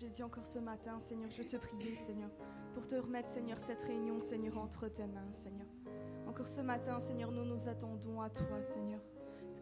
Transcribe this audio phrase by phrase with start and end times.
[0.00, 2.28] Jésus, encore ce matin, Seigneur, je te prie, Seigneur,
[2.74, 5.66] pour te remettre, Seigneur, cette réunion, Seigneur, entre tes mains, Seigneur.
[6.26, 9.00] Encore ce matin, Seigneur, nous nous attendons à toi, Seigneur.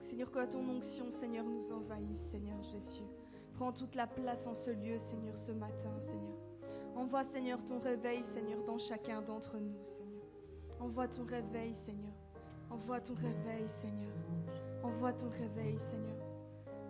[0.00, 3.04] Seigneur, que ton onction, Seigneur, nous envahisse, Seigneur Jésus.
[3.52, 6.36] Prends toute la place en ce lieu, Seigneur, ce matin, Seigneur.
[6.96, 10.24] Envoie, Seigneur, ton réveil, Seigneur, dans chacun d'entre nous, Seigneur.
[10.80, 12.12] Envoie ton réveil, Seigneur.
[12.70, 14.12] Envoie ton réveil, Seigneur.
[14.82, 16.13] Envoie ton réveil, Seigneur.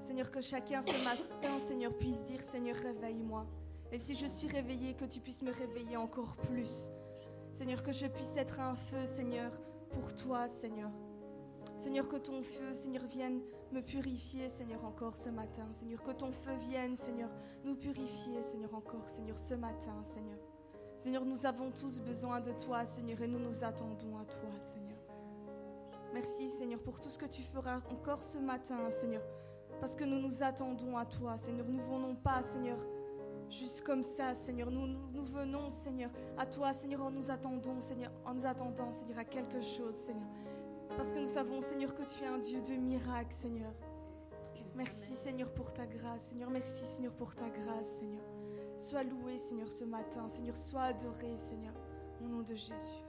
[0.06, 3.46] Seigneur, que chacun ce matin, Seigneur, puisse dire, Seigneur, réveille-moi.
[3.90, 6.90] Et si je suis réveillé, que tu puisses me réveiller encore plus.
[7.54, 9.50] Seigneur, que je puisse être un feu, Seigneur,
[9.90, 10.90] pour toi, Seigneur.
[11.78, 13.40] Seigneur, que ton feu, Seigneur, vienne
[13.72, 15.66] me purifier, Seigneur, encore ce matin.
[15.72, 17.30] Seigneur, que ton feu vienne, Seigneur,
[17.64, 20.38] nous purifier, Seigneur, encore, Seigneur, ce matin, Seigneur.
[20.98, 24.98] Seigneur, nous avons tous besoin de toi, Seigneur, et nous nous attendons à toi, Seigneur.
[26.12, 29.22] Merci, Seigneur, pour tout ce que tu feras encore ce matin, Seigneur,
[29.84, 31.66] parce que nous nous attendons à toi, Seigneur.
[31.68, 32.78] Nous ne venons pas, Seigneur,
[33.50, 34.70] juste comme ça, Seigneur.
[34.70, 39.24] Nous, venons, Seigneur, à toi, Seigneur, en nous attendons, Seigneur, en nous attendant, Seigneur, à
[39.26, 40.26] quelque chose, Seigneur.
[40.96, 43.74] Parce que nous savons, Seigneur, que tu es un Dieu de miracles, Seigneur.
[44.74, 46.48] Merci, Seigneur, pour ta grâce, Seigneur.
[46.48, 48.24] Merci, Seigneur, pour ta grâce, Seigneur.
[48.78, 50.30] Sois loué, Seigneur, ce matin.
[50.30, 51.74] Seigneur, sois adoré, Seigneur.
[52.22, 53.03] Au nom de Jésus.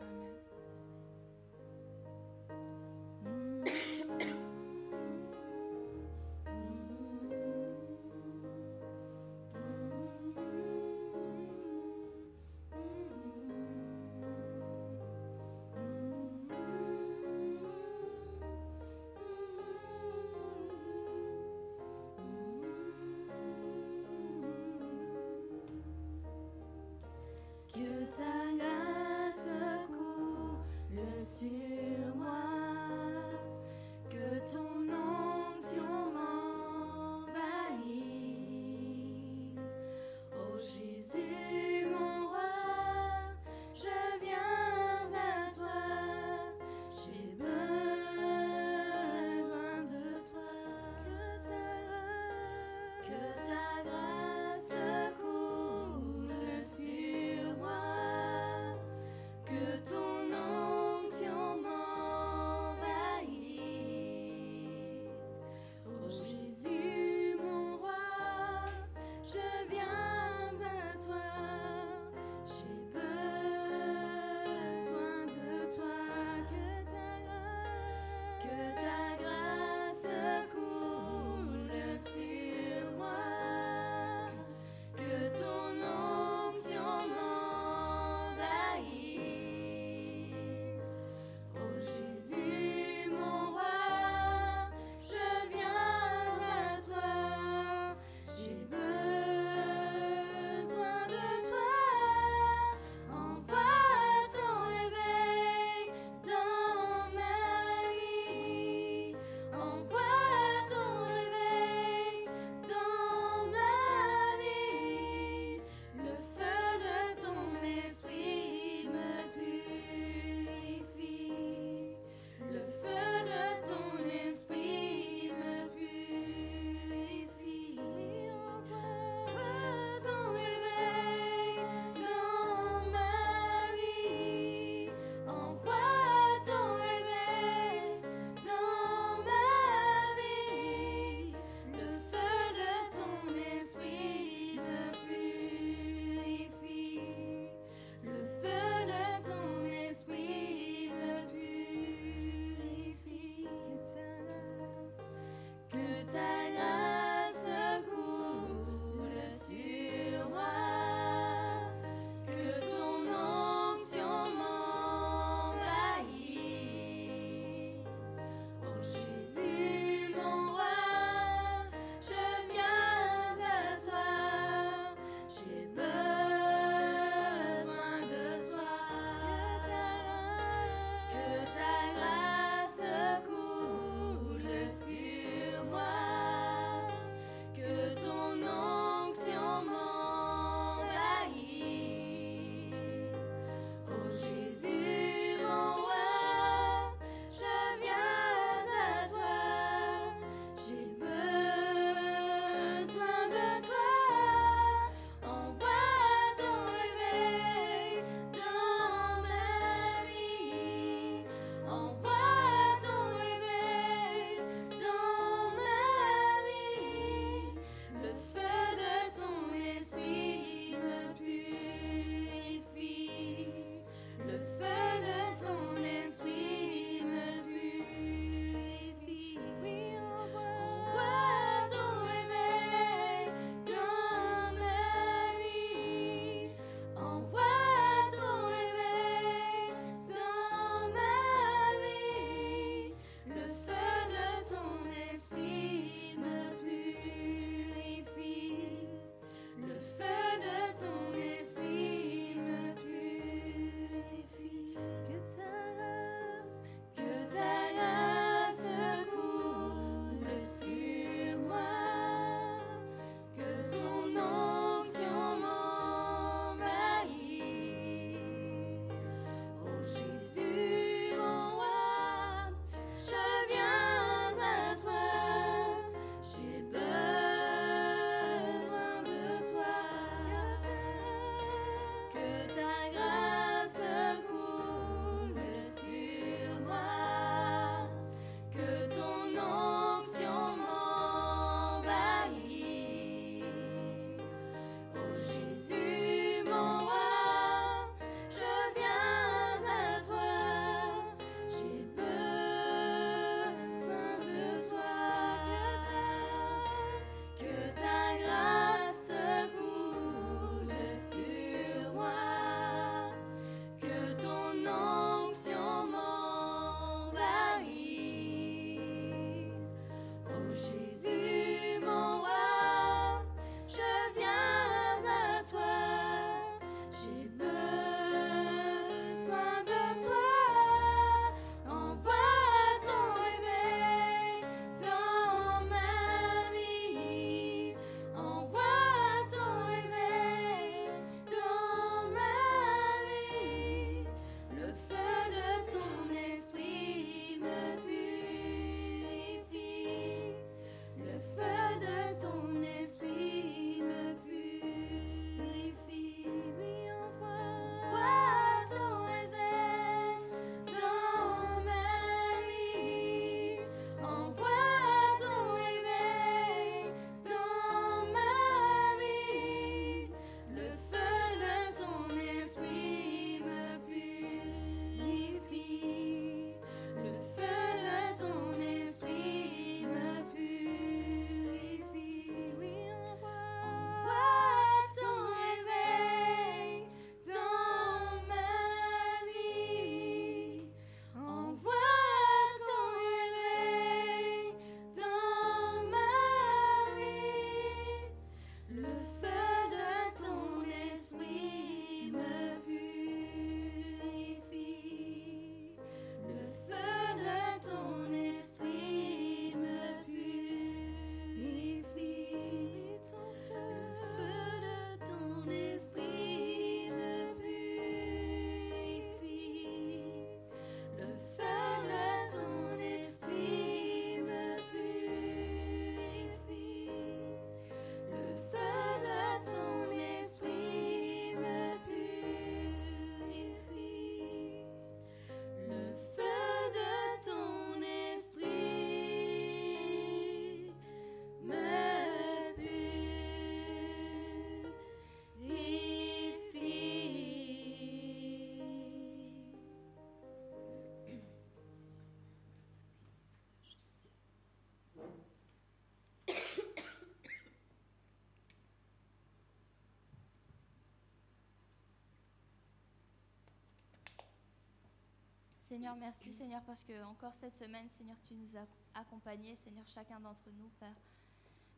[465.75, 468.65] Seigneur, merci Seigneur parce que encore cette semaine, Seigneur, tu nous as
[468.98, 470.96] accompagnés, Seigneur, chacun d'entre nous, Père.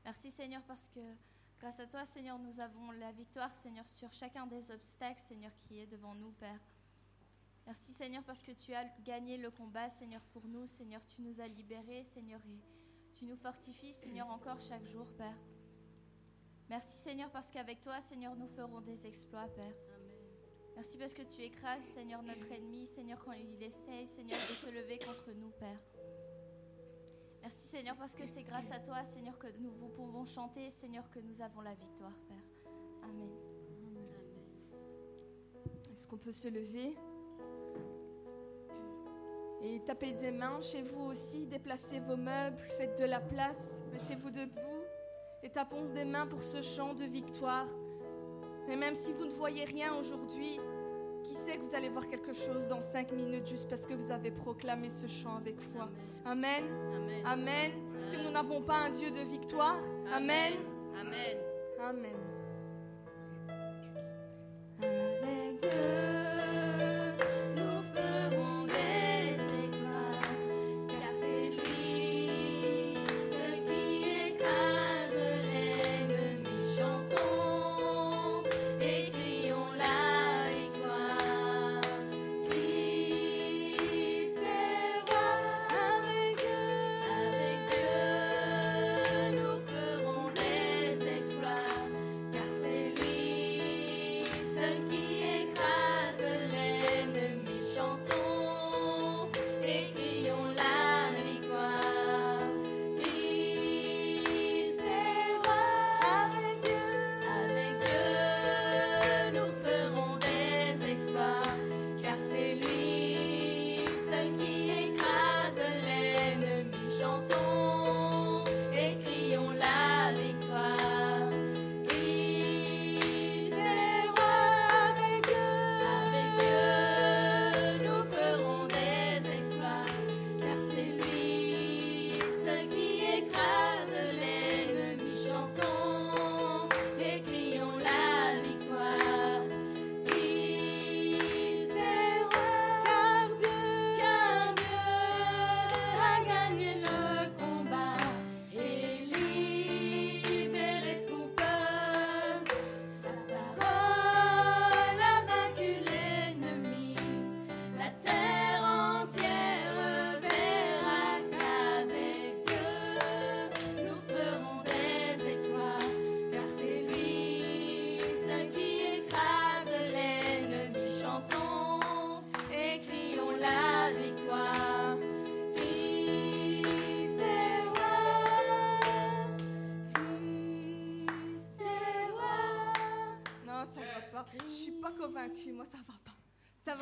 [0.05, 0.99] Merci Seigneur parce que
[1.59, 5.79] grâce à toi, Seigneur, nous avons la victoire, Seigneur, sur chacun des obstacles, Seigneur, qui
[5.79, 6.59] est devant nous, Père.
[7.65, 11.41] Merci Seigneur parce que tu as gagné le combat, Seigneur, pour nous, Seigneur, tu nous
[11.41, 15.39] as libérés, Seigneur, et tu nous fortifies, Seigneur, encore chaque jour, Père.
[16.69, 19.73] Merci Seigneur parce qu'avec toi, Seigneur, nous ferons des exploits, Père.
[20.77, 24.69] Merci parce que tu écrases, Seigneur, notre ennemi, Seigneur, quand il essaye, Seigneur, de se
[24.69, 25.79] lever contre nous, Père.
[27.41, 31.09] Merci, Seigneur, parce que c'est grâce à toi, Seigneur, que nous vous pouvons chanter, Seigneur,
[31.09, 32.69] que nous avons la victoire, Père.
[33.01, 33.31] Amen.
[35.91, 36.95] Est-ce qu'on peut se lever
[39.63, 44.29] et taper des mains chez vous aussi, déplacez vos meubles, faites de la place, mettez-vous
[44.29, 44.83] debout
[45.41, 47.65] et tapons des mains pour ce chant de victoire.
[48.67, 50.59] Mais même si vous ne voyez rien aujourd'hui,
[51.23, 54.11] qui sait que vous allez voir quelque chose dans cinq minutes juste parce que vous
[54.11, 55.89] avez proclamé ce chant avec foi.
[56.25, 56.63] Amen.
[56.95, 57.21] Amen.
[57.25, 57.71] Amen.
[57.97, 59.79] Est-ce que nous n'avons pas un Dieu de victoire
[60.13, 60.53] Amen.
[60.99, 61.37] Amen.
[61.79, 62.26] Amen.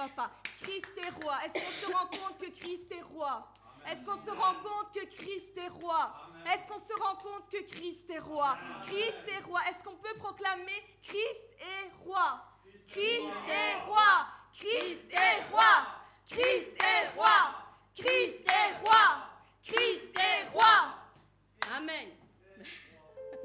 [0.10, 0.32] Pas.
[0.62, 1.36] Christ est roi.
[1.46, 3.48] Est-ce qu'on se rend compte que Christ est roi
[3.90, 6.14] Est-ce qu'on se rend compte que Christ est roi
[6.54, 9.62] Est-ce qu'on se rend compte que Christ est roi Christ est roi.
[9.70, 12.42] Est-ce qu'on peut proclamer Christ est roi
[12.88, 15.88] Christ est roi Christ est roi
[16.30, 17.56] Christ est roi
[17.96, 19.28] Christ est roi
[19.64, 20.96] Christ est roi
[21.76, 22.10] Amen.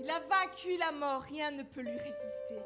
[0.02, 2.58] Il a vaincu la mort, rien ne peut lui résister.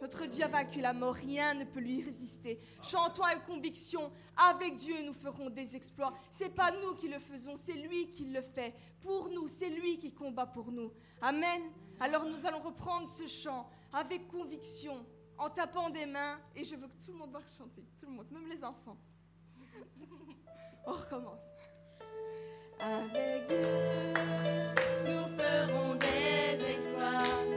[0.00, 2.60] Notre Dieu a vaincu la mort, rien ne peut lui résister.
[2.82, 6.14] Chantons avec conviction, avec Dieu nous ferons des exploits.
[6.30, 8.74] C'est pas nous qui le faisons, c'est lui qui le fait.
[9.00, 10.92] Pour nous, c'est lui qui combat pour nous.
[11.20, 11.62] Amen.
[12.00, 15.04] Alors nous allons reprendre ce chant avec conviction,
[15.36, 18.12] en tapant des mains, et je veux que tout le monde va chanter, tout le
[18.12, 18.96] monde, même les enfants.
[20.86, 21.40] On recommence.
[22.80, 23.58] Avec Dieu,
[25.06, 27.47] nous ferons des exploits,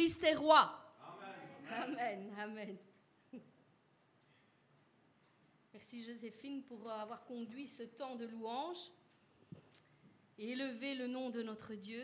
[0.00, 0.72] Christ est roi.
[1.70, 2.74] Amen, amen.
[5.74, 8.78] Merci Joséphine pour avoir conduit ce temps de louange
[10.38, 12.02] et élevé le nom de notre Dieu.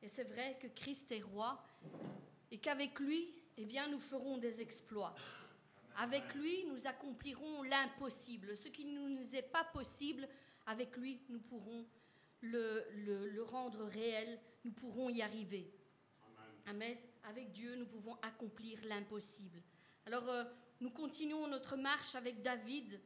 [0.00, 1.60] Et c'est vrai que Christ est roi
[2.52, 5.16] et qu'avec lui, eh bien, nous ferons des exploits.
[5.96, 8.56] Avec lui, nous accomplirons l'impossible.
[8.56, 10.28] Ce qui ne nous est pas possible,
[10.66, 11.84] avec lui, nous pourrons
[12.42, 15.68] le, le, rendre réel, nous pourrons y arriver.
[16.70, 16.96] Amen.
[17.24, 19.60] Avec Dieu, nous pouvons accomplir l'impossible.
[20.06, 20.44] Alors, euh,
[20.80, 23.00] nous continuons notre marche avec David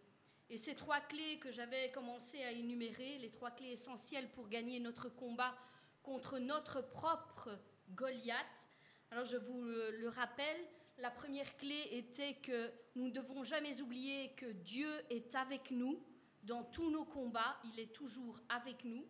[0.50, 4.80] et ces trois clés que j'avais commencé à énumérer, les trois clés essentielles pour gagner
[4.80, 5.56] notre combat
[6.02, 7.58] contre notre propre
[7.94, 8.68] Goliath.
[9.10, 10.60] Alors, je vous le rappelle,
[10.98, 16.04] la première clé était que nous ne devons jamais oublier que Dieu est avec nous
[16.42, 19.06] dans tous nos combats, il est toujours avec nous.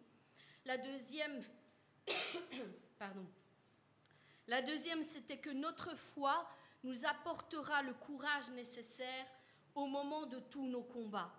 [0.65, 1.43] La deuxième,
[3.01, 3.27] pardon.
[4.47, 6.47] La deuxième, c'était que notre foi
[6.83, 9.27] nous apportera le courage nécessaire
[9.75, 11.33] au moment de tous nos combats.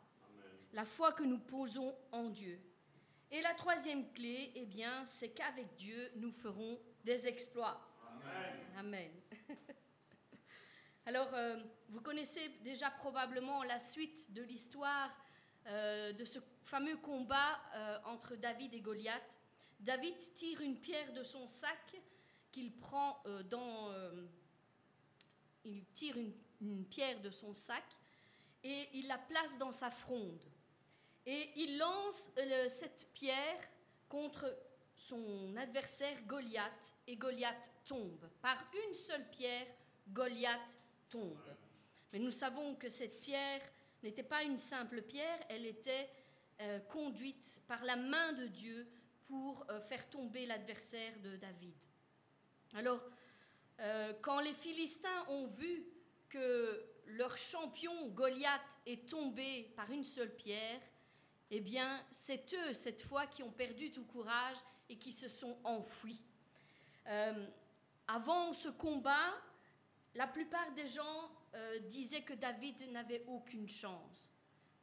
[0.74, 2.60] La foi que nous posons en Dieu.
[3.32, 7.80] Et la troisième clé, eh bien, c'est qu'avec Dieu, nous ferons des exploits.
[8.78, 9.12] Amen.
[9.12, 9.12] Amen.
[11.06, 11.58] Alors, euh,
[11.90, 15.16] vous connaissez déjà probablement la suite de l'histoire
[15.68, 19.40] euh, de ce fameux combat euh, entre David et Goliath.
[19.80, 21.96] David tire une pierre de son sac
[22.56, 23.92] qu'il prend dans...
[25.66, 26.16] il tire
[26.62, 27.84] une, pierre de son sac
[28.64, 30.42] et il la place dans sa fronde.
[31.26, 32.32] Et il lance
[32.70, 33.60] cette pierre
[34.08, 34.46] contre
[34.96, 38.30] son adversaire Goliath et Goliath tombe.
[38.42, 39.68] Par une seule pierre,
[40.08, 41.56] Goliath tombe.
[42.14, 43.62] Mais nous savons que cette pierre
[44.02, 46.10] n'était pas une simple pierre, elle était
[46.62, 48.88] euh, conduite par la main de Dieu
[49.28, 51.76] pour euh, faire tomber l'adversaire de David.
[52.76, 53.02] Alors,
[53.80, 55.86] euh, quand les Philistins ont vu
[56.28, 60.82] que leur champion Goliath est tombé par une seule pierre,
[61.52, 64.58] eh bien, c'est eux, cette fois, qui ont perdu tout courage
[64.90, 66.22] et qui se sont enfuis.
[68.08, 69.34] avant ce combat,
[70.16, 74.32] la plupart des gens euh, disaient que David n'avait aucune chance.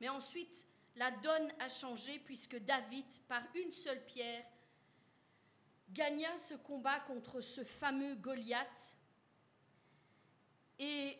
[0.01, 4.45] Mais ensuite, la donne a changé puisque David, par une seule pierre,
[5.93, 8.97] gagna ce combat contre ce fameux Goliath.
[10.79, 11.19] Et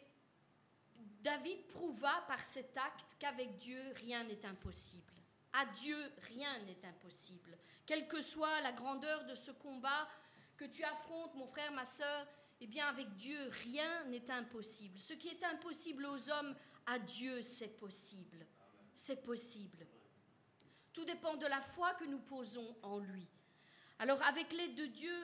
[1.23, 5.13] David prouva par cet acte qu'avec Dieu, rien n'est impossible.
[5.53, 7.57] À Dieu, rien n'est impossible.
[7.85, 10.09] Quelle que soit la grandeur de ce combat
[10.57, 12.27] que tu affrontes, mon frère, ma sœur,
[12.61, 14.99] eh bien avec Dieu, rien n'est impossible.
[14.99, 16.55] Ce qui est impossible aux hommes,
[16.87, 18.47] à Dieu, c'est possible.
[18.95, 19.87] C'est possible.
[20.93, 23.27] Tout dépend de la foi que nous posons en lui.
[24.03, 25.15] Alors avec l'aide de Dieu,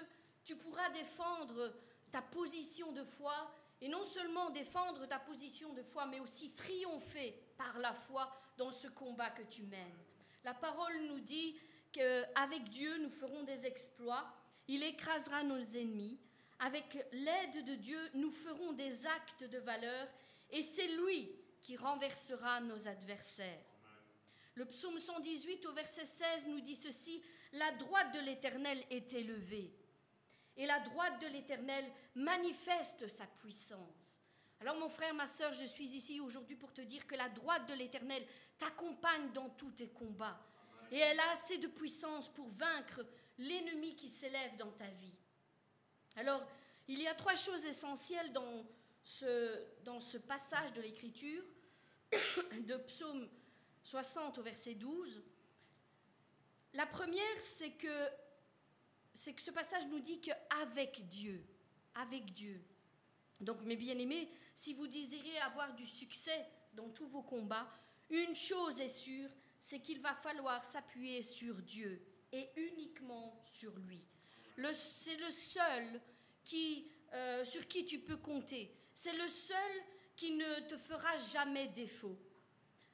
[0.44, 1.74] tu pourras défendre
[2.12, 3.34] ta position de foi
[3.80, 8.70] et non seulement défendre ta position de foi, mais aussi triompher par la foi dans
[8.70, 9.98] ce combat que tu mènes.
[10.44, 11.58] La parole nous dit
[11.90, 14.32] qu'avec Dieu, nous ferons des exploits.
[14.68, 16.16] Il écrasera nos ennemis.
[16.60, 20.06] Avec l'aide de Dieu, nous ferons des actes de valeur
[20.50, 23.64] et c'est lui qui renversera nos adversaires.
[24.54, 27.20] Le psaume 118 au verset 16 nous dit ceci,
[27.52, 29.72] La droite de l'Éternel est élevée
[30.56, 31.84] et la droite de l'Éternel
[32.14, 34.22] manifeste sa puissance.
[34.60, 37.68] Alors mon frère, ma sœur, je suis ici aujourd'hui pour te dire que la droite
[37.68, 38.26] de l'Éternel
[38.58, 40.40] t'accompagne dans tous tes combats.
[40.90, 43.06] Et elle a assez de puissance pour vaincre
[43.38, 45.14] l'ennemi qui s'élève dans ta vie.
[46.16, 46.44] Alors,
[46.88, 48.66] il y a trois choses essentielles dans
[49.04, 51.44] ce, dans ce passage de l'Écriture,
[52.66, 53.28] de Psaume
[53.84, 55.22] 60 au verset 12.
[56.74, 58.08] La première, c'est que,
[59.14, 61.44] c'est que ce passage nous dit qu'avec Dieu,
[61.94, 62.62] avec Dieu.
[63.40, 67.68] Donc, mes bien-aimés, si vous désirez avoir du succès dans tous vos combats,
[68.10, 72.02] une chose est sûre, c'est qu'il va falloir s'appuyer sur Dieu
[72.32, 74.02] et uniquement sur lui
[74.72, 76.00] c'est le seul
[77.14, 78.74] euh, sur qui tu peux compter.
[78.92, 79.56] C'est le seul
[80.16, 82.18] qui ne te fera jamais défaut.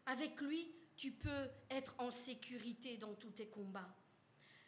[0.06, 3.94] Avec lui, tu peux être en sécurité dans tous tes combats.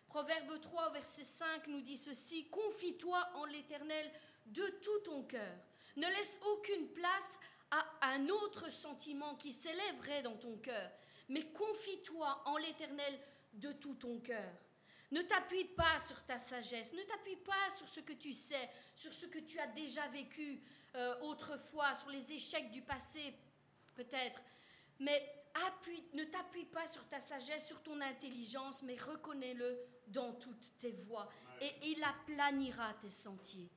[0.09, 4.11] Proverbe 3, verset 5 nous dit ceci, Confie-toi en l'Éternel
[4.47, 5.57] de tout ton cœur.
[5.97, 7.39] Ne laisse aucune place
[7.71, 10.91] à un autre sentiment qui s'élèverait dans ton cœur,
[11.29, 13.19] mais confie-toi en l'Éternel
[13.55, 14.53] de tout ton cœur.
[15.11, 19.13] Ne t'appuie pas sur ta sagesse, ne t'appuie pas sur ce que tu sais, sur
[19.13, 20.63] ce que tu as déjà vécu
[20.97, 23.35] euh, autrefois, sur les échecs du passé
[23.95, 24.41] peut-être.
[24.99, 25.46] Mais
[26.15, 31.29] ne t'appuie pas sur ta sagesse, sur ton intelligence, mais reconnais-le dans toutes tes voies.
[31.61, 33.69] Et il aplanira tes sentiers.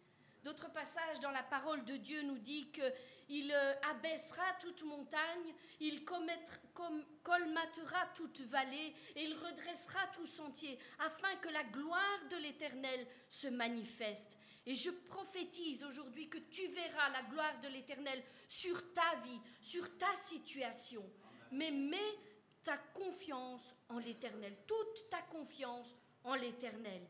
[0.44, 6.06] D'autres passages dans la parole de Dieu nous dit qu'il euh, abaissera toute montagne, il
[6.06, 13.50] colmatera toute vallée et il redressera tout sentier, afin que la gloire de l'Éternel se
[13.50, 14.38] manifeste.
[14.66, 19.98] Et je prophétise aujourd'hui que tu verras la gloire de l'Éternel sur ta vie, sur
[19.98, 21.04] ta situation.
[21.52, 22.18] Mais mets
[22.64, 27.02] ta confiance en l'Éternel, toute ta confiance en l'Éternel.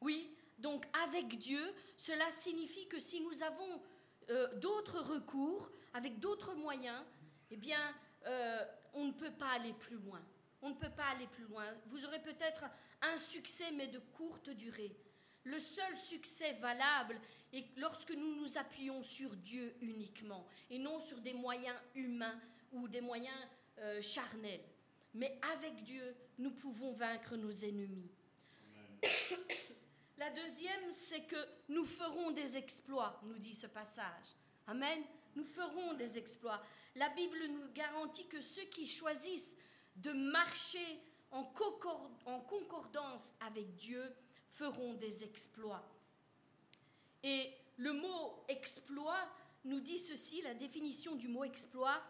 [0.00, 3.82] Oui, donc avec Dieu, cela signifie que si nous avons
[4.30, 7.04] euh, d'autres recours, avec d'autres moyens,
[7.50, 7.94] eh bien,
[8.26, 8.64] euh,
[8.94, 10.20] on ne peut pas aller plus loin.
[10.60, 11.64] On ne peut pas aller plus loin.
[11.86, 12.64] Vous aurez peut-être
[13.02, 14.96] un succès, mais de courte durée.
[15.44, 17.18] Le seul succès valable
[17.52, 22.38] est lorsque nous nous appuyons sur Dieu uniquement et non sur des moyens humains
[22.72, 23.36] ou des moyens
[23.78, 24.64] euh, charnels.
[25.14, 28.10] Mais avec Dieu, nous pouvons vaincre nos ennemis.
[30.18, 31.36] La deuxième, c'est que
[31.68, 34.34] nous ferons des exploits, nous dit ce passage.
[34.66, 35.02] Amen.
[35.36, 36.60] Nous ferons des exploits.
[36.96, 39.56] La Bible nous garantit que ceux qui choisissent
[39.96, 41.00] de marcher
[41.30, 44.02] en, concordance avec Dieu
[44.50, 45.86] feront des exploits.
[47.22, 49.28] Et le mot exploit
[49.64, 52.02] nous dit ceci, la définition du mot exploit,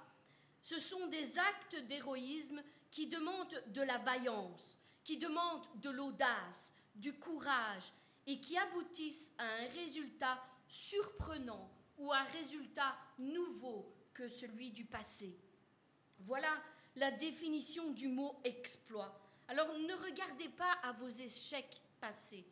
[0.61, 7.15] ce sont des actes d'héroïsme qui demandent de la vaillance, qui demandent de l'audace, du
[7.15, 7.93] courage
[8.27, 15.37] et qui aboutissent à un résultat surprenant ou un résultat nouveau que celui du passé.
[16.21, 16.51] Voilà
[16.97, 19.21] la définition du mot exploit.
[19.47, 22.47] Alors ne regardez pas à vos échecs passés,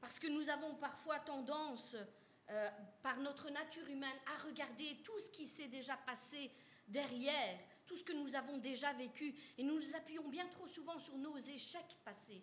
[0.00, 1.96] parce que nous avons parfois tendance,
[2.50, 2.70] euh,
[3.02, 6.50] par notre nature humaine, à regarder tout ce qui s'est déjà passé
[6.90, 10.98] derrière, tout ce que nous avons déjà vécu, et nous nous appuyons bien trop souvent
[10.98, 12.42] sur nos échecs passés.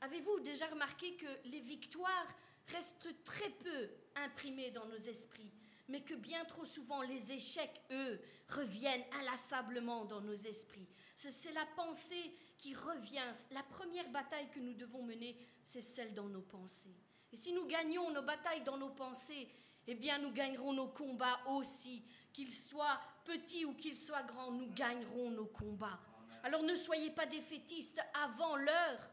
[0.00, 2.34] Avez-vous déjà remarqué que les victoires
[2.68, 5.52] restent très peu imprimées dans nos esprits,
[5.88, 10.88] mais que bien trop souvent les échecs, eux, reviennent inlassablement dans nos esprits?
[11.14, 13.32] C'est la pensée qui revient.
[13.50, 16.96] La première bataille que nous devons mener, c'est celle dans nos pensées.
[17.32, 19.48] Et si nous gagnons nos batailles dans nos pensées,
[19.86, 22.02] eh bien nous gagnerons nos combats aussi.
[22.36, 25.98] Qu'ils soient petits ou qu'ils soient grands, nous gagnerons nos combats.
[26.42, 29.10] Alors ne soyez pas défaitistes avant l'heure,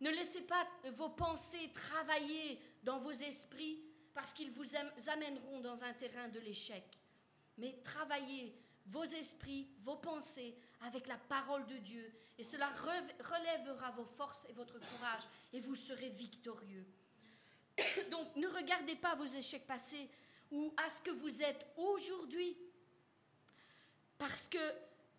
[0.00, 4.66] ne laissez pas vos pensées travailler dans vos esprits parce qu'ils vous
[5.06, 6.82] amèneront dans un terrain de l'échec.
[7.56, 8.52] Mais travaillez
[8.86, 14.52] vos esprits, vos pensées avec la parole de Dieu et cela relèvera vos forces et
[14.54, 16.84] votre courage et vous serez victorieux.
[18.10, 20.10] Donc ne regardez pas vos échecs passés
[20.50, 22.56] ou à ce que vous êtes aujourd'hui.
[24.18, 24.58] Parce que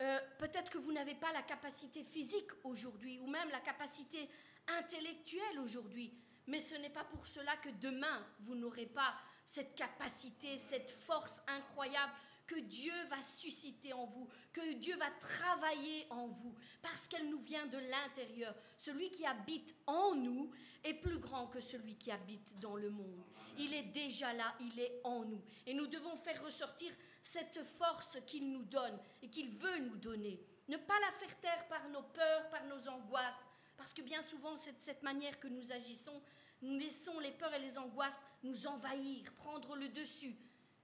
[0.00, 4.28] euh, peut-être que vous n'avez pas la capacité physique aujourd'hui ou même la capacité
[4.68, 6.12] intellectuel aujourd'hui,
[6.46, 9.14] mais ce n'est pas pour cela que demain, vous n'aurez pas
[9.44, 12.12] cette capacité, cette force incroyable
[12.48, 17.40] que Dieu va susciter en vous, que Dieu va travailler en vous, parce qu'elle nous
[17.40, 18.54] vient de l'intérieur.
[18.76, 20.50] Celui qui habite en nous
[20.82, 23.22] est plus grand que celui qui habite dans le monde.
[23.58, 25.42] Il est déjà là, il est en nous.
[25.66, 26.90] Et nous devons faire ressortir
[27.22, 30.40] cette force qu'il nous donne et qu'il veut nous donner.
[30.68, 34.56] Ne pas la faire taire par nos peurs, par nos angoisses, parce que bien souvent,
[34.56, 36.22] c'est de cette manière que nous agissons.
[36.62, 40.34] Nous laissons les peurs et les angoisses nous envahir, prendre le dessus.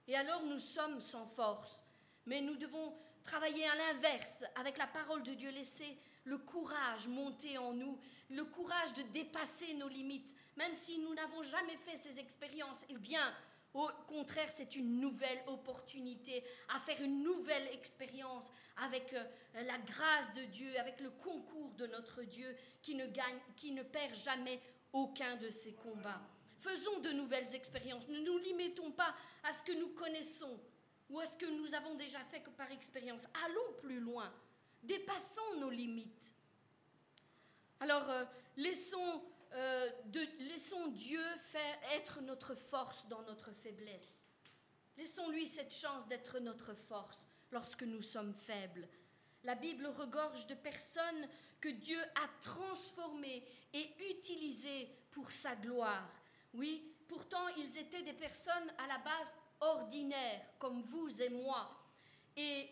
[0.07, 1.83] Et alors nous sommes sans force.
[2.25, 7.57] Mais nous devons travailler à l'inverse, avec la parole de Dieu, laisser le courage monter
[7.57, 12.19] en nous, le courage de dépasser nos limites, même si nous n'avons jamais fait ces
[12.19, 12.83] expériences.
[12.89, 13.33] Eh bien,
[13.73, 20.31] au contraire, c'est une nouvelle opportunité à faire une nouvelle expérience avec euh, la grâce
[20.33, 24.61] de Dieu, avec le concours de notre Dieu qui ne gagne, qui ne perd jamais
[24.93, 26.21] aucun de ses combats.
[26.65, 28.07] Faisons de nouvelles expériences.
[28.07, 30.59] Ne nous limitons pas à ce que nous connaissons
[31.09, 33.27] ou à ce que nous avons déjà fait par expérience.
[33.45, 34.33] Allons plus loin.
[34.81, 36.33] Dépassons nos limites.
[37.79, 38.25] Alors, euh,
[38.57, 39.21] laissons
[39.53, 39.89] euh,
[40.39, 41.23] laissons Dieu
[41.93, 44.25] être notre force dans notre faiblesse.
[44.97, 48.87] Laissons-lui cette chance d'être notre force lorsque nous sommes faibles.
[49.43, 51.29] La Bible regorge de personnes
[51.61, 56.11] que Dieu a transformées et utilisées pour sa gloire.
[56.55, 61.69] Oui, pourtant ils étaient des personnes à la base ordinaires, comme vous et moi.
[62.35, 62.69] Et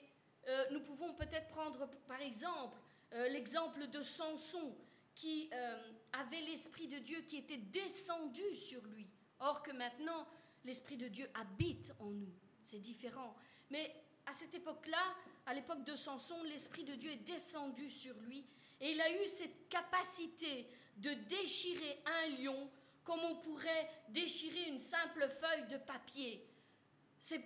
[0.48, 2.78] euh, nous pouvons peut-être prendre par exemple
[3.14, 4.76] euh, l'exemple de Samson,
[5.16, 9.08] qui euh, avait l'Esprit de Dieu qui était descendu sur lui.
[9.40, 10.28] Or que maintenant,
[10.66, 12.34] l'Esprit de Dieu habite en nous.
[12.64, 13.36] C'est différent.
[13.70, 13.94] Mais
[14.26, 15.04] à cette époque-là,
[15.46, 18.46] à l'époque de Samson, l'Esprit de Dieu est descendu sur lui
[18.80, 20.68] et il a eu cette capacité
[20.98, 22.70] de déchirer un lion
[23.04, 26.48] comme on pourrait déchirer une simple feuille de papier?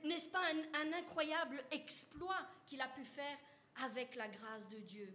[0.04, 0.42] N'est-ce pas
[0.74, 3.38] un, incroyable exploit qu'il a pu faire
[3.84, 5.14] avec la grâce de Dieu,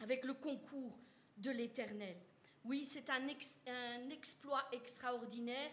[0.00, 0.98] avec le concours
[1.36, 2.16] de l'Éternel?
[2.64, 5.70] Oui, c'est un, un exploit extraordinaire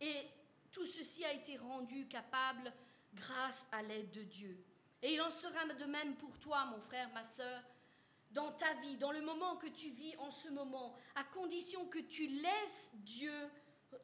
[0.00, 0.26] et
[0.70, 2.72] tout ceci a été rendu capable
[3.14, 4.64] grâce à l'aide de Dieu.
[5.02, 7.62] Et il en sera de même pour toi, mon frère, ma sœur,
[8.30, 11.98] dans ta vie, dans le moment que tu vis en ce moment, à condition que
[11.98, 13.32] tu laisses Dieu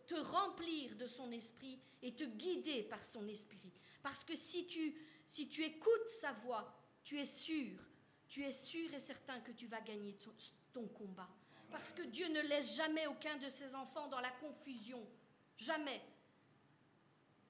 [0.07, 3.73] te remplir de son esprit et te guider par son esprit.
[4.03, 4.95] Parce que si tu,
[5.27, 7.79] si tu écoutes sa voix, tu es sûr,
[8.29, 10.33] tu es sûr et certain que tu vas gagner ton,
[10.73, 11.29] ton combat.
[11.71, 15.07] Parce que Dieu ne laisse jamais aucun de ses enfants dans la confusion.
[15.57, 16.01] Jamais.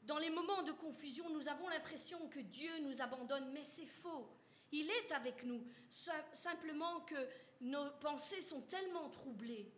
[0.02, 4.28] Dans les moments de confusion, nous avons l'impression que Dieu nous abandonne, mais c'est faux.
[4.76, 5.64] Il est avec nous,
[6.32, 7.28] simplement que
[7.60, 9.72] nos pensées sont tellement troublées,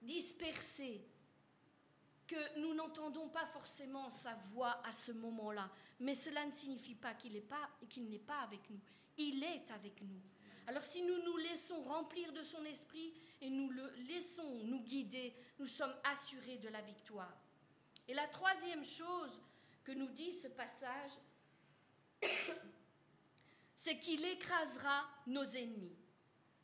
[0.00, 1.04] dispersées,
[2.26, 5.70] que nous n'entendons pas forcément sa voix à ce moment-là.
[6.00, 8.80] Mais cela ne signifie pas qu'il n'est pas, avec nous.
[9.18, 10.22] Il est avec nous.
[10.66, 15.34] Alors si nous nous laissons remplir de son esprit et nous le laissons nous guider,
[15.58, 17.36] nous sommes assurés de la victoire.
[18.06, 19.42] Et la troisième chose
[19.84, 21.12] que nous dit ce passage,
[23.78, 25.96] c'est qu'il écrasera nos ennemis.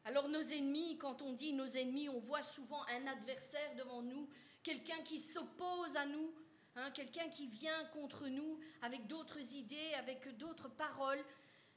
[0.05, 4.29] Alors nos ennemis, quand on dit nos ennemis, on voit souvent un adversaire devant nous,
[4.65, 6.35] quelqu'un qui s'oppose à nous,
[6.75, 11.25] hein, quelqu'un qui vient contre nous avec d'autres idées, avec d'autres paroles.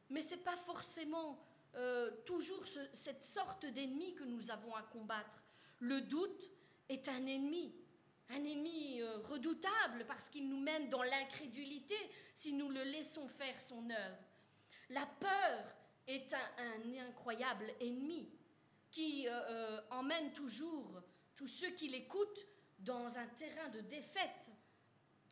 [0.10, 1.39] Mais ce n'est pas forcément
[1.76, 5.43] euh, toujours cette sorte d'ennemi que nous avons à combattre.
[5.78, 6.50] Le doute
[6.89, 7.76] est un ennemi,
[8.30, 11.95] un ennemi euh, redoutable parce qu'il nous mène dans l'incrédulité
[12.34, 14.27] si nous le laissons faire son œuvre.
[14.89, 15.76] La peur
[16.08, 18.30] est un, incroyable ennemi
[18.89, 21.02] qui euh, euh, emmène toujours
[21.36, 22.47] tous ceux qui l'écoutent
[22.80, 24.50] dans un terrain de défaite.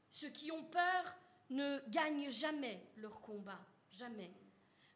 [0.10, 1.16] Ceux qui ont peur
[1.50, 3.60] ne gagnent jamais leur combat,
[3.92, 4.32] jamais.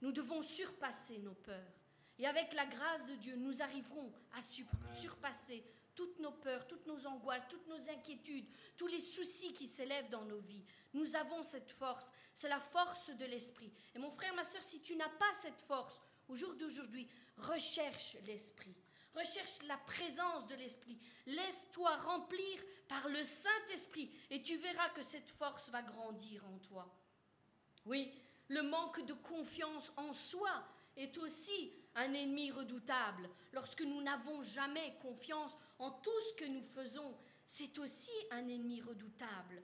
[0.02, 1.74] Nous devons surpasser nos peurs.
[2.18, 5.64] Et avec la grâce de Dieu, nous arriverons à surpasser
[6.00, 10.24] toutes nos peurs, toutes nos angoisses, toutes nos inquiétudes, tous les soucis qui s'élèvent dans
[10.24, 10.64] nos vies.
[10.94, 13.70] Nous avons cette force, c'est la force de l'esprit.
[13.94, 18.16] Et mon frère, ma soeur, si tu n'as pas cette force, au jour d'aujourd'hui, recherche
[18.26, 18.78] l'esprit.
[19.14, 20.98] Recherche la présence de l'Esprit.
[21.26, 26.88] Laisse-toi remplir par le Saint-Esprit et tu verras que cette force va grandir en toi.
[27.88, 28.14] Oui,
[28.48, 30.64] le manque de confiance en soi
[30.96, 33.30] est aussi un ennemi redoutable.
[33.52, 38.82] Lorsque nous n'avons jamais confiance en tout ce que nous faisons, c'est aussi un ennemi
[38.82, 39.64] redoutable.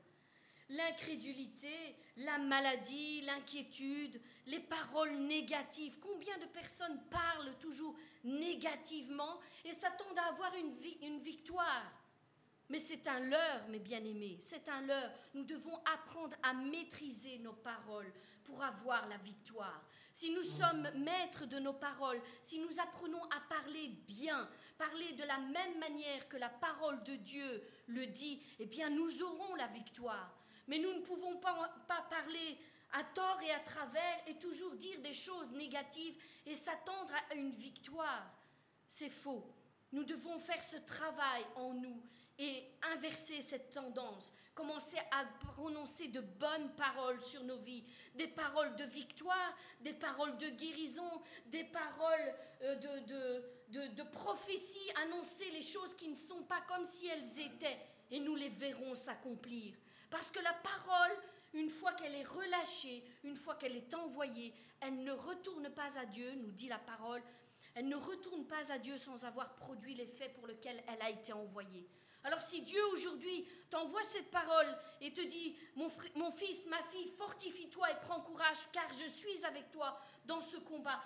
[0.69, 5.99] L'incrédulité, la maladie, l'inquiétude, les paroles négatives.
[5.99, 10.73] Combien de personnes parlent toujours négativement et s'attendent à avoir une,
[11.03, 11.91] une victoire?
[12.69, 15.11] Mais c'est un leurre, mes bien-aimés, c'est un leurre.
[15.33, 18.11] Nous devons apprendre à maîtriser nos paroles
[18.43, 19.83] pour avoir la victoire.
[20.11, 25.23] Si nous sommes maîtres de nos paroles, si nous apprenons à parler bien, parler de
[25.23, 29.67] la même manière que la parole de Dieu le dit, eh bien nous aurons la
[29.67, 30.33] victoire.
[30.67, 32.57] Mais nous ne pouvons pas, pas parler
[32.93, 37.51] à tort et à travers et toujours dire des choses négatives et s'attendre à une
[37.51, 38.25] victoire.
[38.87, 39.45] C'est faux.
[39.91, 42.01] Nous devons faire ce travail en nous
[42.37, 48.75] et inverser cette tendance, commencer à prononcer de bonnes paroles sur nos vies, des paroles
[48.75, 52.75] de victoire, des paroles de guérison, des paroles euh,
[53.69, 57.79] de, de, prophétie, annoncer les choses qui ne sont pas comme si elles étaient,
[58.11, 59.75] et nous les verrons s'accomplir.
[60.09, 61.17] Parce que la parole,
[61.53, 66.05] une fois qu'elle est relâchée, une fois qu'elle est envoyée, elle ne retourne pas à
[66.05, 67.23] Dieu, nous dit la parole,
[67.73, 71.33] elle ne retourne pas à Dieu sans avoir produit l'effet pour lequel elle a été
[71.33, 71.87] envoyée.
[72.25, 74.65] Alors si Dieu aujourd'hui t'envoie cette parole
[74.99, 79.45] et te dit, mon, mon fils, ma fille, fortifie-toi et prends courage, car je suis
[79.45, 80.99] avec toi dans ce combat,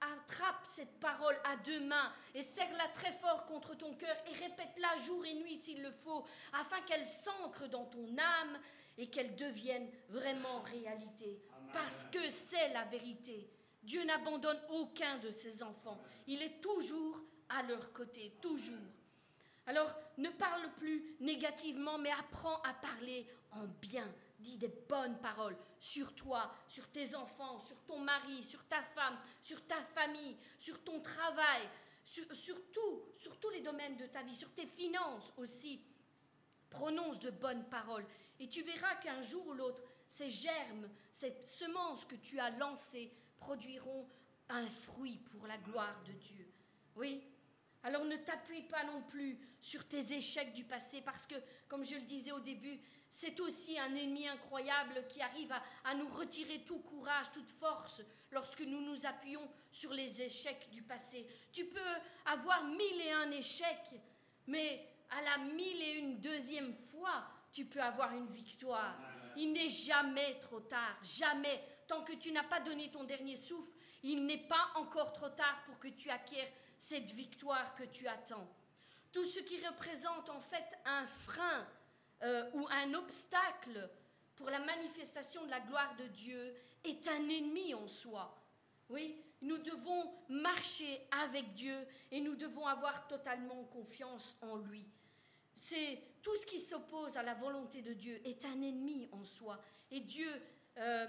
[0.00, 5.02] attrape cette parole à deux mains et serre-la très fort contre ton cœur et répète-la
[5.02, 8.60] jour et nuit s'il le faut, afin qu'elle s'ancre dans ton âme
[8.98, 11.40] et qu'elle devienne vraiment réalité.
[11.72, 13.48] Parce que c'est la vérité.
[13.82, 15.98] Dieu n'abandonne aucun de ses enfants.
[16.26, 18.76] Il est toujours à leur côté, toujours.
[19.66, 24.12] Alors ne parle plus négativement, mais apprends à parler en bien.
[24.38, 29.18] Dis des bonnes paroles sur toi, sur tes enfants, sur ton mari, sur ta femme,
[29.42, 31.68] sur ta famille, sur ton travail,
[32.04, 32.26] sur,
[32.72, 35.80] tout, sur tous les domaines de ta vie, sur tes finances aussi.
[36.68, 38.06] Prononce de bonnes paroles
[38.40, 43.12] et tu verras qu'un jour ou l'autre, ces germes, cette semence que tu as lancée
[43.36, 44.06] produiront
[44.48, 46.46] un fruit pour la gloire de Dieu.
[46.96, 47.22] Oui,
[47.84, 51.34] Alors ne t'appuie pas non plus sur tes échecs du passé parce que,
[51.68, 55.52] comme je le disais au début, c'est aussi un ennemi incroyable qui arrive
[55.84, 60.82] à, nous retirer tout courage, toute force lorsque nous nous appuyons sur les échecs du
[60.82, 61.26] passé.
[61.52, 61.78] Tu peux
[62.24, 64.00] avoir mille et un échecs,
[64.46, 68.96] mais à la mille et une deuxième fois, tu peux avoir une victoire.
[69.36, 71.62] Il n'est jamais trop tard, jamais.
[71.86, 73.70] Tant que tu n'as pas donné ton dernier souffle,
[74.02, 78.48] il n'est pas encore trop tard pour que tu acquières cette victoire que tu attends.
[79.12, 81.66] Tout ce qui représente en fait un frein
[82.22, 83.88] euh, ou un obstacle
[84.36, 88.36] pour la manifestation de la gloire de Dieu est un ennemi en soi.
[88.88, 94.84] Oui, nous devons marcher avec Dieu et nous devons avoir totalement confiance en lui.
[95.54, 99.60] C'est tout ce qui s'oppose à la volonté de Dieu est un ennemi en soi.
[99.90, 100.30] Et Dieu,
[100.78, 101.06] euh,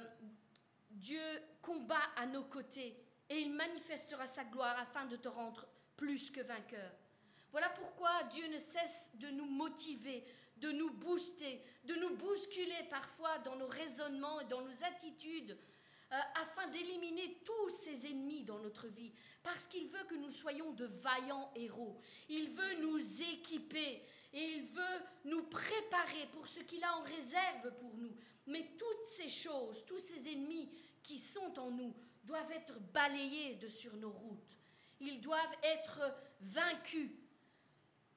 [0.92, 1.22] Dieu
[1.62, 2.96] combat à nos côtés
[3.30, 6.92] et il manifestera sa gloire afin de te rendre plus que vainqueur.
[7.52, 10.26] Voilà pourquoi Dieu ne cesse de nous motiver,
[10.58, 15.58] de nous booster, de nous bousculer parfois dans nos raisonnements et dans nos attitudes,
[16.12, 19.12] euh, afin d'éliminer tous ces ennemis dans notre vie,
[19.42, 22.00] parce qu'il veut que nous soyons de vaillants héros.
[22.30, 27.74] Il veut nous équiper et il veut nous préparer pour ce qu'il a en réserve
[27.80, 28.14] pour nous.
[28.48, 30.70] Mais toutes ces choses, tous ces ennemis
[31.02, 34.58] qui sont en nous, doivent être balayés de sur nos routes.
[35.00, 36.02] Ils doivent être
[36.42, 37.12] vaincus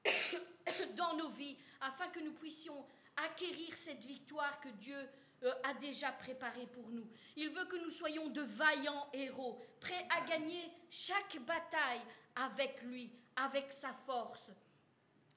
[0.95, 2.85] dans nos vies afin que nous puissions
[3.17, 5.09] acquérir cette victoire que Dieu
[5.43, 7.07] euh, a déjà préparée pour nous.
[7.35, 12.01] Il veut que nous soyons de vaillants héros, prêts à gagner chaque bataille
[12.35, 14.51] avec lui, avec sa force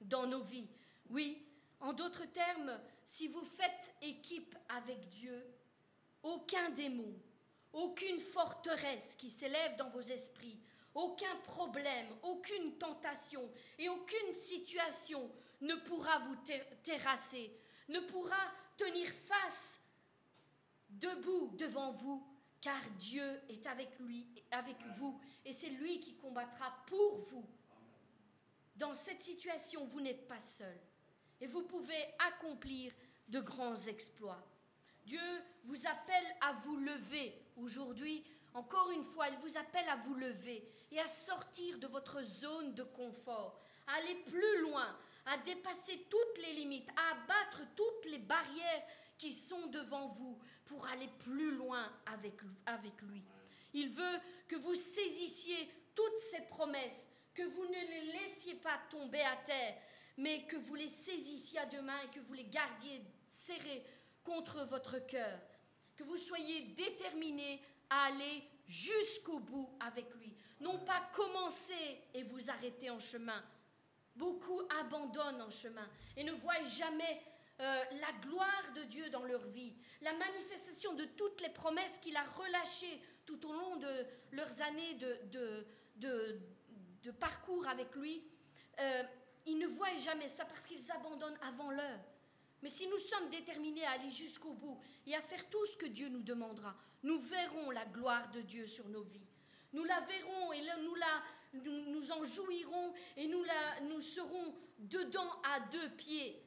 [0.01, 0.69] dans nos vies.
[1.11, 1.47] Oui,
[1.81, 5.45] en d'autres termes, si vous faites équipe avec Dieu,
[6.23, 7.15] aucun démon,
[7.73, 10.59] aucune forteresse qui s'élève dans vos esprits,
[10.95, 15.31] aucun problème, aucune tentation et aucune situation
[15.61, 16.37] ne pourra vous
[16.83, 17.57] terrasser,
[17.89, 18.37] ne pourra
[18.77, 19.79] tenir face
[20.89, 22.27] debout devant vous,
[22.61, 27.47] car Dieu est avec lui, avec vous, et c'est lui qui combattra pour vous.
[28.77, 30.79] Dans cette situation, vous n'êtes pas seul,
[31.40, 32.92] et vous pouvez accomplir
[33.29, 34.46] de grands exploits.
[35.05, 35.21] Dieu
[35.65, 38.25] vous appelle à vous lever aujourd'hui.
[38.55, 42.75] Encore une fois, il vous appelle à vous lever et à sortir de votre zone
[42.75, 44.96] de confort, à aller plus loin,
[45.27, 48.83] à dépasser toutes les limites, à abattre toutes les barrières
[49.17, 52.35] qui sont devant vous pour aller plus loin avec,
[52.67, 53.23] avec lui.
[53.73, 59.23] Il veut que vous saisissiez toutes ces promesses, que vous ne les laissiez pas tomber
[59.23, 59.77] à terre,
[60.19, 63.85] mais que vous les saisissiez à deux mains et que vous les gardiez serrées
[64.25, 65.38] contre votre cœur.
[65.97, 70.35] Que vous soyez déterminés à aller jusqu'au bout avec lui.
[70.61, 73.43] Non pas commencer et vous arrêter en chemin.
[74.15, 77.23] Beaucoup abandonnent en chemin et ne voient jamais
[77.61, 82.17] euh, la gloire de Dieu dans leur vie, la manifestation de toutes les promesses qu'il
[82.17, 85.67] a relâchées tout au long de leurs années de,
[87.21, 88.25] parcours avec lui.
[88.81, 89.03] Euh,
[89.47, 92.01] ils ne voient jamais ça parce qu'ils abandonnent avant l'heure.
[92.63, 95.87] Mais si nous sommes déterminés à aller jusqu'au bout et à faire tout ce que
[95.87, 99.27] Dieu nous demandera, nous verrons la gloire de Dieu sur nos vies.
[99.73, 101.23] Nous la verrons et nous, la,
[101.54, 106.40] nous, en jouirons et nous, la, nous serons dedans à deux pieds.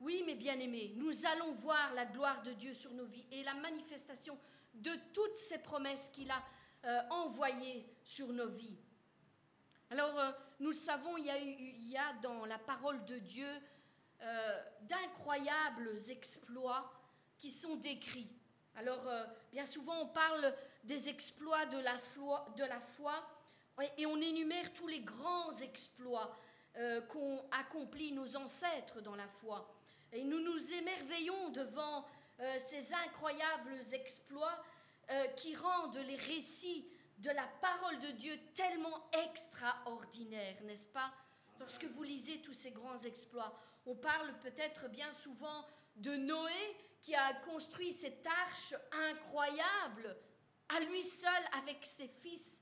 [0.00, 3.54] Oui, mes bien-aimés, nous allons voir la gloire de Dieu sur nos vies et la
[3.54, 4.38] manifestation
[4.74, 6.42] de toutes ces promesses qu'il a
[6.84, 8.78] euh, envoyées sur nos vies.
[9.90, 13.18] Alors, euh, nous le savons, il y, a, il y, a, dans la parole de
[13.18, 13.48] Dieu
[14.22, 16.90] euh, d'incroyables exploits
[17.36, 18.30] qui sont décrits.
[18.76, 20.54] Alors, euh, bien souvent, on parle
[20.84, 23.14] des exploits de la, foi, de la foi
[23.98, 26.36] et on énumère tous les grands exploits
[26.76, 29.74] euh, qu'ont accomplis nos ancêtres dans la foi.
[30.12, 32.06] Et nous nous émerveillons devant
[32.58, 34.62] ces incroyables exploits
[35.36, 36.86] qui rendent les récits
[37.18, 41.12] de la parole de Dieu tellement extraordinaires, n'est-ce pas?
[41.58, 45.64] Lorsque vous lisez tous ces grands exploits, on parle peut-être bien souvent
[45.96, 48.74] de Noé qui a construit cette arche
[49.10, 50.16] incroyable
[50.68, 52.60] à lui seul avec ses fils.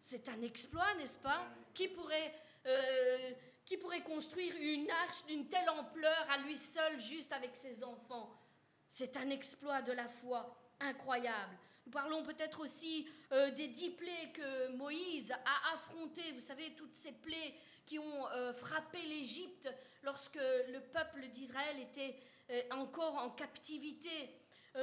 [0.00, 1.44] C'est un exploit, n'est-ce pas?
[1.74, 2.32] Qui pourrait,
[2.66, 3.32] euh,
[3.64, 8.38] qui pourrait construire une arche d'une telle ampleur à lui seul, juste avec ses enfants?
[8.86, 11.56] C'est un exploit de la foi incroyable.
[11.86, 16.32] Nous parlons peut-être aussi euh, des dix plaies que Moïse a affrontées.
[16.32, 17.54] Vous savez, toutes ces plaies
[17.86, 19.68] qui ont euh, frappé l'Égypte
[20.02, 22.16] lorsque le peuple d'Israël était
[22.50, 24.30] euh, encore en captivité.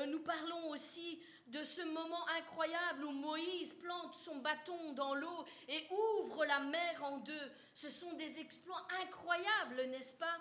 [0.07, 5.45] nous parlons aussi de de ce moment incroyable où Moïse plante son bâton dans l'eau
[5.67, 7.51] et ouvre la mer en deux.
[7.73, 10.37] Ce sont des exploits incroyables, n'est-ce pas?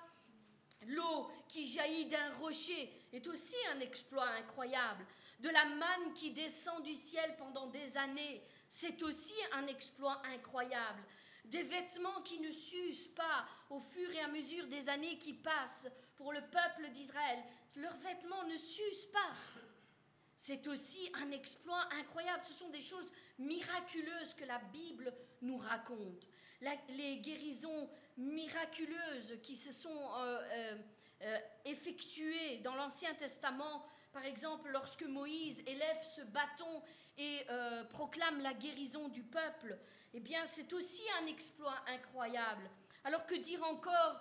[0.86, 5.04] L'eau qui jaillit d'un rocher est aussi un exploit incroyable.
[5.38, 11.02] De la manne qui descend du ciel pendant des années, c'est aussi un exploit incroyable.
[11.44, 15.88] Des vêtements qui ne s'usent pas au fur et à mesure des années qui passent
[16.16, 17.42] pour le peuple d'Israël.
[17.76, 19.32] Leurs vêtements ne s'usent pas.
[20.36, 22.44] C'est aussi un exploit incroyable.
[22.44, 25.12] Ce sont des choses miraculeuses que la Bible
[25.42, 26.28] nous raconte.
[26.88, 30.76] les guérisons miraculeuses qui se sont euh, euh,
[31.22, 36.82] euh, effectuées dans l'Ancien Testament, par exemple lorsque Moïse élève ce bâton
[37.16, 37.46] et
[37.90, 39.78] proclame la guérison du peuple,
[40.14, 42.70] eh bien c'est aussi un exploit incroyable.
[43.04, 44.20] Alors que dire encore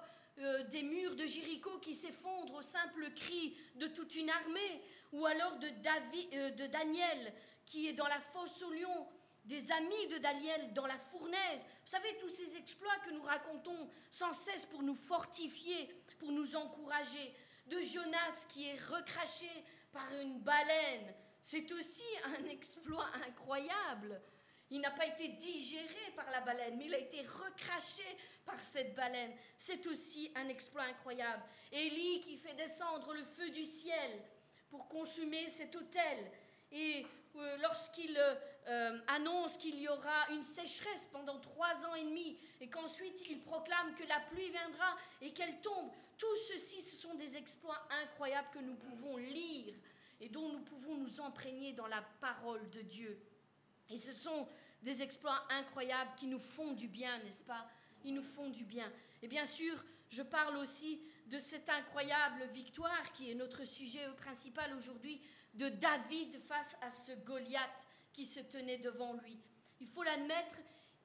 [0.70, 4.82] des murs de Jéricho qui s'effondrent au simple cri de toute une armée,
[5.12, 7.34] ou alors de, David, de Daniel
[7.66, 9.08] qui est dans la fosse au lion
[9.46, 11.66] des amis de Daniel dans la fournaise.
[11.84, 16.56] Vous savez, tous ces exploits que nous racontons sans cesse pour nous fortifier, pour nous
[16.56, 17.34] encourager.
[17.68, 19.50] De Jonas qui est recraché
[19.98, 21.14] par une baleine.
[21.41, 24.22] C'est aussi un exploit incroyable.
[24.70, 28.04] Il n'a pas été digéré par la baleine, mais il a été recraché
[28.45, 29.32] par cette baleine.
[29.58, 31.43] C'est aussi un exploit incroyable.
[31.72, 34.22] Élie qui fait descendre le feu du ciel
[34.70, 36.32] pour consumer cet autel.
[36.72, 37.06] Et
[37.38, 38.20] euh, lorsqu'il
[38.68, 43.39] euh, annonce qu'il y aura une sécheresse pendant trois ans et demi et qu'ensuite il
[43.39, 45.89] proclame que la pluie viendra et qu'elle tombe.
[46.18, 49.74] Tout ceci, ce sont des exploits incroyables que nous pouvons lire
[50.20, 53.18] et dont nous pouvons nous imprégner dans la parole de Dieu.
[53.89, 54.47] Et ce sont
[54.82, 57.70] des exploits incroyables qui nous font du bien, n'est-ce pas?
[58.03, 58.91] Ils nous font du bien.
[59.22, 64.74] Et bien sûr, je parle aussi de cette incroyable victoire qui est notre sujet principal
[64.76, 65.22] aujourd'hui,
[65.53, 67.87] de David face à ce Goliath
[68.18, 69.38] qui se tenait devant lui.
[69.80, 70.55] Il faut l'admettre,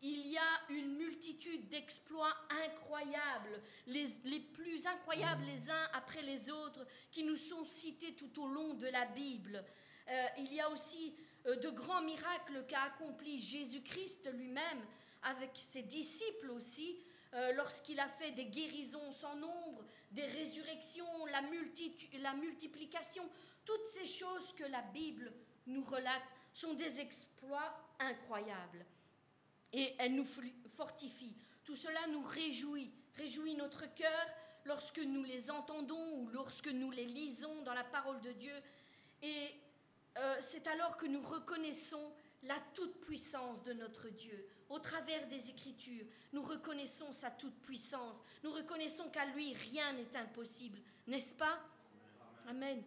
[0.01, 2.35] il y a une multitude d'exploits
[2.65, 8.43] incroyables, les, les, plus incroyables les uns après les autres, qui nous sont cités tout
[8.43, 9.63] au long de la Bible.
[10.09, 14.81] Euh, il y a aussi euh, de grands miracles qu'a accompli Jésus-Christ lui-même
[15.23, 16.97] avec ses disciples aussi,
[17.35, 21.43] euh, lorsqu'il a fait des guérisons sans nombre, des résurrections, la,
[22.21, 23.29] la multiplication,
[23.67, 25.31] toutes ces choses que la Bible
[25.67, 26.23] nous relate
[26.53, 28.85] sont des exploits incroyables.
[29.73, 30.27] Et elles nous
[30.77, 31.37] fortifient.
[31.65, 34.27] Tout cela nous réjouit, réjouit notre cœur
[34.65, 38.55] lorsque nous les entendons ou lorsque nous les lisons dans la parole de Dieu.
[39.23, 39.51] Et
[40.19, 44.47] euh, c'est alors que nous reconnaissons la toute-puissance de notre Dieu.
[44.69, 48.23] Au travers des Écritures, nous reconnaissons sa toute-puissance.
[48.43, 50.81] Nous reconnaissons qu'à lui, rien n'est impossible.
[51.07, 51.59] N'est-ce pas?
[52.49, 52.83] Amen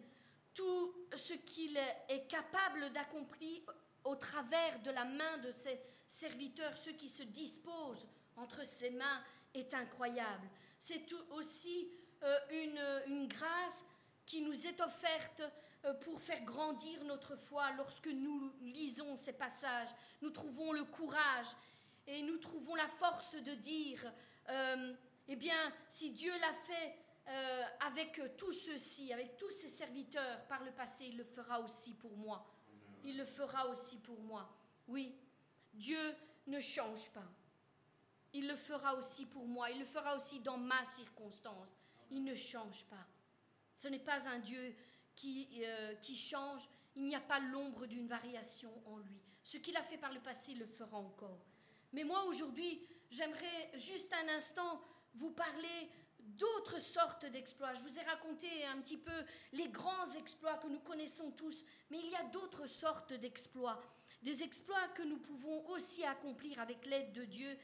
[0.56, 1.76] tout ce qu'il
[2.08, 3.62] est capable d'accomplir
[4.04, 5.78] au travers de la main de ses
[6.08, 9.22] serviteurs, ceux qui se disposent entre ses mains,
[9.54, 10.48] est incroyable.
[10.78, 11.88] C'est aussi
[12.22, 13.84] euh, une, une, grâce
[14.24, 15.42] qui nous est offerte
[15.84, 19.88] euh, pour faire grandir notre foi lorsque nous lisons ces passages.
[20.22, 21.46] Nous trouvons le courage
[22.06, 24.04] et nous trouvons la force de dire,
[24.48, 24.94] euh,
[25.28, 26.94] eh bien, si Dieu l'a fait
[27.28, 31.94] euh, avec tout ceci, avec tous ses serviteurs par le passé, il le fera aussi
[31.94, 32.46] pour moi.
[33.04, 34.48] Il le fera aussi pour moi.
[34.88, 35.14] Oui,
[35.72, 36.14] Dieu
[36.46, 37.26] ne change pas.
[38.32, 39.70] Il le fera aussi pour moi.
[39.70, 41.76] Il le fera aussi dans ma circonstance.
[42.10, 43.06] Il ne change pas.
[43.74, 44.74] Ce n'est pas un Dieu
[45.14, 46.68] qui, euh, qui change.
[46.94, 49.20] Il n'y a pas l'ombre d'une variation en lui.
[49.42, 51.44] Ce qu'il a fait par le passé, il le fera encore.
[51.92, 54.82] Mais moi, aujourd'hui, j'aimerais juste un instant
[55.14, 55.88] vous parler
[56.26, 57.72] d'autres sortes d'exploits.
[57.74, 61.98] Je vous ai raconté un petit peu les grands exploits que nous connaissons tous, mais
[61.98, 63.80] il y a d'autres sortes d'exploits.
[64.22, 67.56] Des exploits que nous pouvons aussi accomplir avec l'aide de Dieu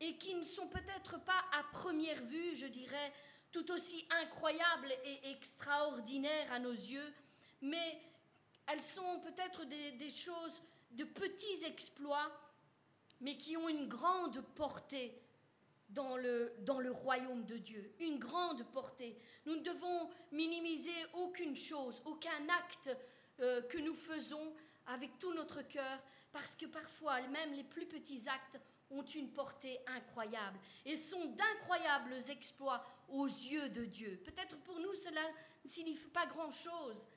[0.00, 3.12] et qui ne sont peut-être pas à première vue, je dirais,
[3.52, 7.14] tout aussi incroyables et extraordinaires à nos yeux,
[7.62, 8.00] mais
[8.66, 10.62] elles sont peut-être des, choses,
[10.92, 12.30] de petits exploits,
[13.20, 15.18] mais qui ont une grande portée
[15.96, 19.18] dans le, dans le royaume de Dieu, une grande portée.
[19.46, 22.94] Nous ne devons minimiser aucune chose, aucun acte
[23.40, 24.54] euh, que nous faisons
[24.86, 25.98] avec tout notre cœur,
[26.32, 32.14] parce que parfois même les plus petits actes ont une portée incroyable et sont d'incroyables
[32.28, 34.20] exploits aux yeux de Dieu.
[34.22, 35.22] Peut-être pour nous cela
[35.64, 37.08] ne signifie pas grand-chose,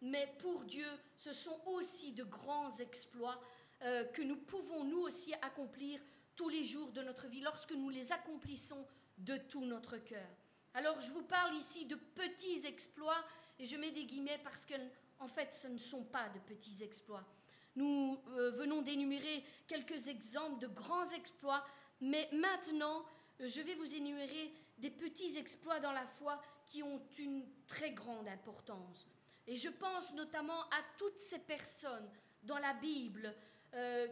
[0.00, 3.40] mais pour Dieu ce sont aussi de grands exploits
[3.82, 6.00] euh, que nous pouvons nous aussi accomplir
[6.38, 8.86] tous les jours de notre vie, lorsque nous les accomplissons
[9.18, 10.30] de tout notre cœur.
[10.72, 13.24] Alors je vous parle ici de petits exploits,
[13.58, 16.80] et je mets des guillemets parce qu'on en fait, ce ne sont pas de petits
[16.84, 17.26] exploits.
[17.74, 21.66] Nous euh, venons d'énumérer quelques exemples de grands exploits,
[22.00, 23.04] mais maintenant,
[23.40, 28.28] je vais vous énumérer des petits exploits dans la foi qui ont une très grande
[28.28, 29.08] importance.
[29.48, 32.08] Et je pense notamment à toutes ces personnes
[32.44, 33.34] dans la Bible
[33.74, 34.06] euh,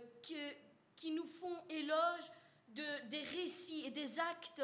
[0.96, 2.30] qui, nous font éloge
[2.68, 4.62] de, des récits et des actes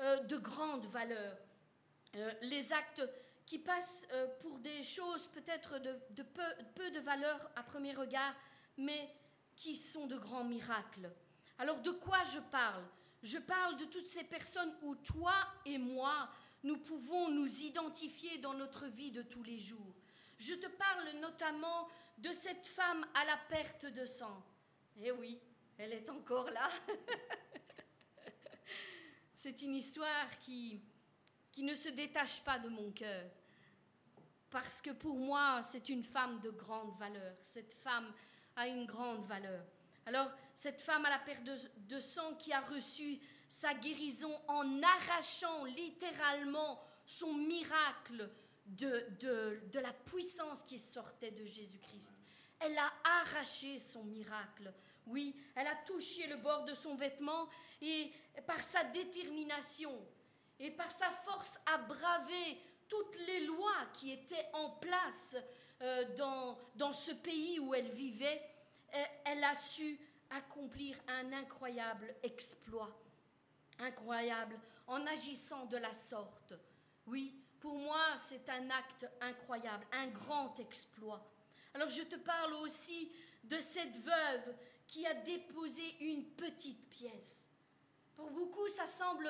[0.00, 1.36] euh, de grande valeur.
[2.42, 3.02] les actes
[3.46, 8.34] qui passent euh, pour des choses peut-être de, peu, de valeur à premier regard,
[8.76, 9.14] mais
[9.54, 11.10] qui sont de grands miracles.
[11.58, 12.84] Alors de quoi je parle?
[13.22, 16.28] Je parle de toutes ces personnes où toi et moi,
[16.62, 19.94] nous pouvons nous identifier dans notre vie de tous les jours.
[20.38, 24.42] Je te parle notamment de cette femme à la perte de sang.
[25.00, 25.40] Eh oui,
[25.78, 26.68] elle est encore là.
[29.34, 30.80] C'est une histoire qui,
[31.52, 33.30] qui ne se détache pas de mon cœur.
[34.50, 37.34] Parce que pour moi, c'est une femme de grande valeur.
[37.42, 38.12] Cette femme
[38.56, 39.64] a une grande valeur.
[40.06, 43.18] Alors, cette femme à la perte de, sang qui a reçu
[43.48, 48.30] sa guérison en arrachant littéralement son miracle
[48.66, 52.14] de, de, de la puissance qui sortait de Jésus-Christ.
[52.60, 54.72] Elle a arraché son miracle.
[55.06, 57.48] Oui, elle a touché le bord de son vêtement
[57.82, 58.12] et
[58.46, 59.92] par sa détermination,
[60.58, 65.36] et par sa force à braver toutes les lois qui étaient en place
[65.82, 68.40] euh, dans, dans ce pays où elle vivait,
[69.24, 69.98] elle, a su
[70.30, 72.96] accomplir un incroyable exploit.
[73.80, 76.54] Incroyable, en agissant de la sorte.
[77.06, 81.28] Oui, pour moi, c'est un acte incroyable, un grand exploit.
[81.74, 83.10] Alors je te parle aussi
[83.42, 84.54] de cette veuve
[84.86, 87.48] qui a déposé une petite pièce.
[88.14, 89.28] Pour beaucoup, ça semble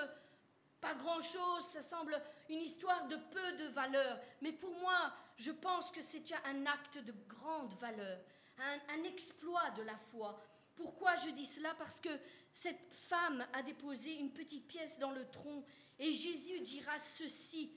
[0.81, 5.91] pas grand-chose, ça semble une histoire de peu de valeur, mais pour moi, je pense
[5.91, 8.21] que c'est un acte de grande valeur,
[8.59, 10.39] un, exploit de la foi.
[10.77, 11.75] Pourquoi je dis cela?
[11.79, 12.11] Parce que
[12.53, 15.65] cette femme a déposé une petite pièce dans le tronc
[15.99, 17.73] et Jésus dira ceci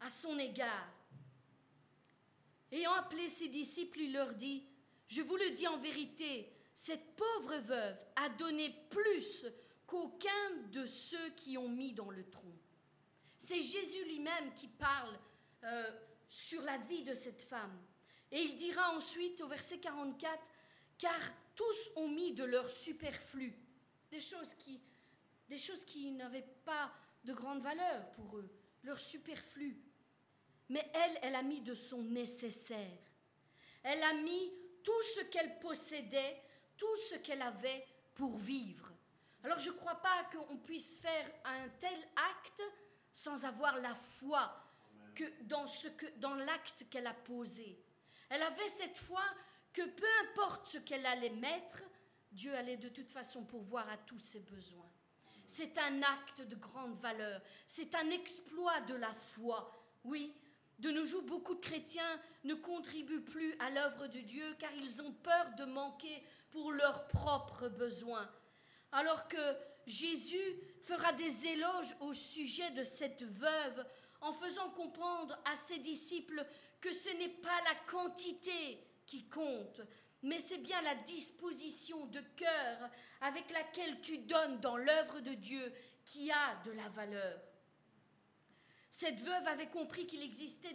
[0.00, 0.88] à son égard.
[2.70, 4.64] Ayant appelé ses disciples, il leur dit,
[5.08, 9.46] je vous le dis en vérité, cette pauvre veuve a donné plus
[9.86, 12.56] qu'aucun de ceux qui ont mis dans le tronc.
[13.38, 15.18] C'est Jésus lui-même qui parle
[15.64, 15.90] euh,
[16.28, 17.78] sur la vie de cette femme.
[18.30, 20.42] Et il dira ensuite au verset 44,
[20.96, 21.20] car
[21.54, 23.54] tous ont mis de leur superflu,
[24.10, 24.80] des choses qui,
[25.48, 26.90] des choses qui n'avaient pas
[27.24, 28.50] de grande valeur pour eux,
[28.82, 29.76] leur superflu.
[30.68, 32.98] Mais elle, elle a mis de son nécessaire.
[33.82, 34.52] Elle a mis
[34.82, 36.41] tout ce qu'elle possédait,
[36.82, 38.90] tout ce qu'elle avait pour vivre.
[39.44, 42.62] Alors je ne crois pas qu'on puisse faire un tel acte
[43.12, 44.52] sans avoir la foi
[45.14, 47.80] que dans, ce que, dans l'acte qu'elle a posé.
[48.30, 49.22] Elle avait cette foi
[49.72, 51.84] que peu importe ce qu'elle allait mettre,
[52.32, 54.90] Dieu allait de toute façon pourvoir à tous ses besoins.
[55.46, 59.70] C'est un acte de grande valeur, c'est un exploit de la foi.
[60.02, 60.34] Oui,
[60.82, 65.00] de nos jours, beaucoup de chrétiens ne contribuent plus à l'œuvre de Dieu car ils
[65.00, 68.28] ont peur de manquer pour leurs propres besoins.
[68.90, 69.56] Alors que
[69.86, 73.86] Jésus fera des éloges au sujet de cette veuve
[74.22, 76.44] en faisant comprendre à ses disciples
[76.80, 79.82] que ce n'est pas la quantité qui compte,
[80.22, 85.72] mais c'est bien la disposition de cœur avec laquelle tu donnes dans l'œuvre de Dieu
[86.04, 87.40] qui a de la valeur.
[88.92, 90.66] Cette veuve avait compris qu'il existe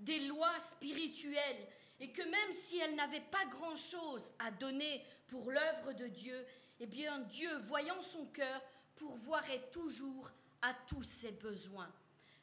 [0.00, 1.68] des lois spirituelles
[2.00, 6.44] et que même si elle n'avait pas grand-chose à donner pour l'œuvre de Dieu,
[6.80, 8.60] eh bien Dieu, voyant son cœur,
[8.96, 11.90] pourvoirait toujours à tous ses besoins.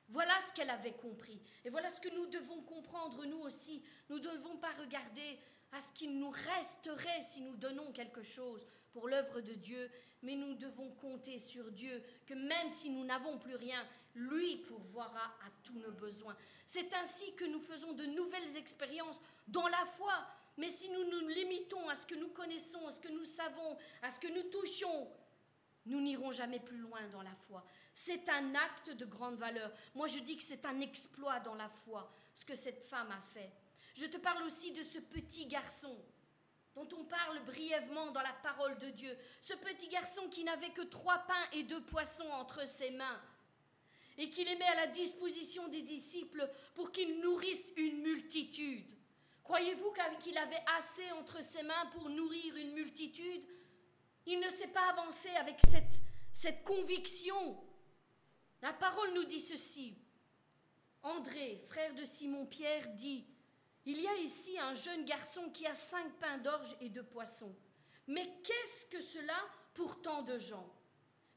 [0.07, 1.41] Voilà ce qu'elle avait compris.
[1.65, 3.83] Et voilà ce que nous devons comprendre, nous aussi.
[4.09, 5.37] Nous ne devons pas regarder
[5.73, 9.91] à ce qu'il nous resterait si nous donnons quelque chose pour l'œuvre de Dieu,
[10.21, 13.85] mais nous devons compter sur Dieu, que même si nous n'avons plus rien,
[14.15, 16.35] lui pourvoira à tous nos besoins.
[16.65, 20.13] C'est ainsi que nous faisons de nouvelles expériences dans la foi.
[20.57, 23.77] Mais si nous nous limitons à ce que nous connaissons, à ce que nous savons,
[24.01, 25.11] à ce que nous touchons,
[25.85, 27.63] nous n'irons jamais plus loin dans la foi.
[27.93, 29.71] C'est un acte de grande valeur.
[29.93, 33.21] Moi, je dis que c'est un exploit dans la foi, ce que cette femme a
[33.21, 33.51] fait.
[33.93, 35.95] Je te parle aussi de ce petit garçon
[36.75, 39.17] dont on parle brièvement dans la parole de Dieu.
[39.39, 43.21] Ce petit garçon qui n'avait que trois pains et deux poissons entre ses mains
[44.17, 48.89] et qui les met à la disposition des disciples pour qu'ils nourrissent une multitude.
[49.43, 53.43] Croyez-vous qu'il avait assez entre ses mains pour nourrir une multitude?
[54.25, 56.01] Il ne s'est pas avancé avec cette,
[56.33, 57.63] cette conviction.
[58.61, 59.97] La parole nous dit ceci.
[61.03, 63.27] André, frère de Simon-Pierre, dit,
[63.85, 67.55] Il y a ici un jeune garçon qui a cinq pains d'orge et deux poissons.
[68.07, 69.37] Mais qu'est-ce que cela
[69.75, 70.67] pour tant de gens?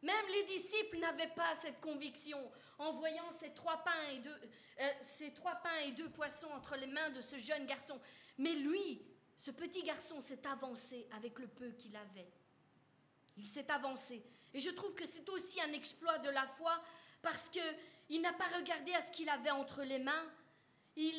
[0.02, 2.38] Même les disciples n'avaient pas cette conviction
[2.78, 4.40] en voyant ces trois, pains et deux,
[4.80, 8.00] euh, ces trois pains et deux poissons entre les mains de ce jeune garçon.
[8.38, 9.02] Mais lui,
[9.36, 12.30] ce petit garçon s'est avancé avec le peu qu'il avait.
[13.36, 14.22] Il s'est avancé.
[14.54, 16.80] Et je trouve que c'est aussi un exploit de la foi
[17.20, 20.32] parce qu'il n'a pas regardé à ce qu'il avait entre les mains.
[20.96, 21.14] Il,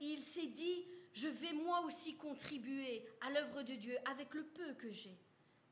[0.00, 4.74] il s'est dit, je vais moi aussi contribuer à l'œuvre de Dieu avec le peu
[4.74, 5.16] que j'ai.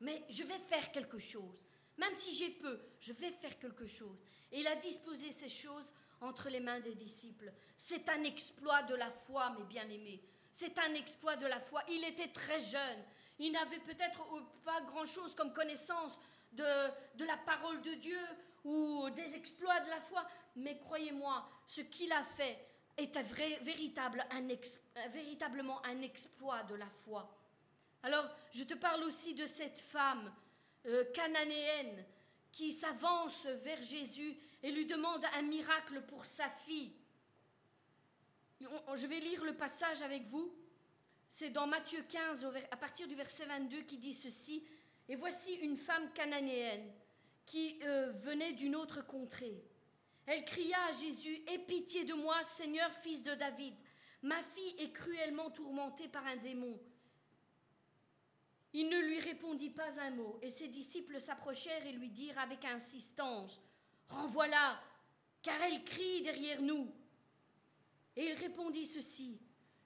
[0.01, 1.65] Mais je vais faire quelque chose.
[2.01, 4.23] Même si j'ai peu, je vais faire quelque chose.
[4.51, 5.85] Et il a disposé ces choses
[6.19, 7.53] entre les mains des disciples.
[7.77, 10.19] C'est un exploit de la foi, mes bien-aimés.
[10.51, 11.83] C'est un exploit de la foi.
[11.89, 13.03] Il était très jeune.
[13.37, 14.19] Il n'avait peut-être
[14.65, 16.19] pas grand-chose comme connaissance
[16.53, 18.19] de, la parole de Dieu
[18.63, 20.25] ou des exploits de la foi.
[20.55, 22.57] Mais croyez-moi, ce qu'il a fait
[22.97, 24.25] était vrai, véritable,
[25.11, 27.31] véritablement un exploit de la foi.
[28.01, 30.33] Alors, je te parle aussi de cette femme
[30.85, 32.05] euh, cananéenne
[32.51, 36.93] qui s'avance vers Jésus et lui demande un miracle pour sa fille.
[38.59, 40.53] Je vais lire le passage avec vous.
[41.27, 44.65] C'est dans Matthieu 15, à partir du verset 22, qui dit ceci.
[45.07, 46.91] Et voici une femme cananéenne
[47.45, 49.63] qui euh, venait d'une autre contrée.
[50.25, 53.73] Elle cria à Jésus, Aie pitié de moi, Seigneur, fils de David.
[54.21, 56.79] Ma fille est cruellement tourmentée par un démon.
[58.73, 62.63] Il ne lui répondit pas un mot, et ses disciples s'approchèrent et lui dirent avec
[62.65, 63.61] insistance
[64.07, 64.81] Renvoie-la,
[65.41, 66.93] car elle crie derrière nous.
[68.15, 69.39] Et il répondit ceci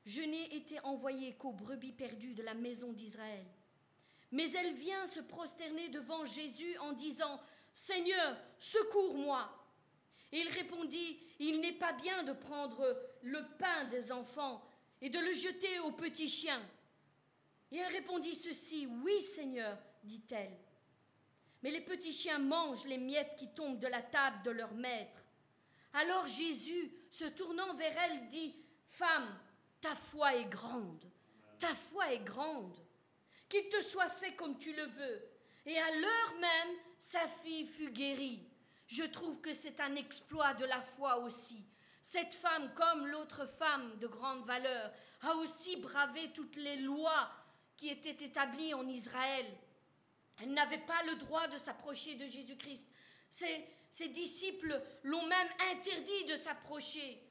[0.05, 3.45] Je n'ai été envoyé qu'aux brebis perdues de la maison d'Israël.
[4.31, 7.39] Mais elle vient se prosterner devant Jésus en disant
[7.73, 9.49] Seigneur, secours-moi.
[10.31, 14.63] Et il répondit Il n'est pas bien de prendre le pain des enfants
[15.01, 16.61] et de le jeter aux petits chiens.
[17.71, 20.57] Et elle répondit ceci, Oui Seigneur, dit-elle.
[21.63, 25.19] Mais les petits chiens mangent les miettes qui tombent de la table de leur maître.
[25.93, 28.55] Alors Jésus, se tournant vers elle, dit,
[28.85, 29.39] Femme,
[29.81, 31.05] ta foi est grande,
[31.59, 32.77] ta foi est grande.
[33.49, 35.23] Qu'il te soit fait comme tu le veux.
[35.65, 38.47] Et à l'heure même, sa fille fut guérie.
[38.87, 41.65] Je trouve que c'est un exploit de la foi aussi.
[42.01, 44.91] Cette femme, comme l'autre femme de grande valeur,
[45.21, 47.31] a aussi bravé toutes les lois
[47.77, 49.45] qui était établie en Israël.
[50.41, 52.85] Elle n'avait pas le droit de s'approcher de Jésus-Christ.
[53.29, 57.21] Ses, ses, disciples l'ont même interdit de s'approcher.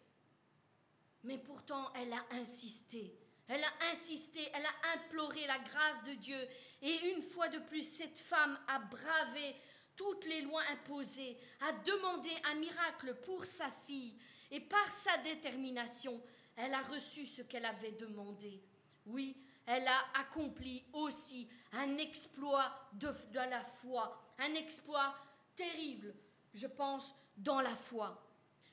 [1.22, 3.18] Mais pourtant, elle a insisté.
[3.46, 6.48] Elle a insisté, elle a imploré la grâce de Dieu.
[6.80, 9.54] Et une fois de plus, cette femme a bravé
[9.96, 14.16] toutes les lois imposées, a demandé un miracle pour sa fille.
[14.50, 16.20] Et par sa détermination,
[16.56, 18.62] elle a reçu ce qu'elle avait demandé.
[19.06, 19.36] Oui,
[19.66, 25.14] elle a accompli aussi un exploit de, la foi, un exploit
[25.56, 26.14] terrible,
[26.52, 28.22] je pense, dans la foi.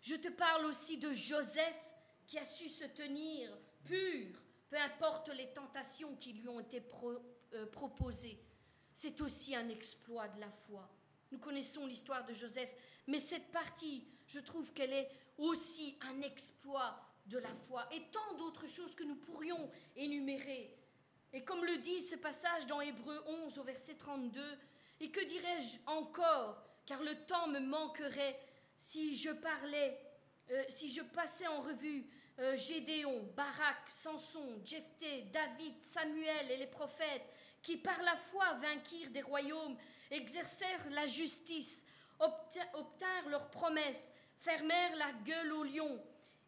[0.01, 1.75] Je te parle aussi de Joseph
[2.27, 4.39] qui a su se tenir pur,
[4.69, 6.83] peu importe les tentations qui lui ont été
[7.53, 8.39] euh, proposées.
[8.93, 10.89] C'est aussi un exploit de la foi.
[11.31, 12.73] Nous connaissons l'histoire de Joseph,
[13.07, 18.35] mais cette partie, je trouve qu'elle est aussi un exploit de la foi et tant
[18.37, 20.77] d'autres choses que nous pourrions énumérer.
[21.33, 24.41] Et comme le dit ce passage dans Hébreu 11 au verset 32,
[24.99, 28.37] et que dirais-je encore, car le temps me manquerait
[28.75, 29.97] si je parlais,
[30.49, 32.05] euh, si je passais en revue
[32.39, 37.25] euh, Gédéon, Barak, Samson, Jephthé, David, Samuel et les prophètes,
[37.61, 39.77] qui par la foi vainquirent des royaumes,
[40.09, 41.83] exercèrent la justice,
[42.19, 46.03] obtinrent leurs promesses, fermèrent la gueule aux lions,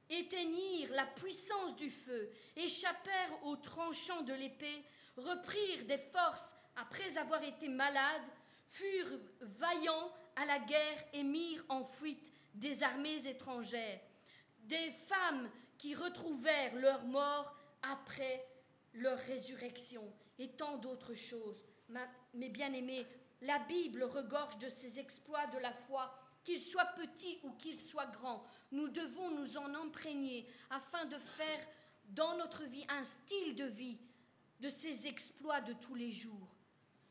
[0.09, 4.83] éteignirent la puissance du feu, échappèrent aux tranchants de l'épée,
[5.17, 8.21] reprirent des forces après avoir été malades,
[8.67, 13.99] furent vaillants à la guerre et mirent en fuite des armées étrangères,
[14.59, 18.45] des femmes qui retrouvèrent leur mort après
[18.93, 21.63] leur résurrection, et tant d'autres choses.
[22.33, 23.05] Mes bien-aimés,
[23.41, 28.07] la Bible regorge de ces exploits de la foi qu'il soit petit ou qu'il soit
[28.07, 31.67] grand, nous devons nous en imprégner afin de faire
[32.09, 33.97] dans notre vie un style de vie
[34.59, 36.55] de ces exploits de tous les jours.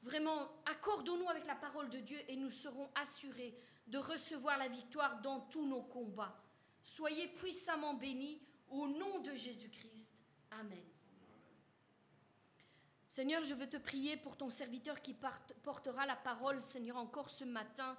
[0.03, 3.57] Vraiment, accordons-nous avec la parole de Dieu et nous serons assurés
[3.87, 6.37] de recevoir la victoire dans tous nos combats.
[6.83, 10.25] Soyez puissamment bénis au nom de Jésus-Christ.
[10.51, 10.83] Amen.
[13.07, 15.15] Seigneur, je veux te prier pour ton serviteur qui
[15.63, 17.97] portera la parole, Seigneur, encore ce matin.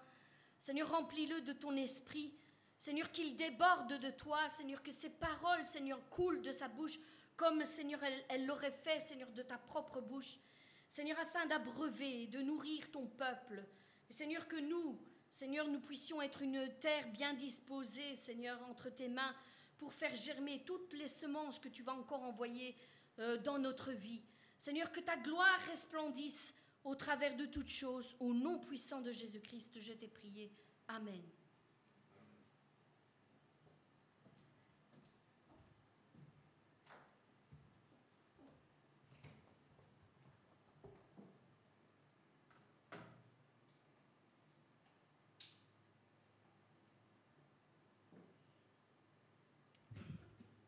[0.63, 2.33] Seigneur, remplis-le de ton esprit.
[2.79, 4.47] Seigneur, qu'il déborde de toi.
[4.47, 6.97] Seigneur, que ces paroles, Seigneur, coulent de sa bouche
[7.35, 7.99] comme, Seigneur,
[8.29, 10.39] elle l'aurait fait, Seigneur, de ta propre bouche.
[10.87, 13.65] Seigneur, afin d'abreuver, de nourrir ton peuple.
[14.09, 14.97] Seigneur, que nous,
[15.27, 19.35] Seigneur, nous puissions être une terre bien disposée, Seigneur, entre tes mains,
[19.77, 22.73] pour faire germer toutes les semences que tu vas encore envoyer
[23.19, 24.23] euh, dans notre vie.
[24.57, 26.53] Seigneur, que ta gloire resplendisse
[26.83, 28.15] au travers de toutes choses.
[28.19, 30.51] Au nom puissant de Jésus-Christ, je t'ai prié.
[30.87, 31.21] Amen.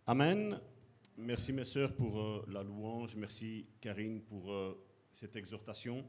[0.07, 0.59] Amen.
[1.17, 3.15] Merci mes sœurs pour euh, la louange.
[3.15, 4.79] Merci Karine pour euh,
[5.15, 6.05] cette exhortation.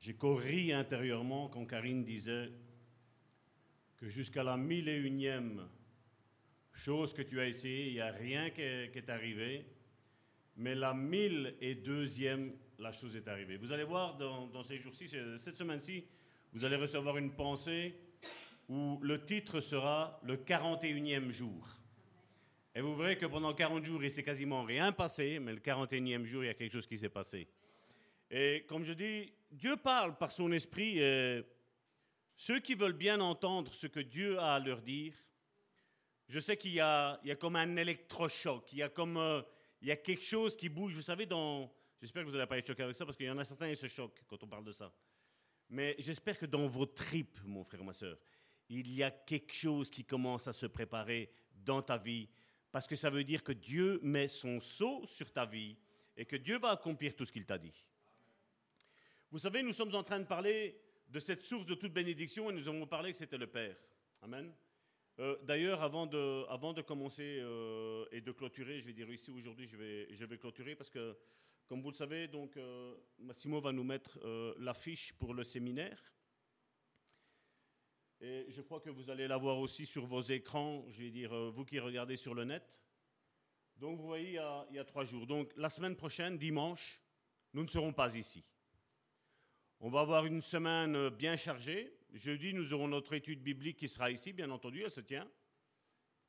[0.00, 2.50] J'ai corri intérieurement quand Karine disait
[3.98, 5.68] que jusqu'à la mille et unième
[6.72, 9.66] chose que tu as essayé, il n'y a rien qui est, arrivé.
[10.56, 13.58] Mais la mille et deuxième, la chose est arrivée.
[13.58, 15.06] Vous allez voir dans, dans ces jours-ci,
[15.36, 16.06] cette semaine-ci,
[16.54, 17.94] vous allez recevoir une pensée
[18.70, 21.83] où le titre sera le 41e jour.
[22.74, 26.24] Et vous verrez que pendant 40 jours, il s'est quasiment rien passé, mais le 41e
[26.24, 27.46] jour, il y a quelque chose qui s'est passé.
[28.30, 30.98] Et comme je dis, Dieu parle par son esprit.
[32.36, 35.14] ceux qui veulent bien entendre ce que Dieu a à leur dire,
[36.28, 39.42] je sais qu'il y, a, comme un électrochoc, il y a comme euh,
[39.82, 40.94] il y a quelque chose qui bouge.
[40.94, 41.70] Vous savez, dans,
[42.00, 43.70] j'espère que vous n'allez pas être choqué avec ça, parce qu'il y en a certains
[43.70, 44.92] qui se choquent quand on parle de ça.
[45.68, 48.18] Mais j'espère que dans vos tripes, mon frère, ma soeur,
[48.68, 52.28] il y a quelque chose qui commence à se préparer dans ta vie,
[52.74, 55.76] parce que ça veut dire que Dieu met son sceau sur ta vie
[56.16, 57.84] et que Dieu va accomplir tout ce qu'il t'a dit.
[59.30, 60.76] Vous savez, nous sommes en train de parler
[61.08, 63.76] de cette source de toute bénédiction et nous avons parlé que c'était le Père.
[64.22, 64.52] Amen.
[65.20, 69.30] Euh, d'ailleurs, avant de, avant de commencer euh, et de clôturer, je vais dire ici
[69.30, 71.16] aujourd'hui, je vais, je vais clôturer parce que,
[71.68, 74.18] comme vous le savez, donc, euh, Massimo va nous mettre
[74.58, 76.02] l'affiche pour le séminaire.
[78.26, 81.34] Et je crois que vous allez la voir aussi sur vos écrans, je vais dire,
[81.34, 82.64] euh, vous qui regardez sur le net.
[83.76, 85.26] Donc vous voyez, il y, a, trois jours.
[85.26, 87.02] Donc la semaine prochaine, dimanche,
[87.52, 88.42] nous ne serons pas ici.
[89.78, 91.98] On va avoir une semaine bien chargée.
[92.14, 95.30] Jeudi, nous aurons notre étude biblique qui sera ici, bien entendu, elle se tient.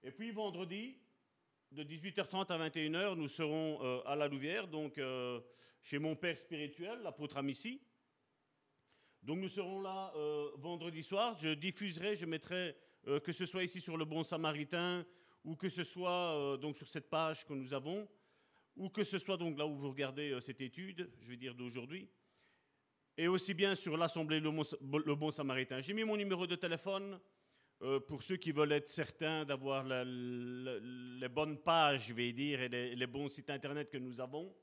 [0.04, 0.98] Et puis vendredi,
[1.72, 5.40] de 18h30 à 21h, nous serons euh, à la Louvière, donc euh,
[5.82, 7.82] chez mon père spirituel, l'apôtre Amici.
[9.26, 11.36] Donc nous serons là euh, vendredi soir.
[11.40, 12.76] Je diffuserai, je mettrai,
[13.08, 15.04] euh, que ce soit ici sur le Bon Samaritain,
[15.44, 18.08] ou que ce soit euh, donc sur cette page que nous avons,
[18.76, 22.08] ou que ce soit donc là où vous regardez cette étude, je vais dire d'aujourd'hui,
[23.18, 25.82] et aussi bien sur l'Assemblée le, le, Bon Samaritain.
[25.82, 27.20] J'ai mis mon numéro de téléphone
[28.08, 33.08] pour ceux qui veulent être certains d'avoir les bonnes pages, je vais dire, et les
[33.08, 34.54] bons sites internet que nous avons.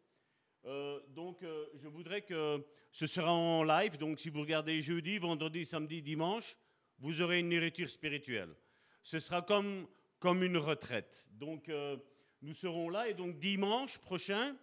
[0.65, 3.99] Euh, donc, euh, je voudrais que ce sera en live.
[3.99, 6.57] Donc, si vous regardez jeudi, vendredi, samedi, dimanche,
[6.99, 8.55] vous aurez une nourriture spirituelle.
[9.03, 9.87] Ce sera comme,
[10.21, 11.27] comme une retraite.
[11.33, 11.97] Donc, euh,
[12.43, 13.09] nous serons là.
[13.09, 14.57] Et donc, dimanche prochain,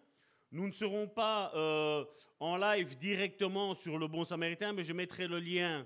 [0.52, 1.52] nous ne serons pas
[2.40, 5.86] en live directement sur le Bon Samaritain, mais je mettrai le lien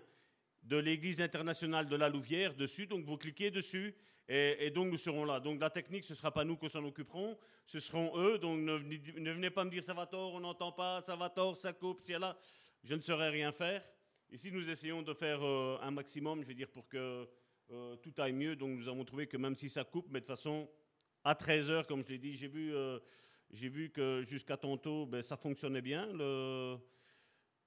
[0.61, 2.88] de l'Église internationale de la Louvière dessus.
[2.88, 3.95] Donc, vous cliquez dessus
[4.28, 5.39] et, donc nous serons là.
[5.39, 8.38] Donc la technique, ce ne sera pas nous qui s'en occuperons, ce seront eux.
[8.38, 11.57] Donc ne, venez pas me dire ça va tort, on n'entend pas, ça va tort,
[11.57, 12.38] ça coupe, c'est là.
[12.84, 13.84] Je ne saurais rien faire.
[14.32, 17.28] Ici, nous essayons de faire euh, un maximum, je vais dire, pour que
[17.71, 18.55] euh, tout aille mieux.
[18.55, 20.69] Donc nous avons trouvé que même si ça coupe, mais de façon,
[21.24, 22.99] à 13h, comme je l'ai dit, j'ai vu, euh,
[23.51, 26.07] vu que jusqu'à tantôt, ben, ça fonctionnait bien.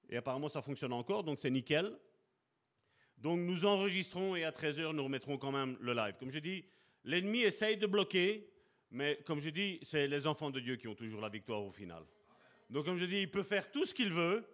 [0.09, 1.97] Et apparemment, ça fonctionne encore, donc c'est nickel.
[3.17, 6.15] Donc nous enregistrons et à 13h, nous remettrons quand même le live.
[6.19, 6.65] Comme je dis,
[7.03, 8.47] l'ennemi essaye de bloquer,
[8.91, 11.71] mais comme je dis, c'est les enfants de Dieu qui ont toujours la victoire au
[11.71, 12.03] final.
[12.69, 14.45] Donc comme je dis, il peut faire tout ce qu'il veut.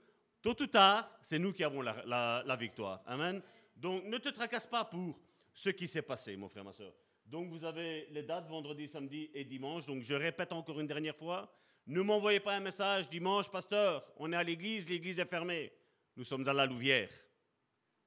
[0.41, 3.01] Tôt ou tard, c'est nous qui avons la, victoire.
[3.05, 3.41] Amen.
[3.75, 5.19] Donc ne te tracasse pas pour
[5.53, 6.93] ce qui s'est passé, mon frère, ma soeur.
[7.25, 9.85] Donc vous avez les dates vendredi, samedi et dimanche.
[9.85, 11.53] Donc je répète encore une dernière fois,
[11.87, 15.71] ne m'envoyez pas un message dimanche, pasteur, on est à l'église, l'église est fermée.
[16.15, 17.09] Nous sommes à la Louvière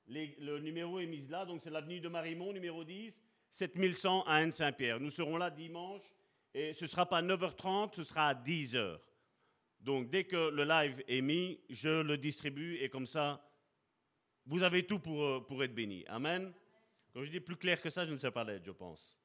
[0.08, 3.16] le numéro est mis là, donc c'est l'avenue de Marimont, numéro 10,
[3.50, 5.00] 7100 à Anne-Saint-Pierre.
[5.00, 6.02] Nous serons là dimanche
[6.54, 8.98] et ce ne sera pas 9h30, ce sera à 10h.
[9.80, 13.42] Donc dès que le live est mis, je le distribue et comme ça,
[14.46, 16.04] vous avez tout pour, euh, pour être béni.
[16.06, 16.52] Amen.
[17.12, 19.18] Quand je dis plus clair que ça, je ne sais pas l'être, je pense.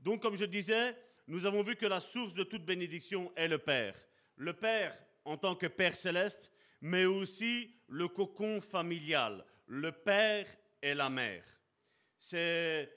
[0.00, 0.96] Donc comme je disais,
[1.26, 3.94] nous avons vu que la source de toute bénédiction est le Père.
[4.36, 6.50] Le Père, en tant que Père céleste,
[6.80, 10.46] mais aussi le cocon familial, le père
[10.82, 11.44] et la mère.
[12.18, 12.90] C'est,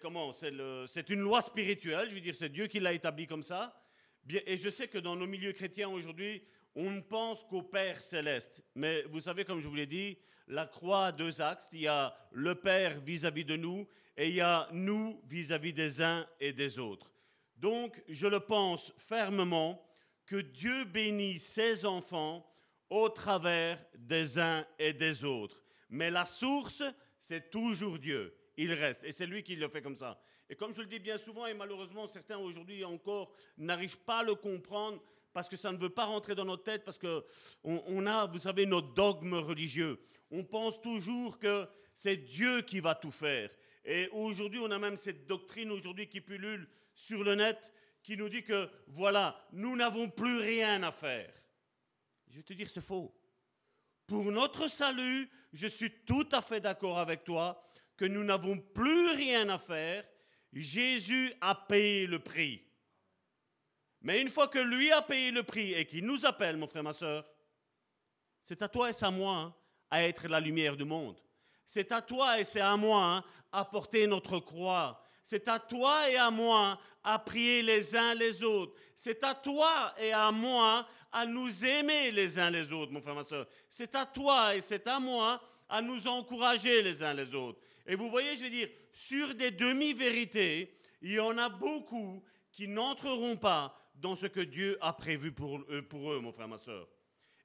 [0.00, 0.32] comment?
[0.32, 3.80] C'est une loi spirituelle, je veux dire, c'est Dieu qui l'a établi comme ça.
[4.28, 6.42] et je sais que dans nos milieux chrétiens aujourd'hui,
[6.74, 8.62] on ne pense qu'au Père céleste.
[8.74, 11.68] Mais vous savez, comme je vous l'ai dit, la croix a deux axes.
[11.72, 13.86] Il y a le Père vis-à-vis de nous
[14.16, 17.12] et il y a nous vis-à-vis des uns et des autres.
[17.56, 19.86] Donc, je le pense fermement
[20.26, 22.46] que Dieu bénit ses enfants
[22.92, 25.64] au travers des uns et des autres.
[25.88, 26.82] Mais la source,
[27.18, 28.36] c'est toujours Dieu.
[28.58, 29.02] Il reste.
[29.04, 30.20] Et c'est lui qui le fait comme ça.
[30.50, 34.22] Et comme je le dis bien souvent, et malheureusement certains aujourd'hui encore n'arrivent pas à
[34.22, 37.22] le comprendre, parce que ça ne veut pas rentrer dans notre tête, parce qu'on
[37.64, 39.98] on a, vous savez, nos dogmes religieux.
[40.30, 43.48] On pense toujours que c'est Dieu qui va tout faire.
[43.86, 47.72] Et aujourd'hui, on a même cette doctrine aujourd'hui qui pullule sur le net,
[48.02, 51.32] qui nous dit que, voilà, nous n'avons plus rien à faire.
[52.32, 53.14] Je vais te dire, c'est faux.
[54.06, 57.62] Pour notre salut, je suis tout à fait d'accord avec toi
[57.94, 60.02] que nous n'avons plus rien à faire.
[60.50, 62.66] Jésus a payé le prix.
[64.00, 66.82] Mais une fois que lui a payé le prix et qu'il nous appelle, mon frère,
[66.82, 67.30] ma soeur,
[68.42, 69.54] c'est à toi et c'est à moi hein,
[69.90, 71.20] à être la lumière du monde.
[71.66, 75.04] C'est à toi et c'est à moi hein, à porter notre croix.
[75.22, 78.74] C'est à toi et à moi à prier les uns les autres.
[78.96, 83.14] C'est à toi et à moi à nous aimer les uns les autres, mon frère,
[83.14, 83.46] ma soeur.
[83.68, 87.60] C'est à toi et c'est à moi à nous encourager les uns les autres.
[87.86, 92.68] Et vous voyez, je veux dire, sur des demi-vérités, il y en a beaucoup qui
[92.68, 96.58] n'entreront pas dans ce que Dieu a prévu pour eux, pour eux, mon frère, ma
[96.58, 96.88] soeur.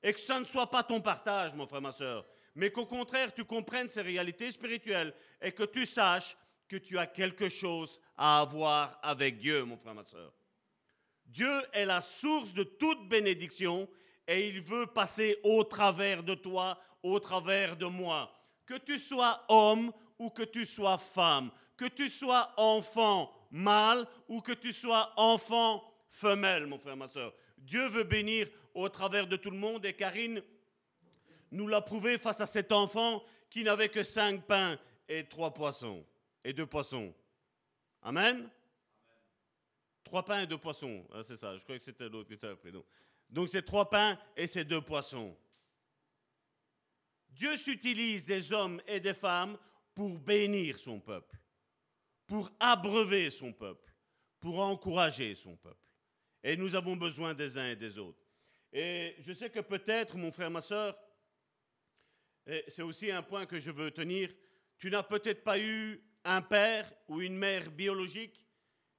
[0.04, 3.34] Et que ça ne soit pas ton partage, mon frère, ma soeur, mais qu'au contraire,
[3.34, 6.36] tu comprennes ces réalités spirituelles et que tu saches
[6.68, 10.34] que tu as quelque chose à avoir avec Dieu, mon frère, ma soeur.
[11.28, 13.88] Dieu est la source de toute bénédiction
[14.28, 18.32] et il veut passer au travers de toi, au travers de moi.
[18.66, 24.42] Que tu sois homme ou que tu sois femme, que tu sois enfant mâle ou
[24.42, 27.34] que tu sois enfant femelle, mon frère, ma soeur.
[27.58, 30.42] Dieu veut bénir au travers de tout le monde et Karine
[31.52, 36.06] nous l'a prouvé face à cet enfant qui n'avait que cinq pains et trois poissons
[36.44, 37.14] et deux poissons.
[38.02, 38.50] Amen.
[40.08, 41.06] Trois pains et deux poissons.
[41.14, 42.72] Ah, c'est ça, je croyais que c'était l'autre qui après.
[42.72, 42.86] Donc,
[43.30, 45.36] donc c'est trois pains et c'est deux poissons.
[47.28, 49.58] Dieu s'utilise des hommes et des femmes
[49.94, 51.38] pour bénir son peuple,
[52.26, 53.94] pour abreuver son peuple,
[54.40, 55.92] pour encourager son peuple.
[56.42, 58.24] Et nous avons besoin des uns et des autres.
[58.72, 60.98] Et je sais que peut-être, mon frère, ma soeur,
[62.70, 64.34] c'est aussi un point que je veux tenir,
[64.78, 68.42] tu n'as peut-être pas eu un père ou une mère biologique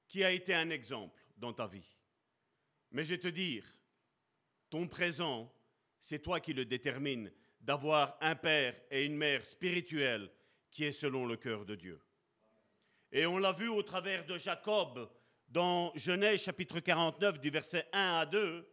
[0.08, 1.96] qui a été un exemple dans ta vie.
[2.90, 3.64] Mais je vais te dire,
[4.70, 5.52] ton présent,
[6.00, 7.30] c'est toi qui le détermine
[7.60, 10.30] d'avoir un père et une mère spirituelle
[10.70, 12.00] qui est selon le cœur de Dieu.
[13.12, 15.10] Et on l'a vu au travers de Jacob
[15.48, 18.70] dans Genèse chapitre 49 du verset 1 à 2.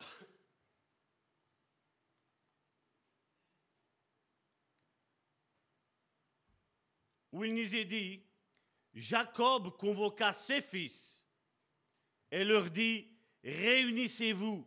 [7.32, 8.25] où il nous est dit,
[8.96, 11.22] Jacob convoqua ses fils
[12.30, 13.06] et leur dit,
[13.44, 14.66] réunissez-vous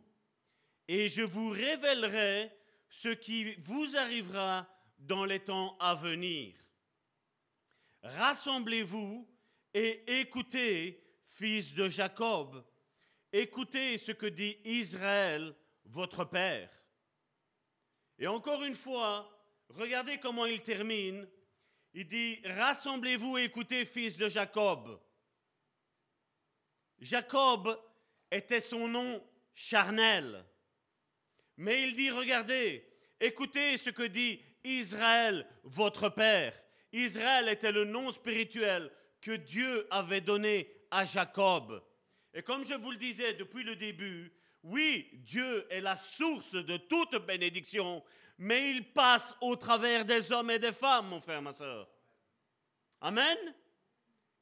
[0.87, 2.51] et je vous révélerai
[2.89, 4.67] ce qui vous arrivera
[4.99, 6.53] dans les temps à venir.
[8.03, 9.27] Rassemblez-vous
[9.73, 12.63] et écoutez, fils de Jacob,
[13.33, 15.55] écoutez ce que dit Israël,
[15.85, 16.69] votre père.
[18.19, 19.27] Et encore une fois,
[19.69, 21.27] regardez comment il termine.
[21.93, 24.99] Il dit, rassemblez-vous et écoutez, fils de Jacob.
[26.99, 27.79] Jacob
[28.31, 29.23] était son nom
[29.53, 30.45] charnel.
[31.57, 32.87] Mais il dit, regardez,
[33.19, 36.53] écoutez ce que dit Israël, votre père.
[36.91, 41.83] Israël était le nom spirituel que Dieu avait donné à Jacob.
[42.33, 44.31] Et comme je vous le disais depuis le début,
[44.63, 48.03] oui, Dieu est la source de toute bénédiction,
[48.39, 51.89] mais il passe au travers des hommes et des femmes, mon frère, ma soeur.
[53.01, 53.37] Amen.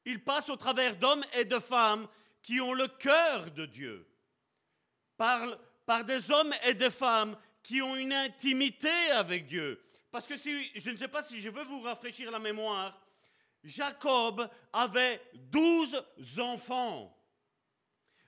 [0.04, 2.06] Il passe au travers d'hommes et de femmes
[2.40, 4.08] qui ont le cœur de Dieu,
[5.16, 9.82] par, par des hommes et des femmes qui ont une intimité avec Dieu.
[10.12, 12.98] Parce que si, je ne sais pas si je veux vous rafraîchir la mémoire,
[13.64, 16.00] Jacob avait douze
[16.38, 17.14] enfants.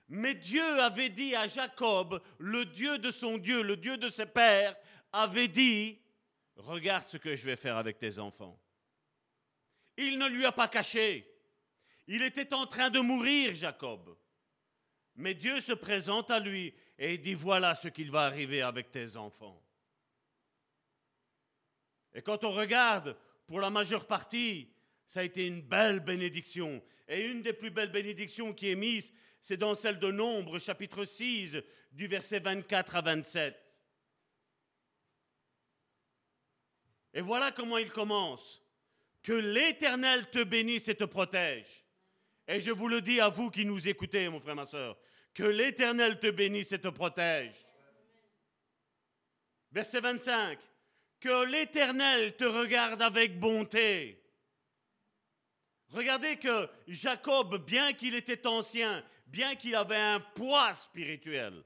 [0.09, 4.25] Mais Dieu avait dit à Jacob, le Dieu de son Dieu, le Dieu de ses
[4.25, 4.75] pères,
[5.13, 5.99] avait dit,
[6.55, 8.59] regarde ce que je vais faire avec tes enfants.
[9.97, 11.27] Il ne lui a pas caché.
[12.07, 14.17] Il était en train de mourir, Jacob.
[15.15, 19.15] Mais Dieu se présente à lui et dit, voilà ce qu'il va arriver avec tes
[19.15, 19.61] enfants.
[22.13, 24.73] Et quand on regarde pour la majeure partie,
[25.07, 26.81] ça a été une belle bénédiction.
[27.07, 31.03] Et une des plus belles bénédictions qui est mise, c'est dans celle de Nombre, chapitre
[31.03, 31.57] 6,
[31.91, 33.70] du verset 24 à 27.
[37.13, 38.61] Et voilà comment il commence.
[39.21, 41.85] Que l'Éternel te bénisse et te protège.
[42.47, 44.97] Et je vous le dis à vous qui nous écoutez, mon frère, ma soeur,
[45.33, 47.55] que l'Éternel te bénisse et te protège.
[49.71, 50.59] Verset 25.
[51.19, 54.21] Que l'Éternel te regarde avec bonté.
[55.89, 61.63] Regardez que Jacob, bien qu'il était ancien, bien qu'il avait un poids spirituel,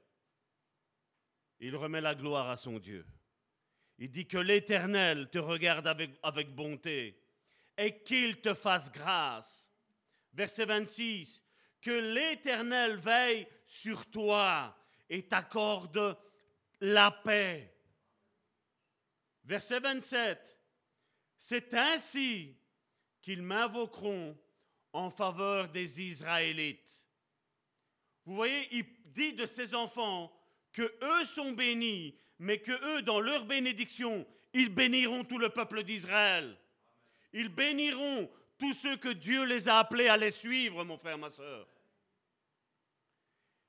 [1.59, 3.05] il remet la gloire à son Dieu.
[3.97, 7.21] Il dit que l'Éternel te regarde avec, bonté
[7.77, 9.69] et qu'il te fasse grâce.
[10.33, 11.41] Verset 26,
[11.81, 14.75] que l'Éternel veille sur toi
[15.09, 16.17] et t'accorde
[16.81, 17.73] la paix.
[19.45, 20.59] Verset 27,
[21.37, 22.57] c'est ainsi
[23.21, 24.37] qu'ils m'invoqueront
[24.91, 27.07] en faveur des Israélites.
[28.25, 30.35] Vous voyez, il dit de ses enfants
[30.71, 35.83] que eux sont bénis mais que eux, dans leur bénédiction, ils béniront tout le peuple
[35.83, 36.57] d'Israël.
[37.33, 41.29] Ils béniront tous ceux que Dieu les a appelés à les suivre, mon frère, ma
[41.29, 41.67] soeur.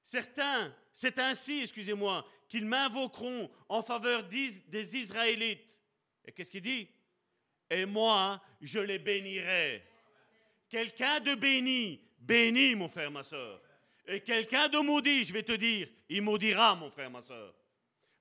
[0.03, 5.81] Certains, c'est ainsi, excusez-moi, qu'ils m'invoqueront en faveur des Israélites.
[6.25, 6.89] Et qu'est-ce qu'il dit?
[7.69, 9.83] Et moi, je les bénirai.
[10.69, 13.61] Quelqu'un de béni, béni, mon frère, ma soeur.
[14.07, 17.53] Et quelqu'un de maudit, je vais te dire, il maudira, mon frère, ma soeur.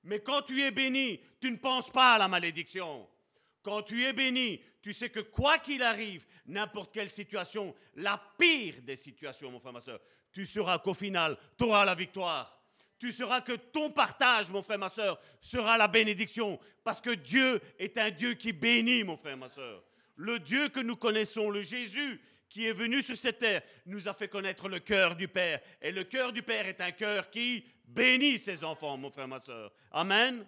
[0.06, 3.08] Mais quand tu es béni, tu ne penses pas à la malédiction.
[3.62, 8.76] Quand tu es béni, tu sais que quoi qu'il arrive, n'importe quelle situation, la pire
[8.82, 10.00] des situations, mon frère, ma soeur,
[10.32, 12.62] tu sauras qu'au final, tu auras la victoire.
[12.98, 16.58] Tu sauras que ton partage, mon frère, ma soeur, sera la bénédiction.
[16.84, 19.82] Parce que Dieu est un Dieu qui bénit, mon frère, ma soeur.
[20.14, 24.14] Le Dieu que nous connaissons, le Jésus qui est venu sur cette terre, nous a
[24.14, 25.60] fait connaître le cœur du Père.
[25.80, 29.40] Et le cœur du Père est un cœur qui bénit ses enfants, mon frère, ma
[29.40, 29.72] soeur.
[29.92, 30.46] Amen.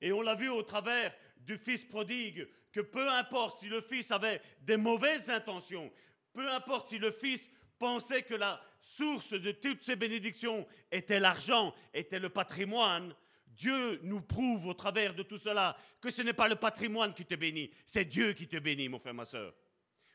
[0.00, 4.10] Et on l'a vu au travers du Fils prodigue, que peu importe si le Fils
[4.10, 5.90] avait des mauvaises intentions,
[6.32, 7.48] peu importe si le Fils
[7.78, 13.14] pensait que la source de toutes ces bénédictions était l'argent, était le patrimoine,
[13.48, 17.24] Dieu nous prouve au travers de tout cela que ce n'est pas le patrimoine qui
[17.24, 19.54] te bénit, c'est Dieu qui te bénit, mon frère, ma soeur.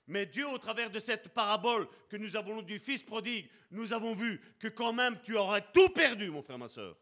[0.07, 4.13] Mais Dieu, au travers de cette parabole que nous avons du Fils prodigue, nous avons
[4.15, 6.97] vu que quand même tu aurais tout perdu, mon frère, ma soeur.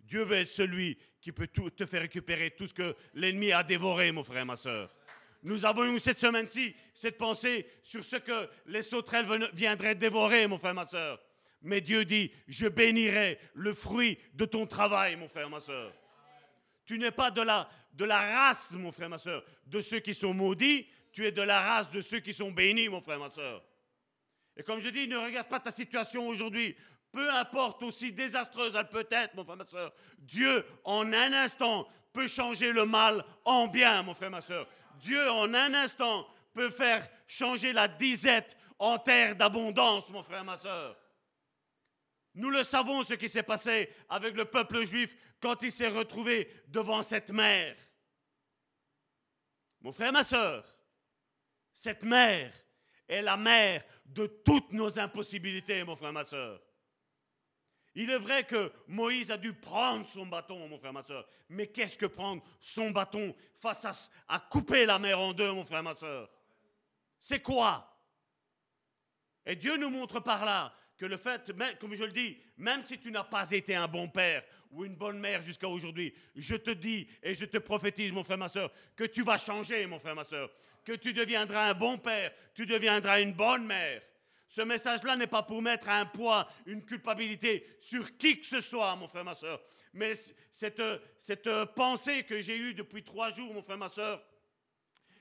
[0.00, 4.12] Dieu veut être celui qui peut te faire récupérer tout ce que l'ennemi a dévoré,
[4.12, 4.94] mon frère, ma soeur.
[5.42, 10.58] Nous avons eu cette semaine-ci cette pensée sur ce que les sauterelles viendraient dévorer, mon
[10.58, 11.20] frère, ma soeur.
[11.62, 15.92] Mais Dieu dit, je bénirai le fruit de ton travail, mon frère, ma soeur.
[16.84, 20.14] Tu n'es pas de la, de la race, mon frère, ma soeur, de ceux qui
[20.14, 20.86] sont maudits,
[21.16, 23.64] tu es de la race de ceux qui sont bénis, mon frère, ma soeur.
[24.54, 26.76] Et comme je dis, ne regarde pas ta situation aujourd'hui.
[27.10, 29.94] Peu importe aussi désastreuse elle peut être, mon frère, ma soeur.
[30.18, 34.68] Dieu, en un instant, peut changer le mal en bien, mon frère, ma soeur.
[35.00, 40.58] Dieu, en un instant, peut faire changer la disette en terre d'abondance, mon frère, ma
[40.58, 40.98] soeur.
[42.34, 46.52] Nous le savons ce qui s'est passé avec le peuple juif quand il s'est retrouvé
[46.68, 47.74] devant cette mer.
[49.80, 50.75] Mon frère, ma soeur,
[51.76, 52.50] cette mère
[53.06, 56.58] est la mère de toutes nos impossibilités, mon frère, ma soeur.
[57.94, 61.28] Il est vrai que Moïse a dû prendre son bâton, mon frère, ma soeur.
[61.50, 63.92] Mais qu'est-ce que prendre son bâton face à,
[64.34, 66.30] à couper la mer en deux, mon frère, ma soeur?
[67.18, 67.94] C'est quoi?
[69.44, 72.98] Et Dieu nous montre par là que le fait, comme je le dis, même si
[72.98, 76.70] tu n'as pas été un bon père ou une bonne mère jusqu'à aujourd'hui, je te
[76.70, 80.14] dis et je te prophétise, mon frère, ma soeur, que tu vas changer, mon frère,
[80.14, 80.50] ma soeur
[80.86, 84.00] que tu deviendras un bon père, tu deviendras une bonne mère.
[84.48, 88.94] Ce message-là n'est pas pour mettre un poids, une culpabilité sur qui que ce soit,
[88.94, 89.60] mon frère, ma soeur.
[89.92, 90.12] Mais
[90.52, 90.82] cette,
[91.18, 94.22] cette pensée que j'ai eue depuis trois jours, mon frère, ma soeur,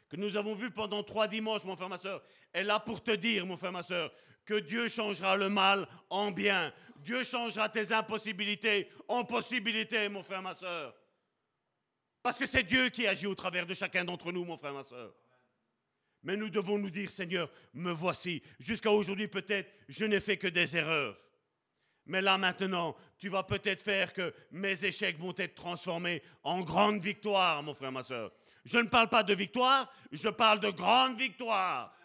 [0.08, 2.22] que nous avons vue pendant trois dimanches, mon frère, ma soeur,
[2.54, 4.14] est là pour te dire, mon frère, ma soeur,
[4.46, 6.72] que Dieu changera le mal en bien.
[6.98, 10.96] Dieu changera tes impossibilités en possibilités, mon frère, ma soeur.
[12.22, 14.84] Parce que c'est Dieu qui agit au travers de chacun d'entre nous, mon frère, ma
[14.84, 15.12] soeur.
[16.26, 18.42] Mais nous devons nous dire, Seigneur, me voici.
[18.60, 21.16] Jusqu'à aujourd'hui, peut-être, je n'ai fait que des erreurs.
[22.08, 27.02] Mais là maintenant, tu vas peut-être faire que mes échecs vont être transformés en grande
[27.02, 28.32] victoire, mon frère, ma soeur.
[28.64, 31.96] Je ne parle pas de victoire, je parle de grande victoire.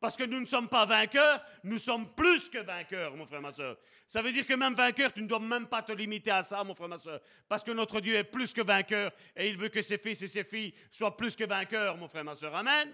[0.00, 3.52] Parce que nous ne sommes pas vainqueurs, nous sommes plus que vainqueurs, mon frère, ma
[3.52, 3.76] soeur.
[4.06, 6.62] Ça veut dire que même vainqueur, tu ne dois même pas te limiter à ça,
[6.62, 7.20] mon frère, ma soeur.
[7.48, 10.28] Parce que notre Dieu est plus que vainqueur et il veut que ses fils et
[10.28, 12.54] ses filles soient plus que vainqueurs, mon frère, ma soeur.
[12.54, 12.88] Amen.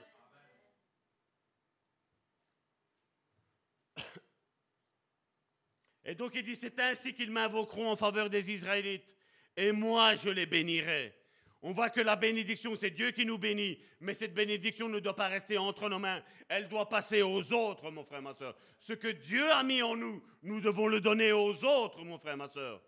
[6.05, 9.15] Et donc il dit, c'est ainsi qu'ils m'invoqueront en faveur des Israélites.
[9.57, 11.15] Et moi, je les bénirai.
[11.61, 15.17] On voit que la bénédiction, c'est Dieu qui nous bénit, mais cette bénédiction ne doit
[15.17, 18.57] pas rester entre nos mains, elle doit passer aux autres, mon frère, ma soeur.
[18.79, 22.37] Ce que Dieu a mis en nous, nous devons le donner aux autres, mon frère,
[22.37, 22.81] ma soeur.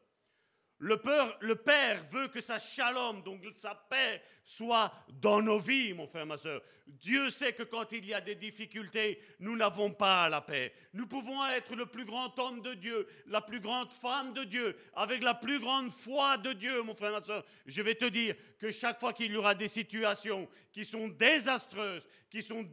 [0.81, 6.25] Le père, veut que sa shalom, donc sa paix, soit dans nos vies, mon frère,
[6.25, 6.63] ma soeur.
[6.87, 10.73] Dieu sait que quand il y a des difficultés, nous n'avons pas la paix.
[10.95, 14.75] Nous pouvons être le plus grand homme de Dieu, la plus grande femme de Dieu,
[14.95, 17.45] avec la plus grande foi de Dieu, mon frère, ma soeur.
[17.67, 22.07] Je vais te dire que chaque fois qu'il y aura des situations qui sont désastreuses,
[22.31, 22.67] qui sont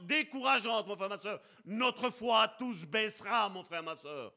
[0.00, 4.32] décourageantes, mon frère, ma soeur, notre foi tous baissera, mon frère, ma soeur.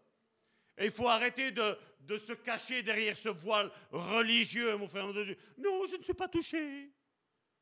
[0.77, 1.77] Et il faut arrêter de,
[2.17, 5.07] se cacher derrière ce voile religieux, mon frère.
[5.07, 6.91] Non, je ne suis pas touché.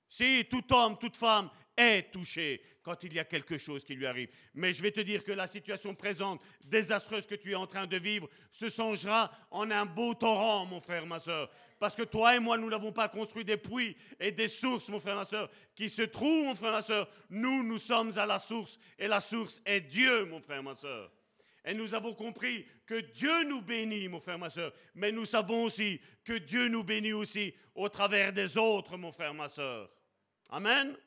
[0.07, 4.05] Si tout homme, toute femme est touché quand il y a quelque chose qui lui
[4.05, 4.29] arrive.
[4.53, 7.87] Mais je vais te dire que la situation présente, désastreuse que tu es en train
[7.87, 11.49] de vivre, se changera en un beau torrent, mon frère, ma soeur.
[11.79, 14.99] Parce que toi et moi, nous n'avons pas construit des puits et des sources, mon
[14.99, 17.09] frère, ma soeur, qui se trouvent, mon frère, ma soeur.
[17.29, 18.77] Nous, nous sommes à la source.
[18.99, 21.09] Et la source est Dieu, mon frère, ma soeur.
[21.65, 24.73] Et nous avons compris que Dieu nous bénit, mon frère, ma soeur.
[24.95, 29.33] Mais nous savons aussi que Dieu nous bénit aussi au travers des autres, mon frère,
[29.33, 29.89] ma soeur.
[30.49, 30.97] Amen.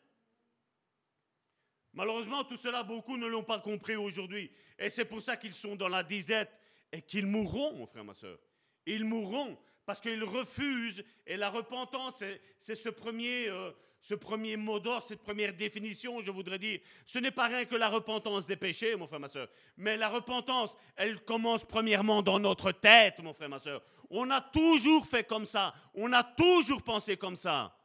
[1.93, 4.51] Malheureusement, tout cela, beaucoup ne l'ont pas compris aujourd'hui.
[4.79, 6.51] Et c'est pour ça qu'ils sont dans la disette
[6.93, 8.39] et qu'ils mourront, mon frère, ma soeur.
[8.87, 11.05] Ils mourront parce qu'ils refusent.
[11.27, 12.23] Et la repentance,
[12.59, 13.73] c'est ce premier, euh,
[14.07, 17.75] ce premier mot d'or, cette première définition, je voudrais dire, ce n'est pas rien que
[17.75, 19.49] la repentance des péchés, mon frère, ma soeur.
[19.77, 23.83] Mais la repentance, elle commence premièrement dans notre tête, mon frère, ma soeur.
[24.09, 25.75] On a toujours fait comme ça.
[25.93, 27.77] On a toujours pensé comme ça.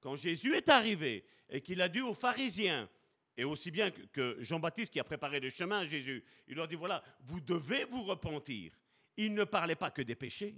[0.00, 2.88] Quand Jésus est arrivé et qu'il a dit aux pharisiens,
[3.36, 6.74] et aussi bien que Jean-Baptiste qui a préparé le chemin à Jésus, il leur dit,
[6.74, 8.72] voilà, vous devez vous repentir.
[9.18, 10.56] Il ne parlait pas que des péchés.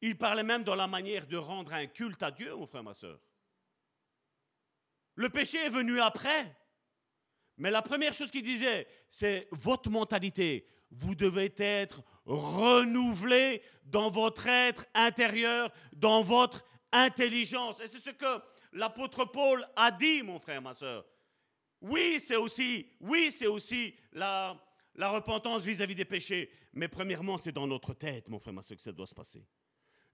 [0.00, 2.94] Il parlait même dans la manière de rendre un culte à Dieu, mon frère, ma
[2.94, 3.20] soeur.
[5.14, 6.56] Le péché est venu après.
[7.58, 10.66] Mais la première chose qu'il disait, c'est votre mentalité.
[10.90, 17.80] Vous devez être renouvelé dans votre être intérieur, dans votre intelligence.
[17.80, 21.04] Et c'est ce que l'apôtre Paul a dit, mon frère, ma soeur.
[21.80, 24.56] Oui, c'est aussi, oui, c'est aussi la,
[24.96, 26.50] repentance vis-à-vis des péchés.
[26.72, 29.44] Mais premièrement, c'est dans notre tête, mon frère, ma soeur, que ça doit se passer.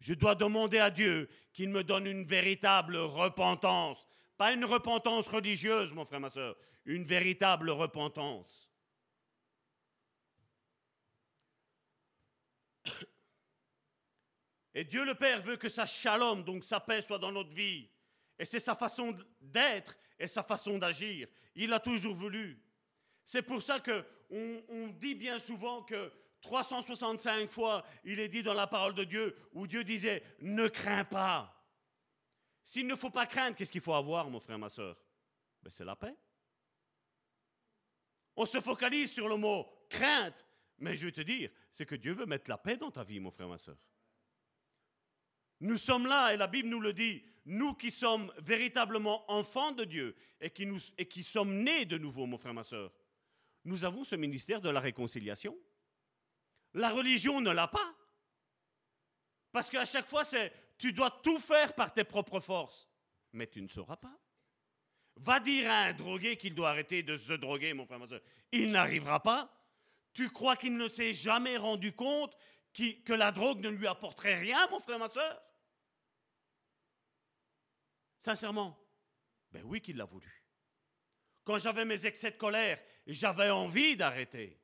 [0.00, 4.06] Je dois demander à Dieu qu'il me donne une véritable repentance.
[4.38, 6.56] Pas une repentance religieuse, mon frère, ma soeur,
[6.86, 8.70] une véritable repentance.
[14.74, 17.90] Et Dieu le Père veut que sa shalom, donc sa paix, soit dans notre vie.
[18.38, 21.26] Et c'est sa façon d'être et sa façon d'agir.
[21.56, 22.62] Il a toujours voulu.
[23.24, 26.12] C'est pour ça que on, dit bien souvent que
[26.42, 31.04] 365 fois, il est dit dans la parole de Dieu, où Dieu disait, ne crains
[31.04, 31.57] pas.
[32.68, 34.94] S'il ne faut pas craindre, qu'est-ce qu'il faut avoir, mon frère, ma soeur?
[35.62, 36.14] Ben, C'est la paix.
[38.36, 40.44] On se focalise sur le mot crainte,
[40.76, 43.20] mais je vais te dire, c'est que Dieu veut mettre la paix dans ta vie,
[43.20, 43.78] mon frère, ma soeur.
[45.60, 49.84] Nous sommes là, et la Bible nous le dit, nous qui sommes véritablement enfants de
[49.84, 52.92] Dieu et qui, nous, et qui sommes nés de nouveau, mon frère, ma soeur,
[53.64, 55.56] nous avons ce ministère de la réconciliation.
[56.74, 57.94] La religion ne l'a pas.
[59.52, 62.88] Parce qu'à chaque fois, c'est tu dois tout faire par tes propres forces,
[63.32, 64.16] mais tu ne sauras pas.
[65.16, 68.20] Va dire à un drogué qu'il doit arrêter de se droguer, mon frère, ma soeur.
[68.52, 69.52] Il n'arrivera pas.
[70.12, 72.36] Tu crois qu'il ne s'est jamais rendu compte
[72.72, 75.42] que la drogue ne lui apporterait rien, mon frère, ma soeur?
[78.20, 78.78] Sincèrement,
[79.50, 80.44] ben oui qu'il l'a voulu.
[81.44, 84.60] Quand j'avais mes excès de colère, j'avais envie d'arrêter.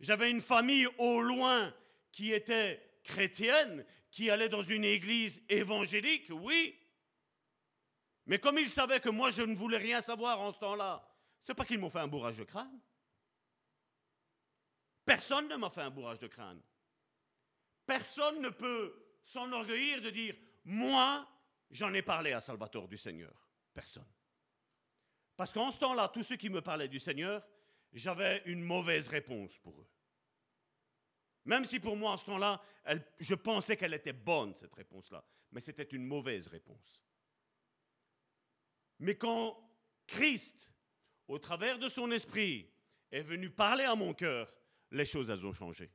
[0.00, 1.74] J'avais une famille au loin
[2.12, 3.84] qui était chrétienne,
[4.16, 6.74] qui allait dans une église évangélique, oui.
[8.24, 11.06] Mais comme ils savaient que moi je ne voulais rien savoir en ce temps-là,
[11.42, 12.80] c'est pas qu'ils m'ont fait un bourrage de crâne.
[15.04, 16.62] Personne ne m'a fait un bourrage de crâne.
[17.84, 20.34] Personne ne peut s'enorgueillir de dire
[20.64, 21.28] Moi,
[21.70, 23.34] j'en ai parlé à Salvatore du Seigneur.
[23.74, 24.10] Personne.
[25.36, 27.46] Parce qu'en ce temps-là, tous ceux qui me parlaient du Seigneur,
[27.92, 29.88] j'avais une mauvaise réponse pour eux.
[31.46, 32.60] Même si pour moi, en ce temps-là,
[33.18, 35.24] je pensais qu'elle était bonne, cette réponse-là.
[35.52, 37.02] Mais c'était une mauvaise réponse.
[38.98, 39.56] Mais quand
[40.06, 40.72] Christ,
[41.28, 42.68] au travers de son esprit,
[43.10, 44.52] est venu parler à mon cœur,
[44.90, 45.90] les choses, elles ont changé.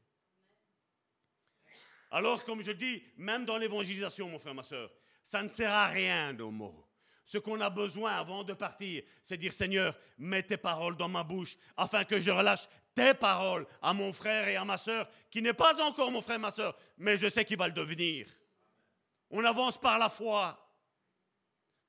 [2.12, 4.92] Alors, comme je dis, même dans l'évangélisation, mon frère, ma soeur,
[5.24, 6.86] ça ne sert à rien nos mots.
[7.32, 11.24] Ce qu'on a besoin avant de partir, c'est dire Seigneur, mets tes paroles dans ma
[11.24, 15.42] bouche afin que je relâche tes paroles à mon frère et à ma soeur, qui
[15.42, 18.28] n'est pas encore mon frère et ma soeur, mais je sais qu'il va le devenir.
[19.30, 20.60] On avance par la foi.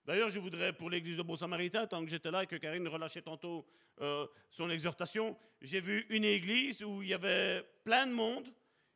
[0.04, 2.86] D'ailleurs, je voudrais, pour l'église de Bon Samaritain, tant que j'étais là et que Karine
[2.86, 3.66] relâchait tantôt
[4.00, 8.48] euh, son exhortation, j'ai vu une église où il y avait plein de monde,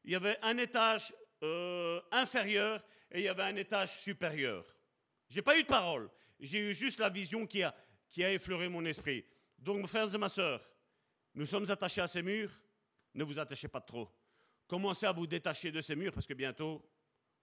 [0.04, 1.12] il y avait un étage
[1.42, 4.64] euh, inférieur et il y avait un étage supérieur.
[5.28, 6.08] Je n'ai pas eu de parole,
[6.40, 7.74] j'ai eu juste la vision qui a,
[8.16, 9.24] effleuré mon esprit.
[9.58, 10.62] Donc, mes frères et ma soeurs,
[11.34, 12.50] nous sommes attachés à ces murs,
[13.14, 14.10] ne vous attachez pas trop.
[14.66, 16.84] Commencez à vous détacher de ces murs parce que bientôt,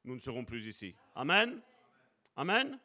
[0.04, 0.96] nous ne serons plus ici.
[1.16, 1.62] Amen.
[2.36, 2.80] Amen.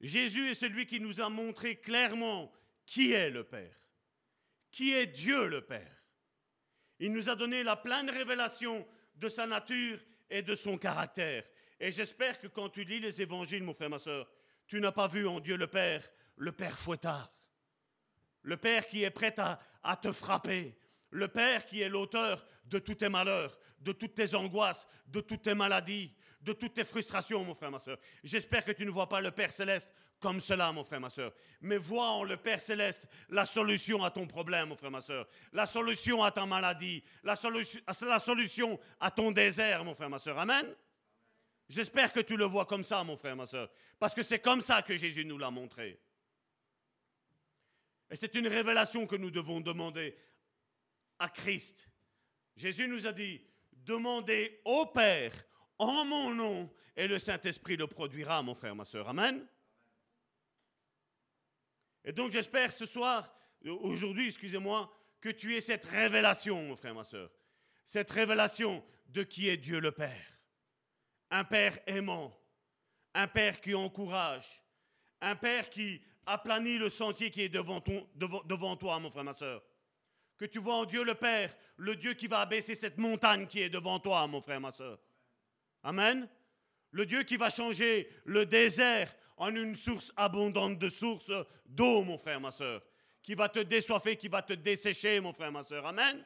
[0.00, 2.52] Jésus est celui qui nous a montré clairement
[2.86, 3.76] qui est le Père,
[4.70, 6.04] qui est Dieu le Père.
[7.00, 8.86] Il nous a donné la pleine révélation
[9.16, 9.98] de sa nature
[10.30, 11.44] et de son caractère.
[11.80, 14.30] Et j'espère que quand tu lis les évangiles, mon frère, ma soeur,
[14.66, 16.02] tu n'as pas vu en Dieu le Père
[16.38, 17.32] le Père fouettard,
[18.42, 20.78] le Père qui est prêt à, te frapper,
[21.10, 25.42] le Père qui est l'auteur de tous tes malheurs, de toutes tes angoisses, de toutes
[25.42, 27.98] tes maladies, de toutes tes frustrations, mon frère, ma soeur.
[28.22, 29.90] J'espère que tu ne vois pas le Père céleste
[30.20, 31.32] comme cela, mon frère, ma soeur.
[31.60, 35.26] Mais vois en le Père céleste la solution à ton problème, mon frère, ma soeur.
[35.52, 37.02] La solution à ta maladie.
[37.22, 40.38] La, solution, la solution à ton désert, mon frère, ma soeur.
[40.38, 40.66] Amen.
[41.68, 43.70] J'espère que tu le vois comme ça, mon frère, ma soeur.
[43.98, 46.00] Parce que c'est comme ça que Jésus nous l'a montré.
[48.10, 50.16] Et c'est une révélation que nous devons demander
[51.18, 51.88] à Christ.
[52.56, 53.42] Jésus nous a dit,
[53.72, 55.32] demandez au Père
[55.78, 59.08] en mon nom, et le Saint-Esprit le produira, mon frère, ma soeur.
[59.08, 59.46] Amen.
[62.04, 63.32] Et donc j'espère ce soir,
[63.64, 64.90] aujourd'hui, excusez-moi,
[65.20, 67.30] que tu aies cette révélation, mon frère, ma soeur.
[67.84, 70.37] Cette révélation de qui est Dieu le Père.
[71.30, 72.34] Un Père aimant,
[73.14, 74.62] un Père qui encourage,
[75.20, 77.80] un Père qui aplanit le sentier qui est devant,
[78.76, 79.62] toi, mon frère, ma soeur.
[80.36, 83.60] Que tu vois en Dieu le Père, le Dieu qui va abaisser cette montagne qui
[83.60, 84.98] est devant toi, mon frère, ma soeur.
[85.82, 86.28] Amen.
[86.90, 91.32] Le Dieu qui va changer le désert en une source abondante de sources
[91.66, 92.82] d'eau, mon frère, ma soeur.
[93.22, 95.84] Qui va te désoiffer, qui va te dessécher, mon frère, ma soeur.
[95.86, 96.24] Amen.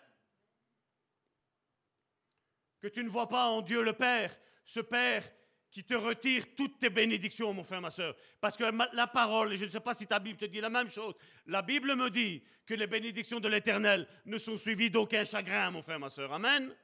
[2.81, 5.25] Que tu ne vois pas en Dieu le Père, ce Père
[5.71, 8.15] qui te retire toutes tes bénédictions, mon frère, ma soeur.
[8.41, 8.65] Parce que
[8.95, 11.15] la parole, je ne sais pas si ta Bible te dit la même chose,
[11.47, 15.83] la Bible me dit que les bénédictions de l'Éternel ne sont suivies d'aucun chagrin, mon
[15.83, 16.33] frère, ma soeur.
[16.33, 16.75] Amen.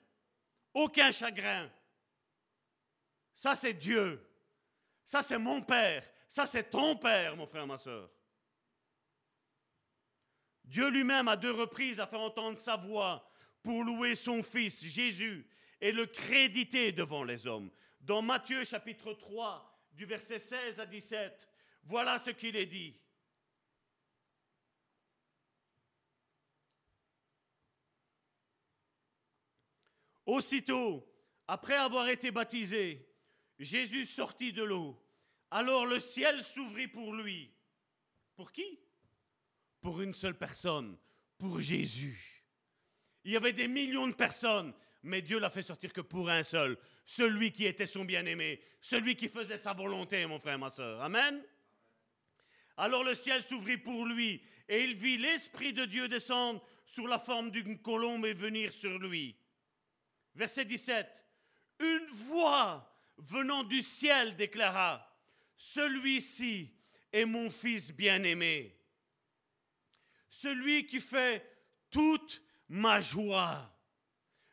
[0.73, 1.71] Aucun chagrin.
[3.35, 4.27] Ça, c'est Dieu.
[5.05, 6.09] Ça, c'est mon Père.
[6.29, 8.11] Ça, c'est ton Père, mon frère, ma soeur.
[10.65, 13.31] Dieu lui-même, à deux reprises, a fait entendre sa voix
[13.63, 15.47] pour louer son Fils, Jésus,
[15.81, 17.71] et le créditer devant les hommes.
[18.01, 21.49] Dans Matthieu chapitre 3, du verset 16 à 17,
[21.85, 22.97] voilà ce qu'il est dit.
[30.27, 31.11] Aussitôt,
[31.47, 33.09] après avoir été baptisé,
[33.59, 35.03] Jésus sortit de l'eau.
[35.51, 37.51] Alors le ciel s'ouvrit pour lui.
[38.37, 38.79] Pour qui?
[39.81, 40.99] Pour une seule personne,
[41.39, 42.45] pour Jésus.
[43.25, 46.43] Il y avait des millions de personnes, mais Dieu l'a fait sortir que pour un
[46.43, 51.01] seul, celui qui était son bien-aimé, celui qui faisait sa volonté, mon frère, ma soeur.
[51.03, 51.43] Amen.
[52.77, 57.19] Alors le ciel s'ouvrit pour lui, et il vit l'Esprit de Dieu descendre sur la
[57.19, 59.37] forme d'une colombe et venir sur lui.
[60.35, 61.25] Verset 17.
[61.81, 62.89] Une voix
[63.19, 65.05] venant du ciel déclara,
[65.57, 66.73] Celui-ci
[67.13, 68.77] est mon fils bien-aimé,
[70.29, 71.45] celui qui fait
[71.91, 73.75] toute ma joie.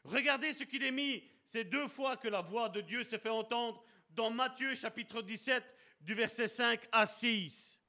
[0.06, 3.30] Regardez ce qu'il est mis, c'est deux fois que la voix de Dieu s'est fait
[3.30, 7.82] entendre dans Matthieu chapitre 17 du verset 5 à 6.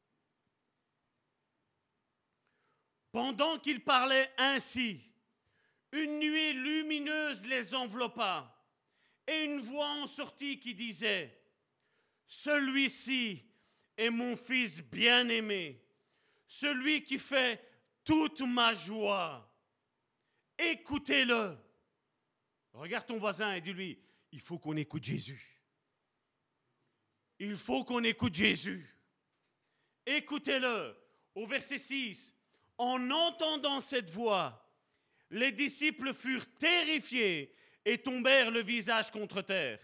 [3.12, 5.02] Pendant qu'il parlait ainsi,
[5.92, 8.50] une nuée lumineuse les enveloppa
[9.26, 11.38] et une voix en sortit qui disait,
[12.26, 13.44] Celui-ci
[13.96, 15.84] est mon fils bien-aimé,
[16.46, 17.62] celui qui fait
[18.04, 19.52] toute ma joie.
[20.58, 21.65] Écoutez-le.
[22.76, 23.98] Regarde ton voisin et dis-lui,
[24.32, 25.62] il faut qu'on écoute Jésus.
[27.38, 28.86] Il faut qu'on écoute Jésus.
[30.04, 30.94] Écoutez-le.
[31.34, 32.34] Au verset 6,
[32.78, 34.66] en entendant cette voix,
[35.30, 37.54] les disciples furent terrifiés
[37.84, 39.80] et tombèrent le visage contre terre.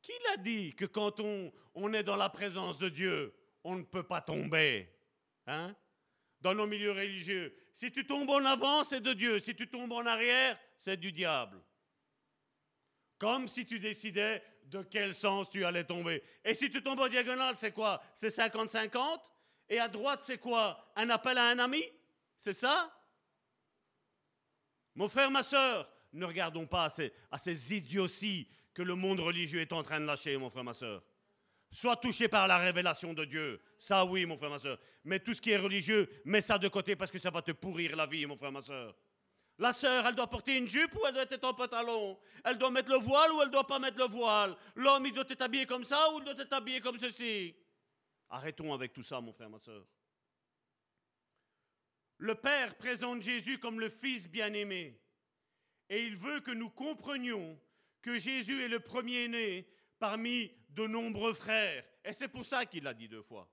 [0.00, 3.34] Qui l'a dit que quand on, est dans la présence de Dieu,
[3.64, 4.88] on ne peut pas tomber
[5.46, 5.74] hein?
[6.40, 7.52] Dans nos milieux religieux.
[7.72, 9.40] Si tu tombes en avant, c'est de Dieu.
[9.40, 11.60] Si tu tombes en arrière, c'est du diable.
[13.18, 16.22] Comme si tu décidais de quel sens tu allais tomber.
[16.44, 18.02] Et si tu tombes en diagonale, c'est quoi?
[18.14, 19.20] C'est 50-50
[19.68, 20.90] Et à droite, c'est quoi?
[20.96, 21.82] Un appel à un ami?
[22.36, 22.94] C'est ça?
[24.94, 29.20] Mon frère, ma soeur, ne regardons pas à ces, à ces idioties que le monde
[29.20, 31.02] religieux est en train de lâcher, mon frère, ma soeur.
[31.70, 33.60] Sois touché par la révélation de Dieu.
[33.78, 34.78] Ça, oui, mon frère, ma soeur.
[35.04, 37.52] Mais tout ce qui est religieux, mets ça de côté parce que ça va te
[37.52, 38.94] pourrir la vie, mon frère, ma soeur.
[39.58, 42.18] La sœur, elle doit porter une jupe ou elle doit être en pantalon?
[42.44, 44.56] Elle doit mettre le voile ou elle doit pas mettre le voile?
[44.76, 47.56] L'homme, il doit être habillé comme ça ou il doit être habillé comme ceci?
[48.30, 49.84] Arrêtons avec tout ça, mon frère, ma soeur.
[52.18, 55.00] Le Père présente Jésus comme le Fils bien-aimé.
[55.88, 57.58] Et il veut que nous comprenions
[58.02, 59.68] que Jésus est le premier-né
[59.98, 61.84] parmi de nombreux frères.
[62.04, 63.50] Et c'est pour ça qu'il l'a dit deux fois.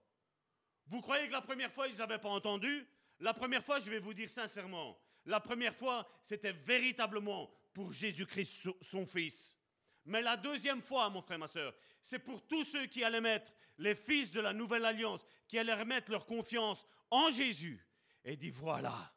[0.88, 2.88] Vous croyez que la première fois, ils n'avaient pas entendu?
[3.19, 8.69] La première fois, je vais vous dire sincèrement, la première fois, c'était véritablement pour Jésus-Christ,
[8.81, 9.57] son Fils.
[10.06, 13.52] Mais la deuxième fois, mon frère, ma soeur, c'est pour tous ceux qui allaient mettre
[13.80, 17.84] les fils de la nouvelle alliance, qui allaient remettre leur confiance en Jésus
[18.23, 19.14] et dit voilà,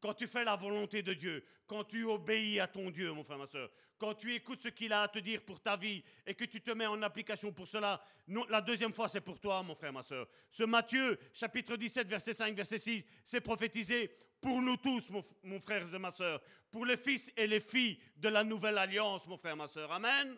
[0.00, 3.38] quand tu fais la volonté de Dieu, quand tu obéis à ton Dieu, mon frère,
[3.38, 6.34] ma soeur, quand tu écoutes ce qu'il a à te dire pour ta vie et
[6.34, 8.00] que tu te mets en application pour cela,
[8.48, 10.28] la deuxième fois, c'est pour toi, mon frère, ma soeur.
[10.50, 15.92] Ce Matthieu, chapitre 17, verset 5, verset 6, c'est prophétisé pour nous tous, mon, frère
[15.92, 16.40] et ma soeur,
[16.70, 19.90] pour les fils et les filles de la nouvelle alliance, mon frère, ma soeur.
[19.90, 20.36] Amen.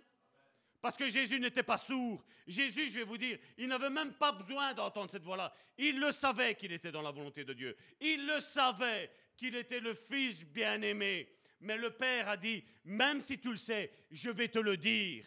[0.81, 2.25] Parce que Jésus n'était pas sourd.
[2.47, 5.53] Jésus, je vais vous dire, il n'avait même pas besoin d'entendre cette voix-là.
[5.77, 7.77] Il le savait qu'il était dans la volonté de Dieu.
[8.01, 11.29] Il le savait qu'il était le Fils bien-aimé.
[11.61, 15.27] Mais le Père a dit, même si tu le sais, je vais te le dire,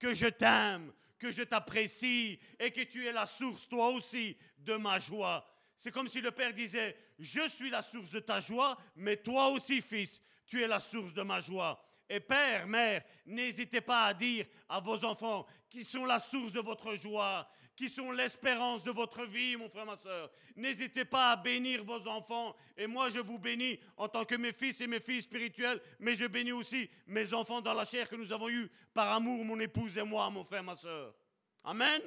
[0.00, 4.74] que je t'aime, que je t'apprécie et que tu es la source, toi aussi, de
[4.74, 5.46] ma joie.
[5.76, 9.48] C'est comme si le Père disait, je suis la source de ta joie, mais toi
[9.48, 11.82] aussi, fils, tu es la source de ma joie.
[12.08, 16.60] Et père, mère, n'hésitez pas à dire à vos enfants qui sont la source de
[16.60, 20.30] votre joie, qui sont l'espérance de votre vie, mon frère, ma soeur.
[20.54, 22.54] N'hésitez pas à bénir vos enfants.
[22.76, 26.14] Et moi, je vous bénis en tant que mes fils et mes filles spirituelles, mais
[26.14, 29.58] je bénis aussi mes enfants dans la chair que nous avons eus par amour, mon
[29.58, 31.14] épouse et moi, mon frère, ma soeur.
[31.64, 32.02] Amen.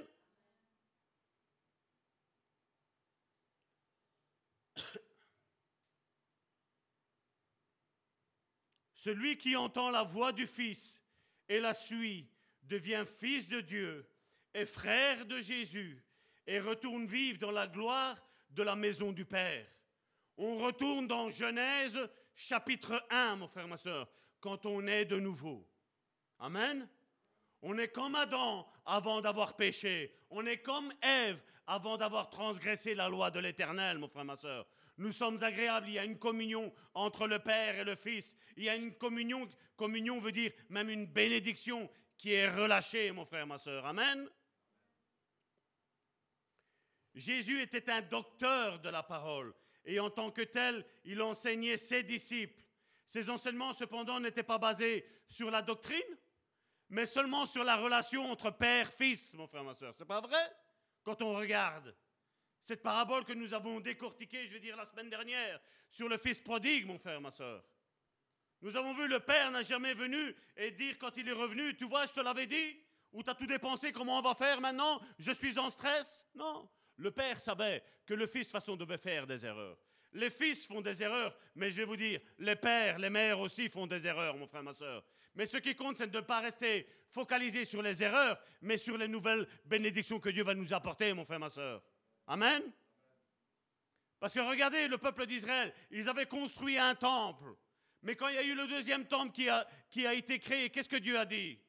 [9.05, 10.99] Celui qui entend la voix du Fils
[11.47, 12.27] et la suit
[12.63, 14.09] devient fils de Dieu
[14.51, 16.03] et frère de Jésus
[16.47, 18.17] et retourne vivre dans la gloire
[18.49, 19.63] de la maison du Père.
[20.37, 21.99] On retourne dans Genèse
[22.33, 24.09] chapitre 1, mon frère, ma soeur,
[24.39, 25.69] quand on est de nouveau.
[26.39, 26.89] Amen.
[27.61, 30.17] On est comme Adam avant d'avoir péché.
[30.31, 34.65] On est comme Ève avant d'avoir transgressé la loi de l'Éternel, mon frère, ma soeur.
[34.97, 38.35] Nous sommes agréables, il y a une communion entre le Père et le Fils.
[38.55, 43.25] Il y a une communion, communion veut dire même une bénédiction qui est relâchée, mon
[43.25, 43.85] frère, ma soeur.
[43.85, 44.29] Amen.
[47.13, 49.53] Jésus était un docteur de la parole
[49.85, 52.63] et en tant que tel, il enseignait ses disciples.
[53.05, 56.01] Ses enseignements, cependant, n'étaient pas basés sur la doctrine,
[56.89, 59.93] mais seulement sur la relation entre père-fils, mon frère, ma soeur.
[59.97, 60.51] C'est pas vrai?
[61.03, 61.95] Quand on regarde
[62.65, 66.39] cette parabole que nous avons décortiquée, je vais dire, la semaine dernière, sur le fils
[66.39, 67.63] prodigue, mon frère, ma soeur.
[68.63, 71.85] Nous avons vu le père n'a jamais venu et dire quand il est revenu, tu
[71.85, 72.75] vois, je te l'avais dit,
[73.13, 74.99] ou tu as tout dépensé, comment on va faire maintenant?
[75.19, 76.67] Je suis en stress Non.
[76.97, 79.77] Le père savait que le fils, de toute façon, devait faire des erreurs.
[80.13, 83.69] Les fils font des erreurs, mais je vais vous dire, les pères, les mères aussi
[83.69, 85.03] font des erreurs, mon frère, ma soeur.
[85.35, 88.97] Mais ce qui compte, c'est de ne pas rester focalisé sur les erreurs, mais sur
[88.97, 91.83] les nouvelles bénédictions que Dieu va nous apporter, mon frère, ma soeur.
[92.27, 92.63] Amen.
[94.19, 97.55] Parce que regardez, le peuple d'Israël, ils avaient construit un temple.
[98.01, 100.69] Mais quand il y a eu le deuxième temple qui a, qui a été créé,
[100.69, 101.59] qu'est-ce que Dieu a dit?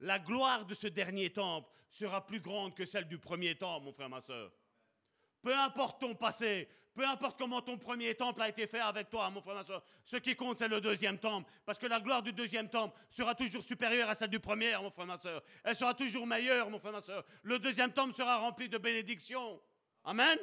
[0.00, 3.92] La gloire de ce dernier temple sera plus grande que celle du premier temple, mon
[3.92, 4.52] frère, ma soeur.
[5.42, 9.30] Peu importe ton passé, peu importe comment ton premier temple a été fait avec toi,
[9.30, 11.50] mon frère, ma soeur, ce qui compte, c'est le deuxième temple.
[11.64, 14.90] Parce que la gloire du deuxième temple sera toujours supérieure à celle du premier, mon
[14.90, 15.42] frère, ma soeur.
[15.64, 17.24] Elle sera toujours meilleure, mon frère, ma soeur.
[17.42, 19.60] Le deuxième temple sera rempli de bénédictions.
[20.04, 20.38] Amen.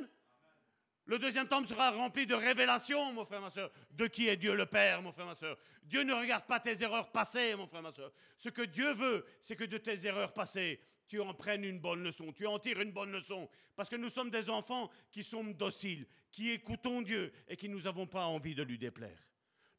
[1.08, 4.56] Le deuxième temple sera rempli de révélations, mon frère, ma soeur, de qui est Dieu
[4.56, 5.56] le Père, mon frère, ma soeur?
[5.84, 8.12] Dieu ne regarde pas tes erreurs passées, mon frère, ma soeur.
[8.38, 12.04] Ce que Dieu veut, c'est que de tes erreurs passées, tu en prennes une bonne
[12.04, 13.50] leçon, tu en tires une bonne leçon.
[13.76, 17.82] Parce que nous sommes des enfants qui sont dociles, qui écoutons Dieu et qui nous
[17.82, 19.28] n'avons pas envie de lui déplaire.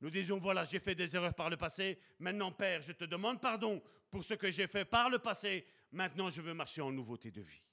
[0.01, 3.41] nous disons, voilà, j'ai fait des erreurs par le passé, maintenant Père, je te demande
[3.41, 7.31] pardon pour ce que j'ai fait par le passé, maintenant je veux marcher en nouveauté
[7.31, 7.71] de vie.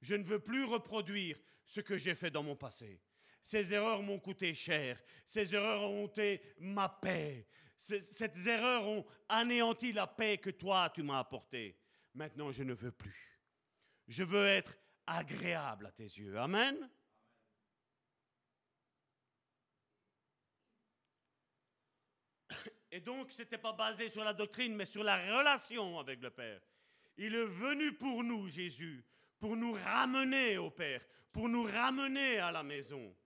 [0.00, 3.00] Je ne veux plus reproduire ce que j'ai fait dans mon passé.
[3.42, 7.46] Ces erreurs m'ont coûté cher, ces erreurs ont été ma paix,
[7.76, 11.76] ces erreurs ont anéanti la paix que toi tu m'as apportée.
[12.14, 13.40] Maintenant je ne veux plus.
[14.08, 16.38] Je veux être agréable à tes yeux.
[16.38, 16.90] Amen.
[22.90, 26.30] Et donc, ce n'était pas basé sur la doctrine, mais sur la relation avec le
[26.30, 26.60] Père.
[27.16, 29.02] Il est venu pour nous, Jésus,
[29.38, 31.02] pour nous ramener au Père,
[31.32, 33.16] pour nous ramener à la maison.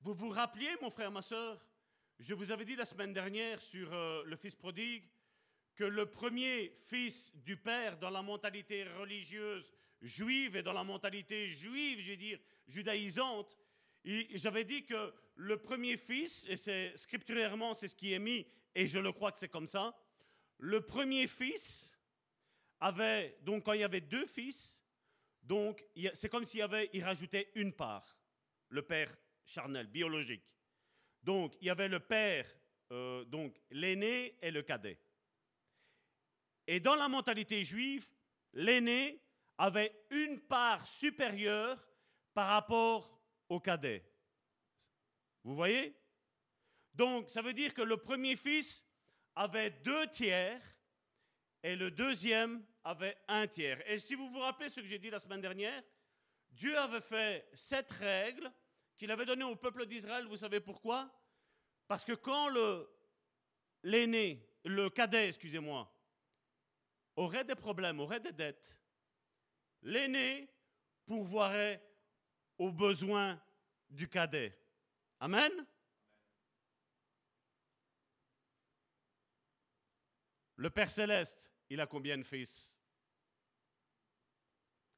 [0.00, 1.62] Vous vous rappeliez, mon frère, ma soeur,
[2.18, 5.06] je vous avais dit la semaine dernière sur euh, le Fils prodigue
[5.80, 11.48] que le premier fils du Père dans la mentalité religieuse juive et dans la mentalité
[11.48, 12.38] juive, je veux dire,
[12.68, 13.58] judaïsante,
[14.04, 18.86] j'avais dit que le premier fils, et c'est scripturairement c'est ce qui est mis, et
[18.86, 19.98] je le crois que c'est comme ça,
[20.58, 21.98] le premier fils
[22.78, 24.84] avait, donc quand il y avait deux fils,
[25.42, 25.82] donc
[26.12, 28.18] c'est comme s'il y avait, il rajoutait une part,
[28.68, 29.10] le père
[29.46, 30.44] charnel, biologique.
[31.22, 32.46] Donc il y avait le père,
[32.92, 34.98] euh, donc l'aîné et le cadet.
[36.66, 38.08] Et dans la mentalité juive,
[38.52, 39.22] l'aîné
[39.58, 41.86] avait une part supérieure
[42.34, 44.04] par rapport au cadet.
[45.44, 45.96] Vous voyez?
[46.94, 48.84] Donc, ça veut dire que le premier fils
[49.34, 50.60] avait deux tiers
[51.62, 53.82] et le deuxième avait un tiers.
[53.90, 55.82] Et si vous vous rappelez ce que j'ai dit la semaine dernière,
[56.50, 58.50] Dieu avait fait cette règle
[58.96, 60.26] qu'il avait donnée au peuple d'Israël.
[60.26, 61.10] Vous savez pourquoi?
[61.86, 62.88] Parce que quand le,
[63.82, 65.90] l'aîné, le cadet, excusez-moi,
[67.16, 68.76] aurait des problèmes, aurait des dettes,
[69.82, 70.48] l'aîné
[71.06, 71.82] pourvoirait
[72.58, 73.40] aux besoins
[73.88, 74.56] du cadet.
[75.18, 75.52] Amen?
[80.56, 82.76] Le Père céleste, il a combien de fils?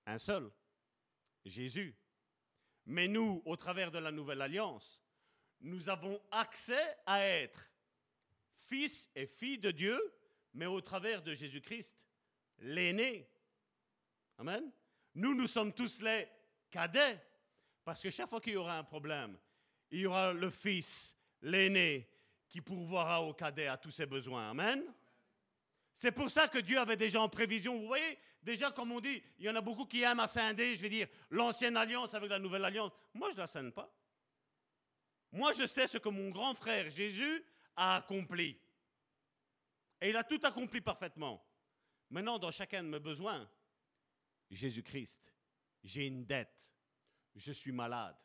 [0.06, 0.50] Un seul,
[1.44, 1.96] Jésus.
[2.84, 5.00] Mais nous, au travers de la nouvelle alliance,
[5.60, 7.72] nous avons accès à être
[8.56, 10.00] fils et filles de Dieu,
[10.54, 11.94] mais au travers de Jésus-Christ,
[12.58, 13.28] l'aîné.
[14.38, 14.70] Amen.
[15.14, 16.28] Nous, nous sommes tous les
[16.70, 17.20] cadets.
[17.84, 19.36] Parce que chaque fois qu'il y aura un problème,
[19.90, 22.08] il y aura le fils, l'aîné,
[22.48, 24.50] qui pourvoira au cadet à tous ses besoins.
[24.50, 24.84] Amen.
[25.92, 27.78] C'est pour ça que Dieu avait déjà en prévision.
[27.78, 30.76] Vous voyez, déjà, comme on dit, il y en a beaucoup qui aiment à scinder,
[30.76, 32.92] je vais dire, l'ancienne alliance avec la nouvelle alliance.
[33.14, 33.92] Moi, je ne la scinde pas.
[35.32, 38.58] Moi, je sais ce que mon grand frère Jésus a accompli.
[40.02, 41.42] Et il a tout accompli parfaitement.
[42.10, 43.50] Maintenant, dans chacun de mes besoins,
[44.50, 45.32] Jésus-Christ,
[45.82, 46.72] j'ai une dette
[47.34, 48.16] je suis malade.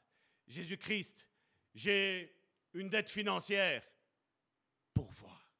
[0.47, 1.27] Jésus-Christ,
[1.73, 2.35] j'ai
[2.73, 3.83] une dette financière.
[4.93, 5.53] Pourvoir.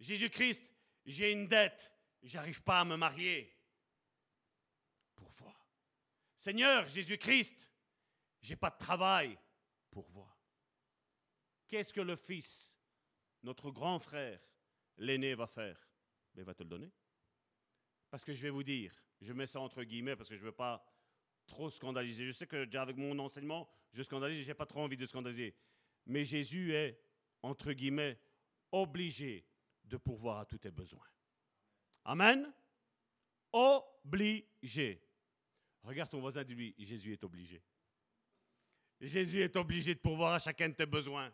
[0.00, 0.62] Jésus-Christ,
[1.04, 1.92] j'ai une dette.
[2.22, 3.54] J'arrive pas à me marier.
[5.14, 5.68] Pourvoir.
[6.36, 7.70] Seigneur Jésus-Christ,
[8.40, 9.38] j'ai pas de travail.
[9.90, 10.36] Pourvoir.
[11.68, 12.78] Qu'est-ce que le Fils,
[13.42, 14.40] notre grand frère,
[14.98, 15.88] l'aîné, va faire
[16.34, 16.92] ben, Il va te le donner.
[18.10, 20.46] Parce que je vais vous dire, je mets ça entre guillemets parce que je ne
[20.46, 20.84] veux pas
[21.46, 22.26] trop scandalisé.
[22.26, 25.54] Je sais que déjà avec mon enseignement, je scandalise, j'ai pas trop envie de scandaliser.
[26.06, 27.00] Mais Jésus est,
[27.42, 28.18] entre guillemets,
[28.72, 29.46] obligé
[29.84, 31.06] de pourvoir à tous tes besoins.
[32.04, 32.52] Amen.
[33.52, 35.02] Obligé.
[35.82, 37.62] Regarde ton voisin, dis-lui, Jésus est obligé.
[39.00, 41.32] Jésus est obligé de pourvoir à chacun de tes besoins.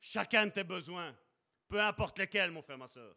[0.00, 1.16] Chacun de tes besoins,
[1.68, 3.16] peu importe lesquels, mon frère, ma soeur.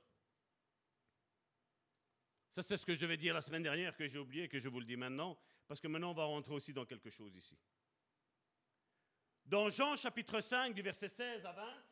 [2.52, 4.68] Ça, c'est ce que je devais dire la semaine dernière, que j'ai oublié, que je
[4.68, 5.40] vous le dis maintenant.
[5.68, 7.57] Parce que maintenant, on va rentrer aussi dans quelque chose ici.
[9.45, 11.84] Dans Jean chapitre 5, du verset 16 à 20,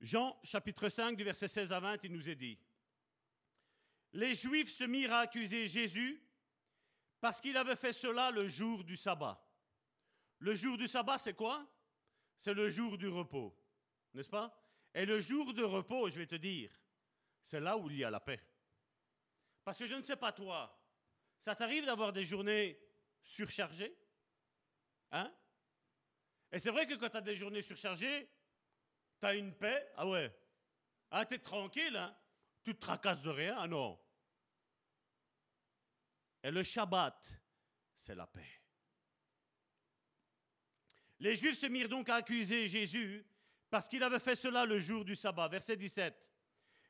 [0.00, 2.58] Jean chapitre 5 du verset 16 à 20, il nous est dit,
[4.12, 6.23] Les Juifs se mirent à accuser Jésus
[7.24, 9.42] parce qu'il avait fait cela le jour du sabbat.
[10.40, 11.66] Le jour du sabbat, c'est quoi?
[12.36, 13.58] C'est le jour du repos,
[14.12, 14.54] n'est-ce pas?
[14.92, 16.70] Et le jour de repos, je vais te dire,
[17.42, 18.46] c'est là où il y a la paix.
[19.64, 20.78] Parce que je ne sais pas toi,
[21.38, 22.78] ça t'arrive d'avoir des journées
[23.22, 23.96] surchargées?
[25.10, 25.34] Hein?
[26.52, 28.28] Et c'est vrai que quand tu as des journées surchargées,
[29.18, 29.90] tu as une paix?
[29.96, 30.30] Ah ouais.
[31.10, 32.14] Ah, tu es tranquille, hein?
[32.64, 33.98] Tu te tracasses de rien Ah non.
[36.44, 37.32] Et le Shabbat,
[37.96, 38.60] c'est la paix.
[41.20, 43.26] Les Juifs se mirent donc à accuser Jésus
[43.70, 45.48] parce qu'il avait fait cela le jour du sabbat.
[45.48, 46.14] Verset 17.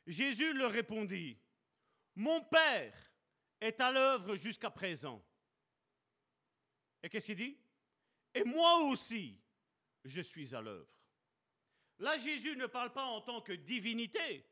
[0.08, 1.38] Jésus leur répondit,
[2.16, 2.94] Mon Père
[3.60, 5.24] est à l'œuvre jusqu'à présent.
[7.00, 7.56] Et qu'est-ce qu'il dit
[8.34, 9.40] Et moi aussi,
[10.04, 10.90] je suis à l'œuvre.
[12.00, 14.44] Là, Jésus ne parle pas en tant que divinité.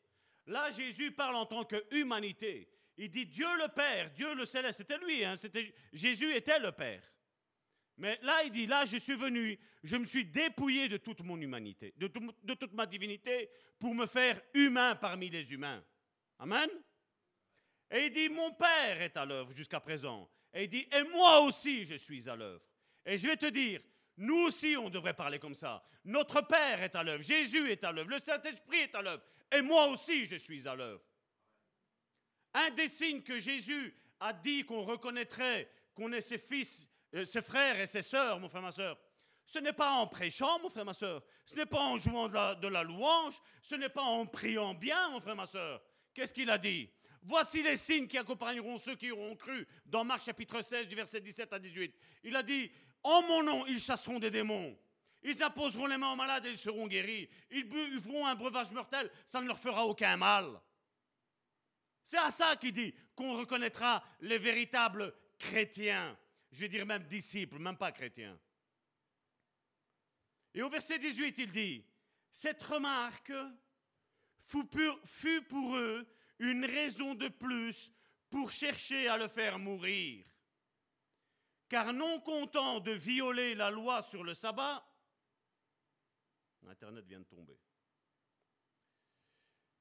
[0.46, 2.72] Là, Jésus parle en tant que humanité.
[3.02, 4.78] Il dit Dieu le Père, Dieu le Céleste.
[4.78, 7.02] C'était lui, hein, c'était, Jésus était le Père.
[7.96, 11.36] Mais là, il dit, là, je suis venu, je me suis dépouillé de toute mon
[11.40, 12.06] humanité, de,
[12.44, 13.50] de toute ma divinité,
[13.80, 15.84] pour me faire humain parmi les humains.
[16.38, 16.70] Amen.
[17.90, 20.30] Et il dit, mon Père est à l'œuvre jusqu'à présent.
[20.54, 22.62] Et il dit, et moi aussi, je suis à l'œuvre.
[23.04, 23.80] Et je vais te dire,
[24.16, 25.82] nous aussi, on devrait parler comme ça.
[26.04, 29.60] Notre Père est à l'œuvre, Jésus est à l'œuvre, le Saint-Esprit est à l'œuvre, et
[29.60, 31.02] moi aussi, je suis à l'œuvre.
[32.54, 37.42] Un des signes que Jésus a dit qu'on reconnaîtrait qu'on est ses fils, euh, ses
[37.42, 38.98] frères et ses sœurs, mon frère, ma sœur,
[39.44, 42.68] ce n'est pas en prêchant, mon frère, ma sœur, ce n'est pas en jouant de
[42.68, 45.82] la, louange, ce n'est pas en priant bien, mon frère, ma sœur.
[46.14, 46.88] Qu'est-ce qu'il a dit?
[47.22, 51.20] Voici les signes qui accompagneront ceux qui auront cru dans Marc chapitre 16 du verset
[51.20, 51.94] 17 à 18.
[52.24, 52.70] Il a dit,
[53.02, 54.76] en mon nom, ils chasseront des démons.
[55.22, 57.28] Ils imposeront les mains aux malades et ils seront guéris.
[57.50, 60.60] Ils feront un breuvage mortel, ça ne leur fera aucun mal.
[62.04, 66.18] C'est à ça qu'il dit qu'on reconnaîtra les véritables chrétiens.
[66.50, 68.38] Je vais dire même disciples, même pas chrétiens.
[70.54, 71.86] Et au verset 18, il dit,
[72.30, 73.32] cette remarque
[74.44, 76.06] fut pour eux
[76.38, 77.90] une raison de plus
[78.28, 80.26] pour chercher à le faire mourir.
[81.68, 84.86] Car non content de violer la loi sur le sabbat,
[86.68, 87.58] Internet vient de tomber.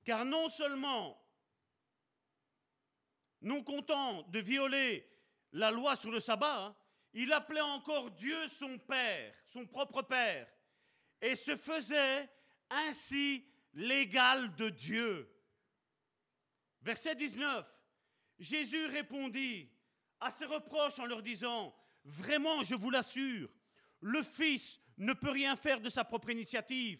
[0.03, 1.20] Car non seulement,
[3.41, 5.07] non content de violer
[5.53, 6.75] la loi sur le sabbat, hein,
[7.13, 10.47] il appelait encore Dieu son Père, son propre Père,
[11.21, 12.29] et se faisait
[12.69, 15.29] ainsi l'égal de Dieu.
[16.81, 17.65] Verset 19.
[18.39, 19.69] Jésus répondit
[20.19, 23.49] à ses reproches en leur disant, Vraiment, je vous l'assure,
[23.99, 26.99] le Fils ne peut rien faire de sa propre initiative.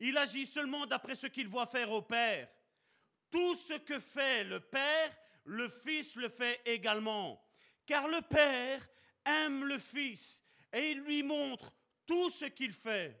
[0.00, 2.48] Il agit seulement d'après ce qu'il voit faire au Père.
[3.30, 7.44] Tout ce que fait le Père, le Fils le fait également.
[7.86, 8.86] Car le Père
[9.24, 10.42] aime le Fils
[10.72, 11.72] et il lui montre
[12.06, 13.18] tout ce qu'il fait.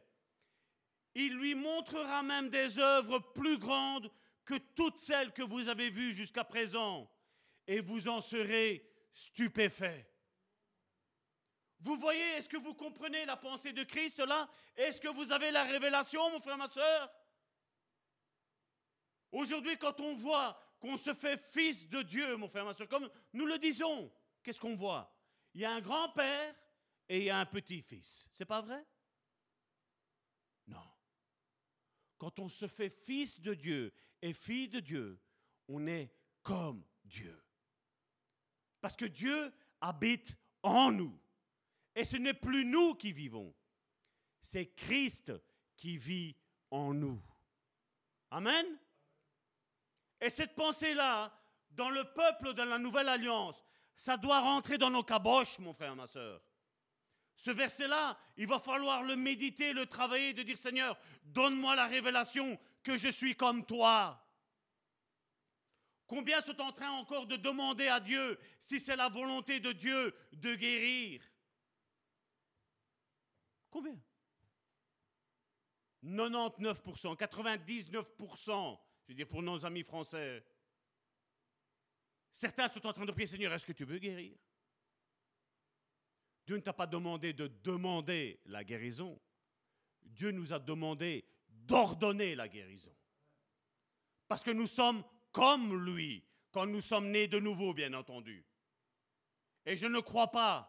[1.14, 4.10] Il lui montrera même des œuvres plus grandes
[4.44, 7.08] que toutes celles que vous avez vues jusqu'à présent,
[7.66, 10.06] et vous en serez stupéfaits.
[11.80, 14.48] Vous voyez, est-ce que vous comprenez la pensée de Christ là?
[14.76, 17.10] Est-ce que vous avez la révélation, mon frère, ma soeur
[19.32, 23.46] Aujourd'hui, quand on voit qu'on se fait fils de Dieu, mon frère, ma comme nous
[23.46, 25.16] le disons, qu'est-ce qu'on voit?
[25.54, 26.56] Il y a un grand-père
[27.08, 28.28] et il y a un petit-fils.
[28.32, 28.84] C'est pas vrai?
[30.66, 30.84] Non.
[32.18, 35.20] Quand on se fait fils de Dieu et fille de Dieu,
[35.68, 37.40] on est comme Dieu.
[38.80, 41.16] Parce que Dieu habite en nous.
[41.94, 43.54] Et ce n'est plus nous qui vivons,
[44.40, 45.32] c'est Christ
[45.76, 46.34] qui vit
[46.72, 47.22] en nous.
[48.30, 48.66] Amen?
[50.22, 51.36] Et cette pensée-là,
[51.72, 53.62] dans le peuple de la nouvelle alliance,
[53.96, 56.40] ça doit rentrer dans nos caboches, mon frère, ma soeur.
[57.34, 62.56] Ce verset-là, il va falloir le méditer, le travailler, de dire Seigneur, donne-moi la révélation
[62.84, 64.24] que je suis comme toi.
[66.06, 70.14] Combien sont en train encore de demander à Dieu si c'est la volonté de Dieu
[70.34, 71.20] de guérir?
[73.70, 73.98] Combien?
[76.04, 80.44] 99%, 99%, je veux dire pour nos amis français.
[82.30, 84.36] Certains sont en train de prier, Seigneur, est-ce que tu veux guérir?
[86.46, 89.20] Dieu ne t'a pas demandé de demander la guérison.
[90.02, 92.94] Dieu nous a demandé d'ordonner la guérison.
[94.26, 98.44] Parce que nous sommes comme lui quand nous sommes nés de nouveau, bien entendu.
[99.64, 100.68] Et je ne crois pas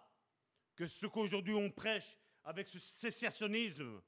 [0.75, 4.01] que ce qu'aujourd'hui on prêche avec ce sécessionnisme,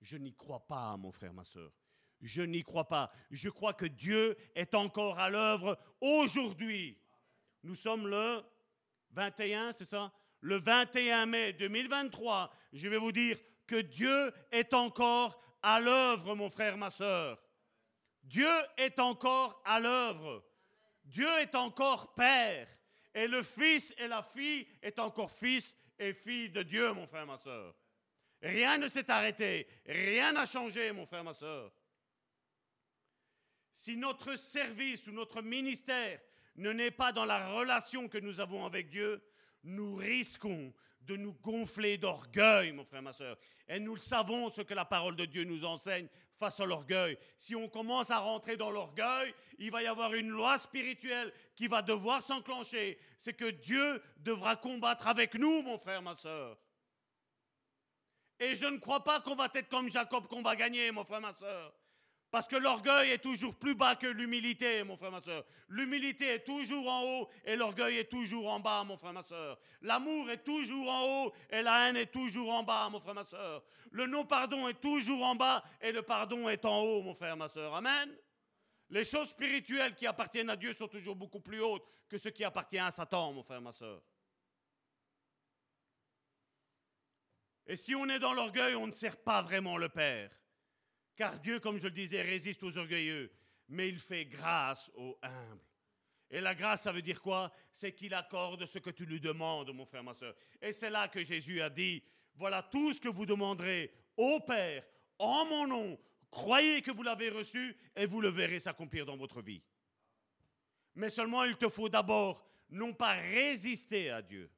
[0.00, 1.72] je n'y crois pas, mon frère, ma soeur.
[2.20, 3.12] Je n'y crois pas.
[3.30, 6.98] Je crois que Dieu est encore à l'œuvre aujourd'hui.
[7.62, 8.42] Nous sommes le
[9.10, 10.12] 21, c'est ça?
[10.40, 12.52] Le 21 mai 2023.
[12.72, 17.42] Je vais vous dire que Dieu est encore à l'œuvre, mon frère, ma soeur.
[18.22, 20.44] Dieu est encore à l'œuvre.
[21.04, 22.68] Dieu est encore Père.
[23.14, 27.26] Et le Fils et la fille est encore Fils et fille de Dieu, mon frère,
[27.26, 27.74] ma soeur.
[28.40, 29.66] Rien ne s'est arrêté.
[29.86, 31.72] Rien n'a changé, mon frère, ma soeur.
[33.78, 36.20] Si notre service ou notre ministère
[36.56, 39.22] ne n'est pas dans la relation que nous avons avec Dieu,
[39.62, 43.38] nous risquons de nous gonfler d'orgueil, mon frère, ma soeur.
[43.68, 47.16] Et nous le savons, ce que la parole de Dieu nous enseigne face à l'orgueil.
[47.38, 51.68] Si on commence à rentrer dans l'orgueil, il va y avoir une loi spirituelle qui
[51.68, 52.98] va devoir s'enclencher.
[53.16, 56.58] C'est que Dieu devra combattre avec nous, mon frère, ma soeur.
[58.40, 61.20] Et je ne crois pas qu'on va être comme Jacob, qu'on va gagner, mon frère,
[61.20, 61.72] ma soeur.
[62.30, 65.44] Parce que l'orgueil est toujours plus bas que l'humilité, mon frère, ma soeur.
[65.68, 69.58] L'humilité est toujours en haut et l'orgueil est toujours en bas, mon frère, ma soeur.
[69.80, 73.24] L'amour est toujours en haut et la haine est toujours en bas, mon frère, ma
[73.24, 73.64] soeur.
[73.92, 77.48] Le non-pardon est toujours en bas et le pardon est en haut, mon frère, ma
[77.48, 77.74] soeur.
[77.74, 78.14] Amen.
[78.90, 82.44] Les choses spirituelles qui appartiennent à Dieu sont toujours beaucoup plus hautes que ce qui
[82.44, 84.02] appartient à Satan, mon frère, ma soeur.
[87.66, 90.30] Et si on est dans l'orgueil, on ne sert pas vraiment le Père.
[91.18, 93.32] Car Dieu, comme je le disais, résiste aux orgueilleux,
[93.68, 95.64] mais il fait grâce aux humbles.
[96.30, 97.52] Et la grâce, ça veut dire quoi?
[97.72, 100.32] C'est qu'il accorde ce que tu lui demandes, mon frère, ma soeur.
[100.62, 102.04] Et c'est là que Jésus a dit,
[102.36, 104.84] voilà tout ce que vous demanderez au Père,
[105.18, 105.98] en mon nom,
[106.30, 109.62] croyez que vous l'avez reçu et vous le verrez s'accomplir dans votre vie.
[110.94, 114.48] Mais seulement il te faut d'abord non pas résister à Dieu,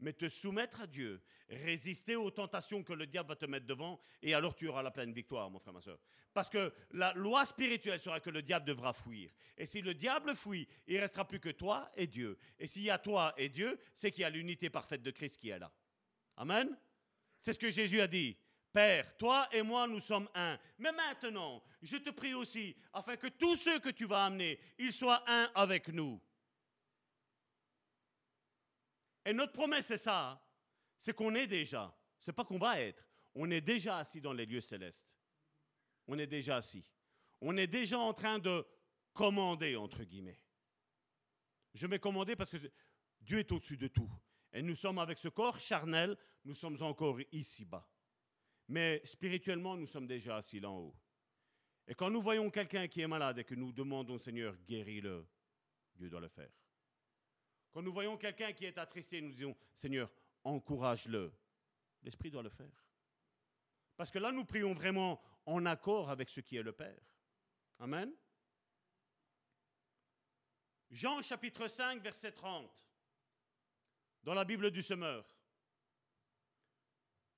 [0.00, 4.00] mais te soumettre à Dieu, résister aux tentations que le diable va te mettre devant,
[4.22, 5.98] et alors tu auras la pleine victoire, mon frère, ma soeur.
[6.32, 9.30] Parce que la loi spirituelle sera que le diable devra fuir.
[9.56, 12.38] Et si le diable fuit, il restera plus que toi et Dieu.
[12.58, 15.38] Et s'il y a toi et Dieu, c'est qu'il y a l'unité parfaite de Christ
[15.38, 15.72] qui est là.
[16.36, 16.76] Amen.
[17.40, 18.36] C'est ce que Jésus a dit.
[18.72, 20.56] Père, toi et moi, nous sommes un.
[20.78, 24.92] Mais maintenant, je te prie aussi, afin que tous ceux que tu vas amener, ils
[24.92, 26.20] soient un avec nous.
[29.24, 30.40] Et notre promesse, c'est ça.
[31.00, 31.96] C'est qu'on est déjà.
[32.18, 33.02] C'est pas qu'on va être.
[33.34, 35.10] On est déjà assis dans les lieux célestes.
[36.06, 36.84] On est déjà assis.
[37.40, 38.66] On est déjà en train de
[39.14, 40.38] commander, entre guillemets.
[41.72, 42.58] Je mets commander parce que
[43.18, 44.10] Dieu est au-dessus de tout.
[44.52, 47.88] Et nous sommes avec ce corps charnel, nous sommes encore ici-bas.
[48.68, 50.96] Mais spirituellement, nous sommes déjà assis là en haut.
[51.86, 55.26] Et quand nous voyons quelqu'un qui est malade et que nous demandons Seigneur, guéris-le,
[55.94, 56.52] Dieu doit le faire.
[57.72, 60.10] Quand nous voyons quelqu'un qui est attristé, nous disons, Seigneur,
[60.44, 61.32] encourage-le.
[62.02, 62.84] L'Esprit doit le faire.
[63.96, 67.16] Parce que là, nous prions vraiment en accord avec ce qui est le Père.
[67.78, 68.12] Amen.
[70.90, 72.86] Jean chapitre 5, verset 30,
[74.22, 75.24] dans la Bible du Semeur.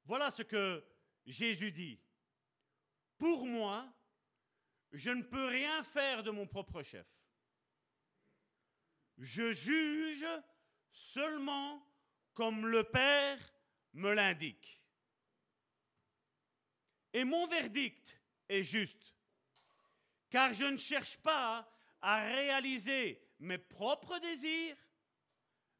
[0.05, 0.85] Voilà ce que
[1.27, 2.01] Jésus dit.
[3.19, 3.93] Pour moi,
[4.93, 7.07] je ne peux rien faire de mon propre chef.
[9.19, 10.27] Je juge
[10.93, 11.87] seulement
[12.35, 13.39] comme le Père
[13.95, 14.81] me l'indique.
[17.13, 18.19] Et mon verdict
[18.49, 19.15] est juste,
[20.31, 24.77] car je ne cherche pas à réaliser mes propres désirs,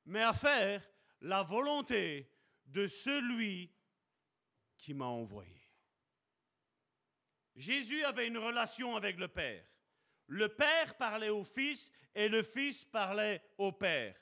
[0.05, 0.87] mais à faire
[1.21, 2.31] la volonté
[2.67, 3.73] de celui
[4.77, 5.63] qui m'a envoyé.
[7.55, 9.65] Jésus avait une relation avec le Père.
[10.27, 14.17] Le Père parlait au Fils et le Fils parlait au Père.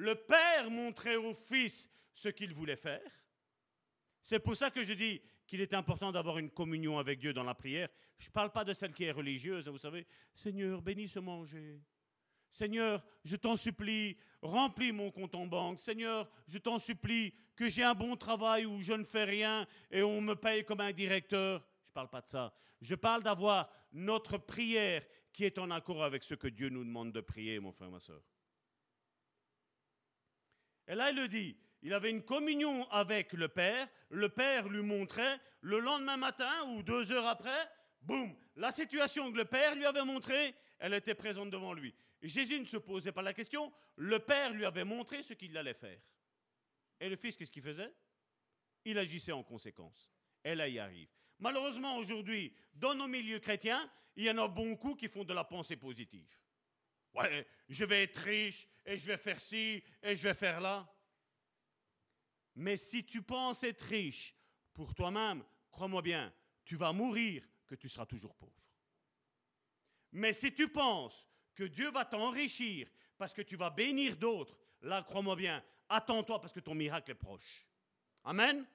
[0.00, 3.02] Le Père montrait au Fils ce qu'il voulait faire.
[4.22, 7.44] C'est pour ça que je dis qu'il est important d'avoir une communion avec Dieu dans
[7.44, 7.90] la prière.
[8.18, 10.06] Je ne parle pas de celle qui est religieuse, vous savez.
[10.34, 11.82] Seigneur, bénis ce manger.
[12.50, 15.78] Seigneur, je t'en supplie, remplis mon compte en banque.
[15.78, 20.02] Seigneur, je t'en supplie que j'ai un bon travail où je ne fais rien et
[20.02, 21.62] on me paye comme un directeur.
[21.84, 22.54] Je ne parle pas de ça.
[22.80, 27.12] Je parle d'avoir notre prière qui est en accord avec ce que Dieu nous demande
[27.12, 28.22] de prier, mon frère, ma soeur.
[30.88, 34.82] Et là, il le dit, il avait une communion avec le Père, le Père lui
[34.82, 37.70] montrait, le lendemain matin ou deux heures après,
[38.02, 41.94] boum, la situation que le Père lui avait montrée, elle était présente devant lui.
[42.22, 45.74] Jésus ne se posait pas la question, le Père lui avait montré ce qu'il allait
[45.74, 46.00] faire.
[47.00, 47.92] Et le Fils, qu'est-ce qu'il faisait?
[48.84, 50.10] Il agissait en conséquence.
[50.44, 51.08] Et là, il arrive.
[51.38, 55.44] Malheureusement, aujourd'hui, dans nos milieux chrétiens, il y en a beaucoup qui font de la
[55.44, 56.28] pensée positive.
[57.14, 60.88] Ouais, je vais être riche et je vais faire ci et je vais faire là.
[62.56, 64.34] Mais si tu penses être riche
[64.72, 66.32] pour toi-même, crois-moi bien,
[66.64, 68.52] tu vas mourir que tu seras toujours pauvre.
[70.12, 75.02] Mais si tu penses que Dieu va t'enrichir parce que tu vas bénir d'autres, là,
[75.02, 77.66] crois-moi bien, attends-toi parce que ton miracle est proche.
[78.24, 78.66] Amen?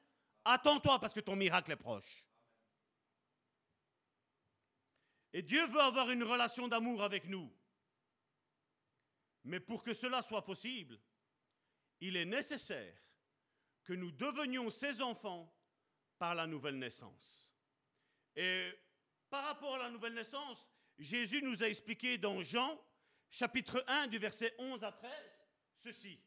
[0.44, 2.26] Attends-toi parce que ton miracle est proche.
[5.34, 7.52] Et Dieu veut avoir une relation d'amour avec nous.
[9.45, 10.99] Mais pour que cela soit possible,
[12.01, 12.99] il est nécessaire
[13.84, 15.53] que nous devenions ses enfants
[16.17, 17.55] par la nouvelle naissance.
[18.35, 18.73] Et
[19.30, 20.67] par rapport à la nouvelle naissance,
[20.97, 22.80] Jésus nous a expliqué dans Jean
[23.30, 25.11] chapitre 1 du verset 11 à 13
[25.77, 26.19] ceci.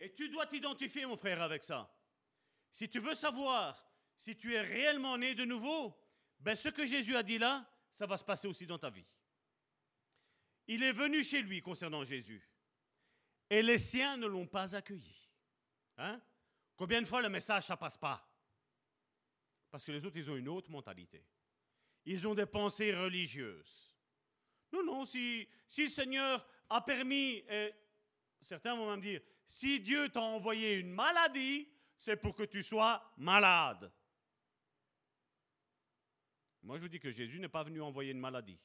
[0.00, 1.90] Et tu dois t'identifier, mon frère, avec ça.
[2.70, 5.98] Si tu veux savoir si tu es réellement né de nouveau,
[6.44, 9.06] ben ce que Jésus a dit là, ça va se passer aussi dans ta vie.
[10.66, 12.46] Il est venu chez lui concernant Jésus.
[13.48, 15.16] Et les siens ne l'ont pas accueilli.
[15.96, 16.20] Hein?
[16.76, 18.30] Combien de fois le message, ça passe pas?
[19.70, 21.24] Parce que les autres, ils ont une autre mentalité.
[22.04, 23.96] Ils ont des pensées religieuses.
[24.70, 27.42] Non, non, si, si le Seigneur a permis,
[28.42, 33.02] certains vont même dire, si Dieu t'a envoyé une maladie, c'est pour que tu sois
[33.16, 33.90] malade.
[36.64, 38.58] Moi, je vous dis que Jésus n'est pas venu envoyer une maladie.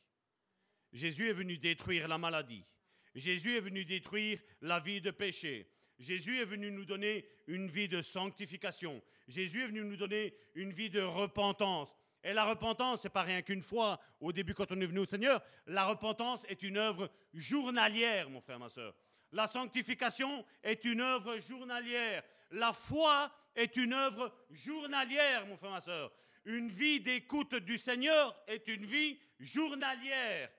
[0.94, 2.66] Jésus est venu détruire la maladie.
[3.14, 5.70] Jésus est venu détruire la vie de péché.
[6.00, 9.04] Jésus est venu nous donner une vie de sanctification.
[9.28, 11.94] Jésus est venu nous donner une vie de repentance.
[12.24, 15.06] Et la repentance, c'est pas rien qu'une fois au début quand on est venu au
[15.06, 15.42] Seigneur.
[15.68, 18.96] La repentance est une œuvre journalière, mon frère, ma soeur.
[19.34, 22.24] La sanctification est une œuvre journalière.
[22.52, 26.12] La foi est une œuvre journalière, mon frère, ma soeur.
[26.50, 30.52] Une vie d'écoute du Seigneur est une vie journalière.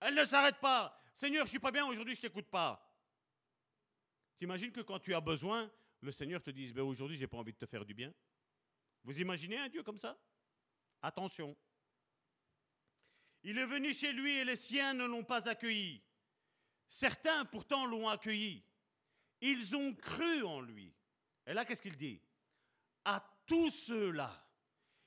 [0.00, 1.00] Elle ne s'arrête pas.
[1.14, 2.92] Seigneur, je suis pas bien aujourd'hui, je t'écoute pas.
[4.36, 5.70] T'imagines que quand tu as besoin,
[6.00, 8.12] le Seigneur te dise, ben aujourd'hui, j'ai pas envie de te faire du bien.
[9.04, 10.18] Vous imaginez un Dieu comme ça?
[11.00, 11.56] Attention.
[13.44, 16.02] Il est venu chez lui et les siens ne l'ont pas accueilli.
[16.88, 18.64] Certains pourtant l'ont accueilli.
[19.40, 20.92] Ils ont cru en lui.
[21.46, 22.20] Et là, qu'est-ce qu'il dit?
[23.04, 24.45] À tous ceux-là,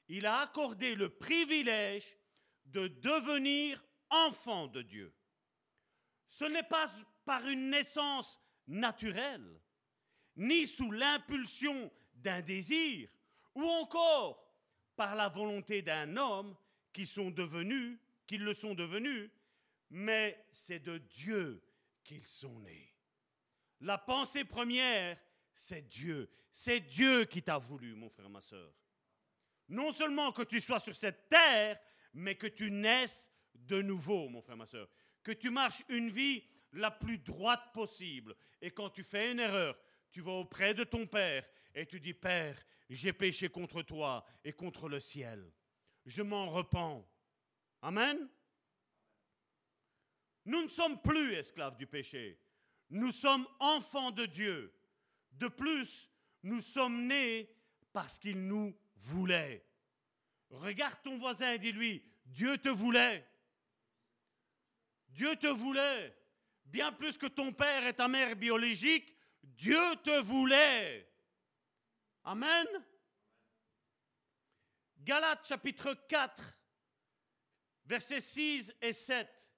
[0.10, 2.18] il a accordé le privilège
[2.66, 5.14] de devenir enfants de Dieu.
[6.26, 6.92] Ce n'est pas
[7.26, 9.62] par une naissance naturelle,
[10.36, 13.10] ni sous l'impulsion d'un désir,
[13.56, 14.46] ou encore
[14.96, 16.56] par la volonté d'un homme
[16.92, 19.30] qui sont devenus, qu'ils le sont devenus,
[19.92, 21.64] mais c'est de Dieu
[22.04, 22.94] qu'ils sont nés.
[23.82, 25.18] La pensée première,
[25.54, 26.30] c'est Dieu.
[26.52, 28.74] C'est Dieu qui t'a voulu, mon frère, ma soeur.
[29.70, 31.80] Non seulement que tu sois sur cette terre,
[32.14, 34.90] mais que tu naisses de nouveau, mon frère, ma soeur.
[35.24, 36.44] Que tu marches une vie
[36.74, 38.36] la plus droite possible.
[38.62, 39.78] Et quand tu fais une erreur,
[40.12, 42.58] tu vas auprès de ton Père et tu dis, Père,
[42.90, 45.54] j'ai péché contre toi et contre le ciel.
[46.06, 47.08] Je m'en repens.
[47.82, 48.28] Amen.
[50.46, 52.42] Nous ne sommes plus esclaves du péché.
[52.90, 54.74] Nous sommes enfants de Dieu.
[55.32, 56.10] De plus,
[56.42, 57.56] nous sommes nés
[57.94, 59.66] parce qu'il nous voulait.
[60.50, 63.28] Regarde ton voisin et dis-lui, Dieu te voulait.
[65.10, 66.16] Dieu te voulait.
[66.66, 71.12] Bien plus que ton père et ta mère biologiques, Dieu te voulait.
[72.24, 72.68] Amen.
[74.98, 76.60] Galates chapitre 4,
[77.86, 79.52] versets 6 et 7.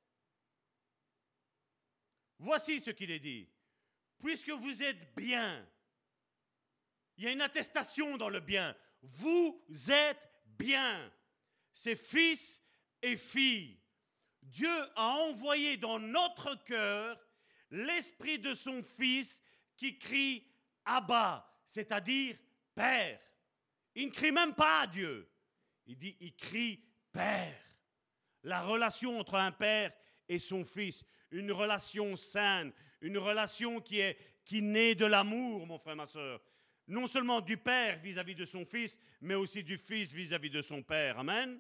[2.40, 3.50] Voici ce qu'il est dit.
[4.20, 5.68] Puisque vous êtes bien,
[7.18, 8.76] il y a une attestation dans le bien.
[9.02, 11.12] Vous êtes bien.
[11.74, 12.62] C'est fils
[13.02, 13.80] et filles.
[14.42, 17.18] Dieu a envoyé dans notre cœur
[17.70, 19.42] l'esprit de son fils
[19.78, 20.46] qui crie
[20.86, 22.36] Abba, c'est-à-dire
[22.76, 23.20] Père.
[23.96, 25.30] Il ne crie même pas à Dieu.
[25.86, 27.58] Il dit, il crie Père.
[28.44, 29.92] La relation entre un père
[30.28, 35.78] et son fils, une relation saine, une relation qui est qui naît de l'amour, mon
[35.78, 36.42] frère, ma soeur.
[36.92, 40.84] Non seulement du père vis-à-vis de son fils, mais aussi du fils vis-à-vis de son
[40.84, 41.18] père.
[41.20, 41.58] Amen.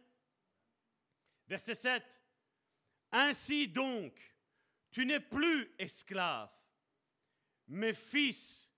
[1.47, 2.21] Verset 7.
[3.13, 4.19] Ainsi donc,
[4.91, 6.51] tu n'es plus esclave,
[7.69, 8.69] mais fils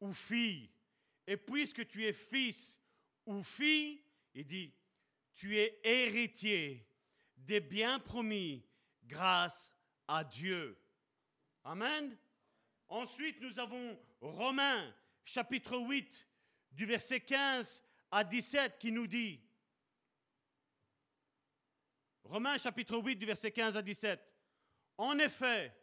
[0.00, 0.68] ou fille.
[1.28, 2.76] Et puisque tu es fils
[3.24, 4.02] ou fille,
[4.34, 4.74] il dit,
[5.32, 6.88] tu es héritier
[7.36, 8.66] des biens promis
[9.04, 9.70] grâce
[10.08, 10.76] à Dieu.
[11.62, 12.18] Amen.
[12.88, 14.92] Ensuite, nous avons Romains
[15.24, 16.26] chapitre 8
[16.72, 19.40] du verset 15 à 17 qui nous dit,
[22.24, 24.20] Romains chapitre 8 du verset 15 à 17,
[24.96, 25.76] En effet,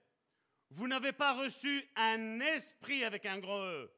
[0.70, 3.92] vous n'avez pas reçu un esprit avec un gros E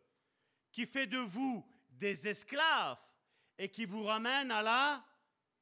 [0.71, 2.97] qui fait de vous des esclaves
[3.57, 5.05] et qui vous ramène à la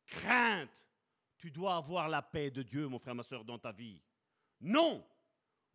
[0.06, 0.86] crainte.
[1.38, 4.02] Tu dois avoir la paix de Dieu, mon frère, ma soeur, dans ta vie.
[4.62, 5.06] Non,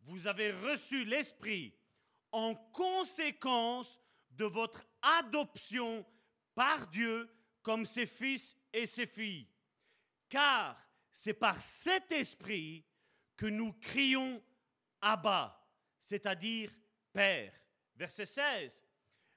[0.01, 1.76] vous avez reçu l'Esprit
[2.37, 3.99] en conséquence
[4.29, 6.05] de votre adoption
[6.53, 7.27] par Dieu
[7.63, 9.49] comme ses fils et ses filles.
[10.29, 10.79] Car
[11.11, 12.85] c'est par cet Esprit
[13.35, 14.39] que nous crions
[15.01, 15.67] Abba,
[15.99, 16.69] c'est-à-dire
[17.11, 17.53] Père.
[17.95, 18.83] Verset 16.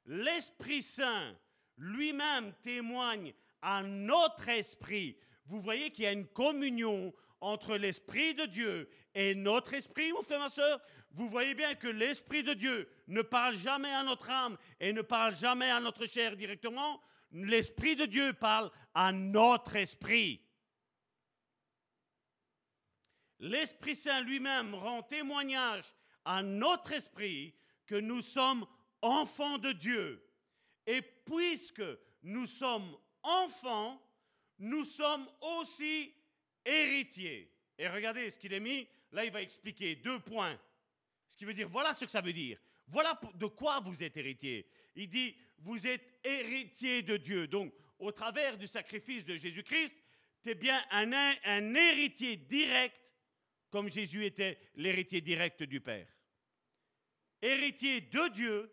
[0.04, 1.34] L'Esprit Saint
[1.78, 3.32] lui-même témoigne
[3.62, 5.16] à notre esprit.
[5.46, 10.22] Vous voyez qu'il y a une communion entre l'Esprit de Dieu et notre esprit, mon
[10.22, 10.78] frère, ma soeur,
[11.12, 15.02] vous voyez bien que l'Esprit de Dieu ne parle jamais à notre âme et ne
[15.02, 17.00] parle jamais à notre chair directement.
[17.32, 20.40] L'Esprit de Dieu parle à notre esprit.
[23.40, 25.84] L'Esprit Saint lui-même rend témoignage
[26.24, 27.54] à notre esprit
[27.86, 28.66] que nous sommes
[29.02, 30.24] enfants de Dieu.
[30.86, 31.82] Et puisque
[32.22, 34.00] nous sommes enfants,
[34.58, 36.14] nous sommes aussi
[36.64, 37.52] héritiers.
[37.78, 40.58] Et regardez ce qu'il est mis, là il va expliquer deux points.
[41.30, 42.58] Ce qui veut dire, voilà ce que ça veut dire.
[42.88, 44.68] Voilà de quoi vous êtes héritier.
[44.96, 47.46] Il dit, vous êtes héritier de Dieu.
[47.46, 49.96] Donc, au travers du sacrifice de Jésus-Christ,
[50.42, 52.96] tu es bien un, héritier direct,
[53.70, 56.08] comme Jésus était l'héritier direct du Père.
[57.40, 58.72] Héritier de Dieu,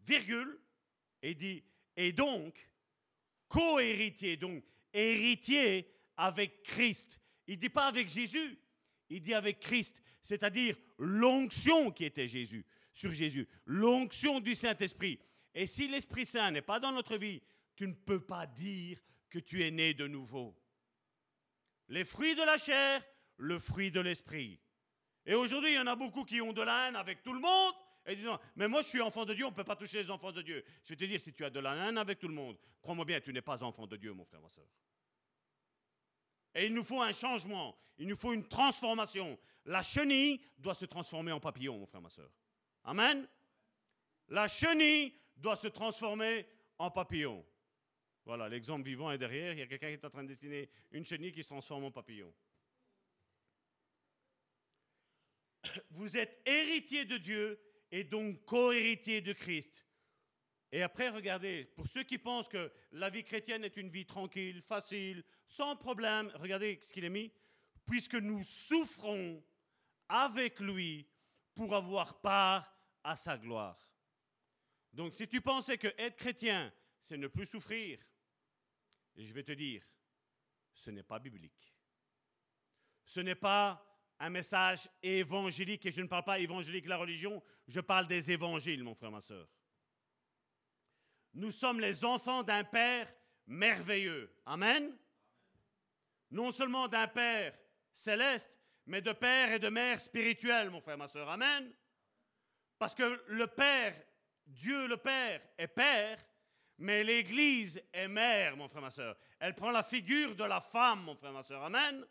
[0.00, 0.60] virgule,
[1.22, 1.62] et dit,
[1.96, 2.68] et donc,
[3.48, 7.20] co-héritier, donc héritier avec Christ.
[7.46, 8.58] Il ne dit pas avec Jésus,
[9.10, 12.64] il dit avec Christ, c'est-à-dire l'onction qui était Jésus,
[12.94, 15.20] sur Jésus, l'onction du Saint-Esprit.
[15.54, 17.42] Et si l'Esprit Saint n'est pas dans notre vie,
[17.76, 18.98] tu ne peux pas dire
[19.28, 20.56] que tu es né de nouveau.
[21.88, 23.04] Les fruits de la chair,
[23.36, 24.58] le fruit de l'Esprit.
[25.26, 27.40] Et aujourd'hui, il y en a beaucoup qui ont de la haine avec tout le
[27.40, 27.74] monde
[28.06, 30.10] et disent mais moi je suis enfant de Dieu, on ne peut pas toucher les
[30.10, 30.64] enfants de Dieu.
[30.84, 33.04] Je vais te dire, si tu as de la haine avec tout le monde, crois-moi
[33.04, 34.64] bien, tu n'es pas enfant de Dieu, mon frère, ma soeur.
[36.54, 39.38] Et il nous faut un changement, il nous faut une transformation.
[39.64, 42.30] La chenille doit se transformer en papillon, mon frère, ma soeur.
[42.84, 43.26] Amen.
[44.28, 46.46] La chenille doit se transformer
[46.78, 47.44] en papillon.
[48.24, 49.52] Voilà, l'exemple vivant est derrière.
[49.52, 51.84] Il y a quelqu'un qui est en train de dessiner une chenille qui se transforme
[51.84, 52.32] en papillon.
[55.90, 57.60] Vous êtes héritier de Dieu
[57.90, 59.83] et donc co-héritier de Christ.
[60.74, 64.60] Et après, regardez, pour ceux qui pensent que la vie chrétienne est une vie tranquille,
[64.60, 67.32] facile, sans problème, regardez ce qu'il est mis.
[67.86, 69.40] Puisque nous souffrons
[70.08, 71.06] avec lui
[71.54, 73.88] pour avoir part à sa gloire.
[74.92, 78.00] Donc si tu pensais que être chrétien, c'est ne plus souffrir,
[79.14, 79.84] je vais te dire,
[80.72, 81.72] ce n'est pas biblique.
[83.04, 83.80] Ce n'est pas
[84.18, 88.82] un message évangélique, et je ne parle pas évangélique la religion, je parle des évangiles,
[88.82, 89.48] mon frère, ma soeur.
[91.34, 93.12] Nous sommes les enfants d'un Père
[93.46, 94.32] merveilleux.
[94.46, 94.96] Amen.
[96.30, 97.58] Non seulement d'un Père
[97.92, 98.50] céleste,
[98.86, 101.28] mais de Père et de Mère spirituelle, mon frère, ma soeur.
[101.28, 101.72] Amen.
[102.78, 103.94] Parce que le Père,
[104.46, 106.18] Dieu le Père, est Père,
[106.78, 109.16] mais l'Église est mère, mon frère, ma soeur.
[109.38, 111.62] Elle prend la figure de la femme, mon frère, ma soeur.
[111.62, 112.04] Amen.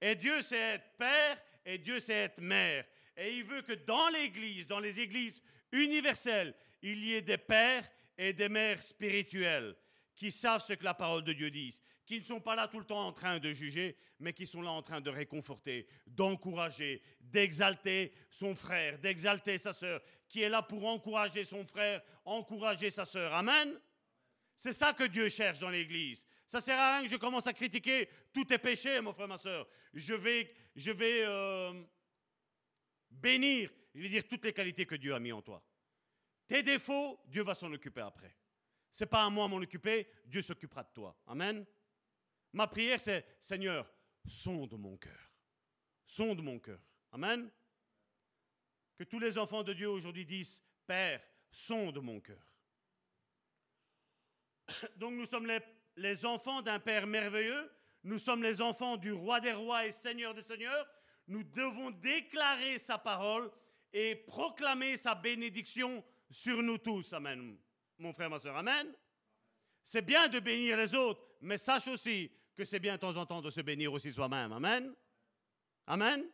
[0.00, 2.84] Et Dieu sait être Père et Dieu sait être Mère.
[3.16, 5.42] Et il veut que dans l'Église, dans les églises
[5.72, 7.88] universelles, il y ait des pères
[8.18, 9.74] et des mères spirituelles
[10.14, 12.80] qui savent ce que la parole de Dieu dit, qui ne sont pas là tout
[12.80, 17.00] le temps en train de juger, mais qui sont là en train de réconforter, d'encourager,
[17.20, 23.04] d'exalter son frère, d'exalter sa sœur, qui est là pour encourager son frère, encourager sa
[23.04, 23.32] sœur.
[23.32, 23.78] Amen.
[24.56, 26.26] C'est ça que Dieu cherche dans l'Église.
[26.46, 29.38] Ça sert à rien que je commence à critiquer tous tes péchés, mon frère, ma
[29.38, 29.68] soeur.
[29.94, 31.72] Je vais, je vais euh,
[33.10, 35.62] bénir, je vais dire toutes les qualités que Dieu a mis en toi.
[36.48, 38.34] Tes défauts, Dieu va s'en occuper après.
[38.90, 41.16] C'est pas à moi de m'en occuper, Dieu s'occupera de toi.
[41.26, 41.64] Amen.
[42.54, 43.88] Ma prière, c'est Seigneur,
[44.26, 45.30] sonde mon cœur.
[46.06, 46.80] Sonde mon cœur.
[47.12, 47.50] Amen.
[48.96, 52.42] Que tous les enfants de Dieu aujourd'hui disent Père, sonde mon cœur.
[54.96, 55.60] Donc nous sommes les,
[55.96, 57.70] les enfants d'un Père merveilleux.
[58.04, 60.88] Nous sommes les enfants du roi des rois et Seigneur des seigneurs.
[61.26, 63.50] Nous devons déclarer sa parole
[63.92, 67.12] et proclamer sa bénédiction sur nous tous.
[67.12, 67.56] Amen.
[67.98, 68.56] Mon frère, ma soeur.
[68.56, 68.94] Amen.
[69.84, 73.26] C'est bien de bénir les autres, mais sache aussi que c'est bien de temps en
[73.26, 74.52] temps de se bénir aussi soi-même.
[74.52, 74.94] Amen.
[75.86, 76.28] Amen.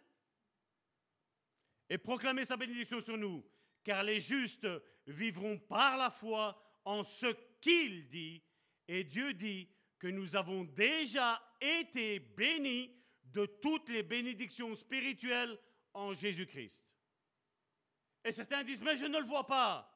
[1.89, 3.45] Et proclamer sa bénédiction sur nous,
[3.85, 4.67] car les justes
[5.07, 7.27] vivront par la foi en ce
[7.61, 8.43] qu'il dit.
[8.89, 9.69] Et Dieu dit
[9.99, 12.91] que nous avons déjà été bénis
[13.25, 15.59] de toutes les bénédictions spirituelles
[15.93, 16.85] en Jésus-Christ.
[18.25, 19.91] Et certains disent, mais je ne le vois pas.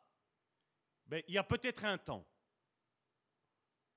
[1.07, 2.27] Ben, il y a peut-être un temps.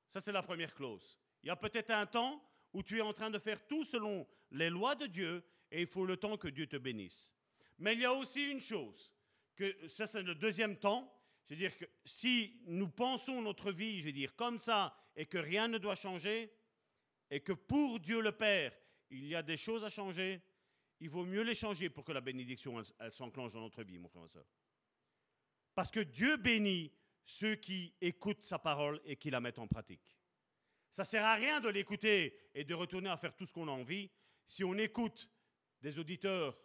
[0.10, 1.20] Ça, c'est la première clause.
[1.44, 2.42] Il y a peut-être un temps
[2.74, 5.88] où tu es en train de faire tout selon les lois de Dieu et il
[5.88, 7.34] faut le temps que Dieu te bénisse.
[7.80, 9.12] Mais il y a aussi une chose,
[9.56, 11.12] que ça c'est le deuxième temps,
[11.44, 15.68] c'est-à-dire que si nous pensons notre vie, je veux dire, comme ça, et que rien
[15.68, 16.54] ne doit changer,
[17.30, 18.74] et que pour Dieu le Père,
[19.10, 20.42] il y a des choses à changer,
[21.02, 24.08] il vaut mieux les changer pour que la bénédiction, elle, s'enclenche dans notre vie, mon
[24.08, 24.46] frère et soeur.
[25.74, 26.94] Parce que Dieu bénit
[27.26, 30.16] ceux qui écoutent sa parole et qui la mettent en pratique.
[30.92, 33.68] Ça ne sert à rien de l'écouter et de retourner à faire tout ce qu'on
[33.68, 34.12] a envie
[34.46, 35.30] Si on écoute
[35.82, 36.60] des auditeurs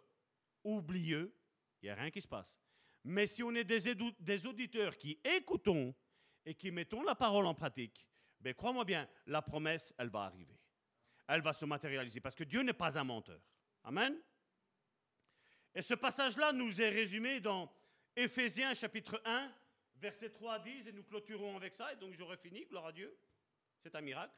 [0.63, 1.33] oublieux,
[1.81, 2.61] il n'y a rien qui se passe.
[3.05, 5.95] Mais si on est des auditeurs qui écoutons
[6.45, 8.05] et qui mettons la parole en pratique,
[8.39, 10.59] ben crois-moi bien, la promesse, elle va arriver.
[11.27, 13.41] Elle va se matérialiser parce que Dieu n'est pas un menteur.
[13.83, 14.21] Amen?
[15.77, 17.71] Et ce passage-là nous est résumé dans
[18.15, 19.53] Éphésiens chapitre 1,
[19.97, 22.91] versets 3 à 10, et nous clôturons avec ça, et donc j'aurai fini, gloire à
[22.91, 23.15] Dieu.
[23.83, 24.33] C'est un miracle.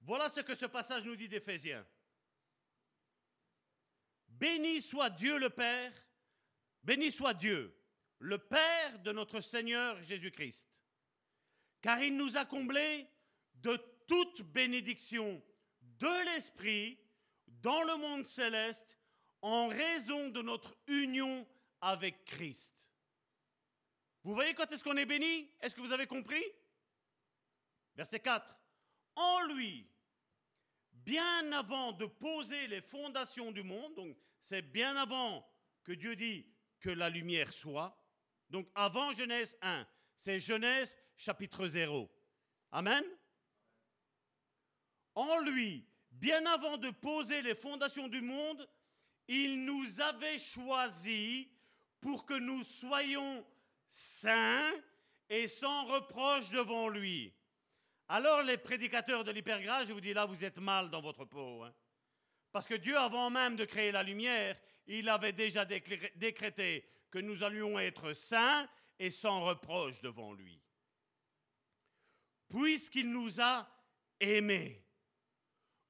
[0.00, 1.86] Voilà ce que ce passage nous dit d'Éphésiens.
[4.26, 5.92] Béni soit Dieu le Père,
[6.82, 7.80] béni soit Dieu,
[8.18, 10.68] le Père de notre Seigneur Jésus-Christ,
[11.80, 13.06] car il nous a comblés
[13.54, 13.76] de
[14.08, 15.40] toute bénédiction
[16.00, 16.98] de l'Esprit
[17.46, 18.98] dans le monde céleste
[19.42, 21.46] en raison de notre union
[21.80, 22.88] avec Christ.
[24.22, 25.50] Vous voyez quand est-ce qu'on est béni?
[25.60, 26.44] Est-ce que vous avez compris?
[27.94, 28.58] Verset 4.
[29.16, 29.86] En lui,
[30.92, 35.46] bien avant de poser les fondations du monde, donc c'est bien avant
[35.84, 36.46] que Dieu dit
[36.80, 37.96] que la lumière soit,
[38.48, 39.86] donc avant Genèse 1,
[40.16, 42.10] c'est Genèse chapitre 0.
[42.72, 43.04] Amen?
[45.14, 45.89] En lui,
[46.20, 48.68] bien avant de poser les fondations du monde,
[49.26, 51.46] il nous avait choisis
[52.00, 53.44] pour que nous soyons
[53.88, 54.72] saints
[55.28, 57.32] et sans reproche devant lui.
[58.08, 61.62] Alors les prédicateurs de l'hypergrâce, je vous dis là, vous êtes mal dans votre peau.
[61.64, 61.74] hein.
[62.52, 67.18] Parce que Dieu, avant même de créer la lumière, il avait déjà décré- décrété que
[67.20, 68.68] nous allions être saints
[68.98, 70.60] et sans reproche devant lui.
[72.48, 73.68] Puisqu'il nous a
[74.18, 74.84] aimés.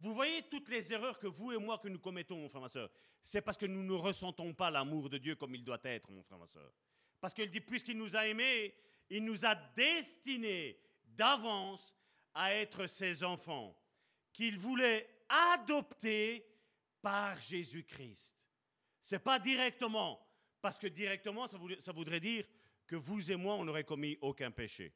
[0.00, 2.68] Vous voyez toutes les erreurs que vous et moi que nous commettons, mon frère, ma
[2.68, 2.90] soeur.
[3.22, 6.22] C'est parce que nous ne ressentons pas l'amour de Dieu comme il doit être, mon
[6.22, 6.72] frère, ma soeur.
[7.20, 8.74] Parce qu'il dit, puisqu'il nous a aimés,
[9.10, 11.94] il nous a destinés d'avance
[12.32, 13.76] à être ses enfants,
[14.32, 16.46] qu'il voulait adopter
[17.02, 18.34] par Jésus-Christ.
[19.02, 20.26] C'est pas directement,
[20.62, 22.46] parce que directement, ça voudrait, ça voudrait dire
[22.86, 24.94] que vous et moi, on n'aurait commis aucun péché.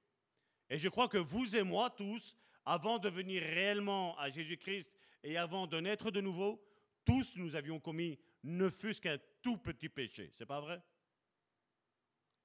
[0.70, 4.90] Et je crois que vous et moi tous, avant de venir réellement à Jésus-Christ
[5.24, 6.62] et avant de naître de nouveau,
[7.04, 10.30] tous nous avions commis ne fût-ce qu'un tout petit péché.
[10.34, 10.80] C'est pas vrai?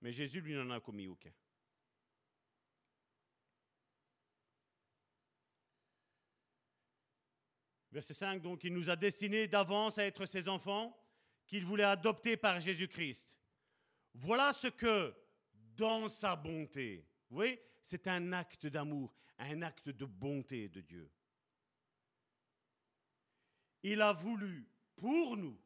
[0.01, 1.31] Mais Jésus, lui, n'en a commis aucun.
[7.91, 10.95] Verset 5, donc, il nous a destinés d'avance à être ses enfants,
[11.47, 13.27] qu'il voulait adopter par Jésus-Christ.
[14.13, 15.13] Voilà ce que,
[15.75, 21.11] dans sa bonté, voyez, c'est un acte d'amour, un acte de bonté de Dieu.
[23.83, 25.59] Il a voulu pour nous,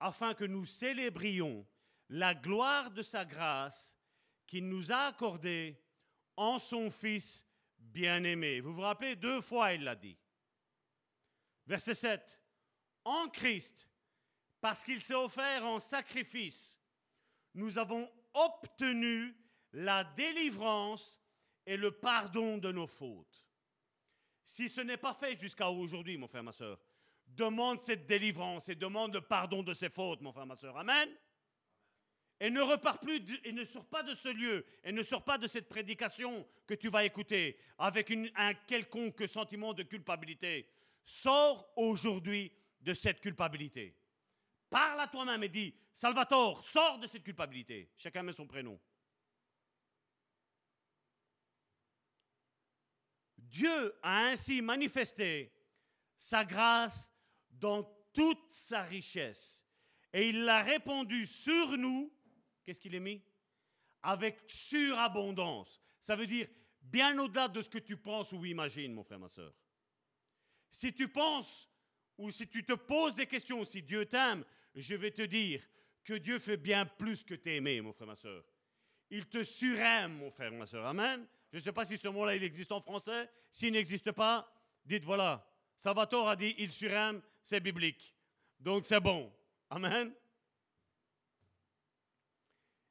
[0.00, 1.66] afin que nous célébrions
[2.08, 3.96] la gloire de sa grâce
[4.46, 5.80] qu'il nous a accordée
[6.36, 7.46] en son Fils
[7.78, 8.60] bien-aimé.
[8.60, 10.18] Vous vous rappelez, deux fois il l'a dit.
[11.66, 12.40] Verset 7.
[13.04, 13.88] En Christ,
[14.60, 16.78] parce qu'il s'est offert en sacrifice,
[17.54, 19.36] nous avons obtenu
[19.72, 21.20] la délivrance
[21.66, 23.46] et le pardon de nos fautes.
[24.44, 26.78] Si ce n'est pas fait jusqu'à aujourd'hui, mon frère, ma soeur,
[27.36, 30.76] demande cette délivrance et demande le pardon de ses fautes, mon frère, ma soeur.
[30.76, 31.08] Amen.
[32.40, 35.38] Et ne repars plus et ne sors pas de ce lieu et ne sors pas
[35.38, 40.68] de cette prédication que tu vas écouter avec un quelconque sentiment de culpabilité.
[41.04, 43.96] Sors aujourd'hui de cette culpabilité.
[44.68, 47.92] Parle à toi-même et dis Salvatore, sors de cette culpabilité.
[47.96, 48.80] Chacun met son prénom.
[53.38, 55.52] Dieu a ainsi manifesté
[56.16, 57.13] sa grâce
[57.64, 57.82] dans
[58.12, 59.64] toute sa richesse.
[60.12, 62.12] Et il l'a répandu sur nous.
[62.62, 63.22] Qu'est-ce qu'il est mis?
[64.02, 65.80] Avec surabondance.
[65.98, 66.46] Ça veut dire
[66.82, 69.54] bien au-delà de ce que tu penses ou imagines, mon frère, ma soeur.
[70.70, 71.70] Si tu penses
[72.18, 75.66] ou si tu te poses des questions, si Dieu t'aime, je vais te dire
[76.04, 78.44] que Dieu fait bien plus que t'aimer, mon frère, ma soeur.
[79.08, 80.84] Il te suraime, mon frère, ma soeur.
[80.84, 81.26] Amen.
[81.50, 83.30] Je ne sais pas si ce mot-là, il existe en français.
[83.50, 84.52] S'il n'existe pas,
[84.84, 85.50] dites voilà.
[85.76, 88.14] Salvatore a dit il suraime, c'est biblique.
[88.60, 89.32] Donc c'est bon.
[89.70, 90.14] Amen.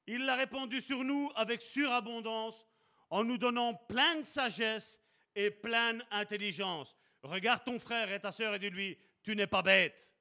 [0.05, 2.65] Il l'a répandu sur nous avec surabondance
[3.09, 4.99] en nous donnant pleine sagesse
[5.35, 6.95] et pleine intelligence.
[7.21, 10.15] Regarde ton frère et ta sœur et dis-lui, tu n'es pas bête.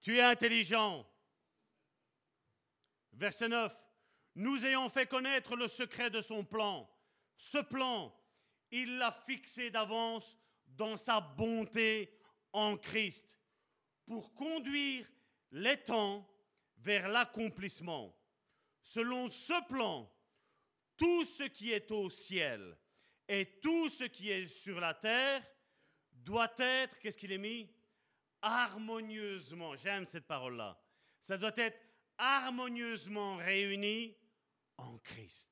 [0.00, 1.06] Tu es intelligent.
[3.12, 3.76] Verset 9.
[4.36, 6.88] Nous ayons fait connaître le secret de son plan.
[7.36, 8.14] Ce plan,
[8.70, 10.38] il l'a fixé d'avance
[10.76, 12.18] dans sa bonté
[12.52, 13.26] en Christ
[14.06, 15.06] pour conduire
[15.50, 16.28] les temps
[16.78, 18.16] vers l'accomplissement.
[18.80, 20.10] Selon ce plan,
[20.96, 22.76] tout ce qui est au ciel
[23.28, 25.42] Et tout ce qui est sur la terre
[26.10, 27.70] doit être, qu'est-ce qu'il est mis?
[28.42, 29.76] Harmonieusement.
[29.76, 30.78] J'aime cette parole-là.
[31.20, 31.78] Ça doit être
[32.18, 34.16] harmonieusement réuni
[34.76, 35.50] en Christ.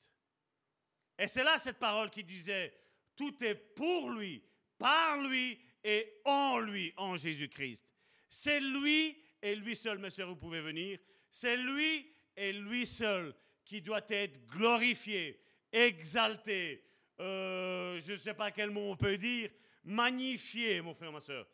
[1.17, 2.75] Et c'est là cette parole qui disait,
[3.17, 4.45] tout est pour lui,
[4.81, 7.85] par lui et en lui, en Jésus-Christ.
[8.29, 10.99] C'est lui et lui seul, mes soeurs, vous pouvez venir.
[11.31, 13.35] C'est lui et lui seul
[13.65, 15.39] qui doit être glorifié,
[15.71, 16.83] exalté,
[17.21, 19.51] euh, je ne sais pas quel mot on peut dire,
[19.85, 21.47] magnifié, mon frère, ma soeur.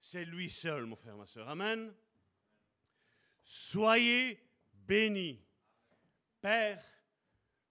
[0.00, 1.48] C'est lui seul, mon frère, ma soeur.
[1.48, 1.92] Amen.
[3.42, 4.40] Soyez
[4.72, 5.42] bénis.
[6.40, 6.80] Père,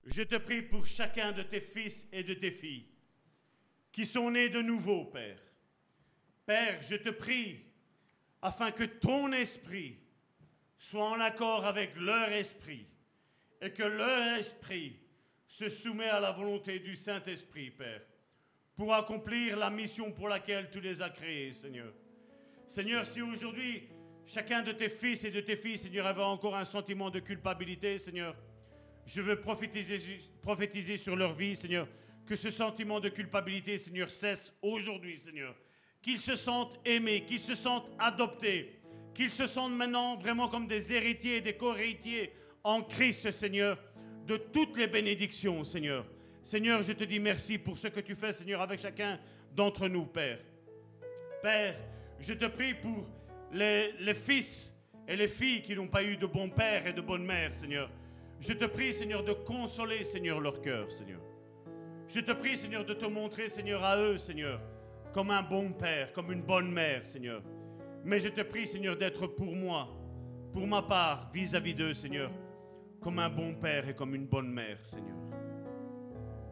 [0.04, 2.97] je te prie pour chacun de tes fils et de tes filles
[3.98, 5.40] qui sont nés de nouveau, Père.
[6.46, 7.66] Père, je te prie
[8.44, 9.98] afin que ton esprit
[10.78, 12.86] soit en accord avec leur esprit
[13.60, 15.00] et que leur esprit
[15.48, 18.04] se soumet à la volonté du Saint-Esprit, Père,
[18.76, 21.92] pour accomplir la mission pour laquelle tu les as créés, Seigneur.
[22.68, 23.90] Seigneur, si aujourd'hui
[24.28, 27.98] chacun de tes fils et de tes filles, Seigneur, avait encore un sentiment de culpabilité,
[27.98, 28.36] Seigneur,
[29.08, 31.88] je veux prophétiser, prophétiser sur leur vie, Seigneur,
[32.28, 35.56] que ce sentiment de culpabilité, Seigneur, cesse aujourd'hui, Seigneur.
[36.02, 38.80] Qu'ils se sentent aimés, qu'ils se sentent adoptés,
[39.16, 42.34] qu'ils se sentent maintenant vraiment comme des héritiers des co-héritiers
[42.64, 43.80] en Christ, Seigneur,
[44.28, 46.06] de toutes les bénédictions, Seigneur.
[46.44, 49.20] Seigneur, je te dis merci pour ce que tu fais, Seigneur, avec chacun
[49.56, 50.40] d'entre nous, Père.
[51.42, 51.76] Père,
[52.20, 53.08] je te prie pour
[53.54, 54.72] les, les fils
[55.08, 57.90] et les filles qui n'ont pas eu de bon père et de bonne mère, Seigneur.
[58.42, 61.22] Je te prie, Seigneur, de consoler, Seigneur, leur cœur, Seigneur.
[62.08, 64.62] Je te prie, Seigneur, de te montrer, Seigneur, à eux, Seigneur,
[65.14, 67.42] comme un bon père, comme une bonne mère, Seigneur.
[68.06, 69.90] Mais je te prie, Seigneur, d'être pour moi,
[70.54, 72.32] pour ma part, vis-à-vis d'eux, Seigneur,
[73.02, 75.18] comme un bon père et comme une bonne mère, Seigneur.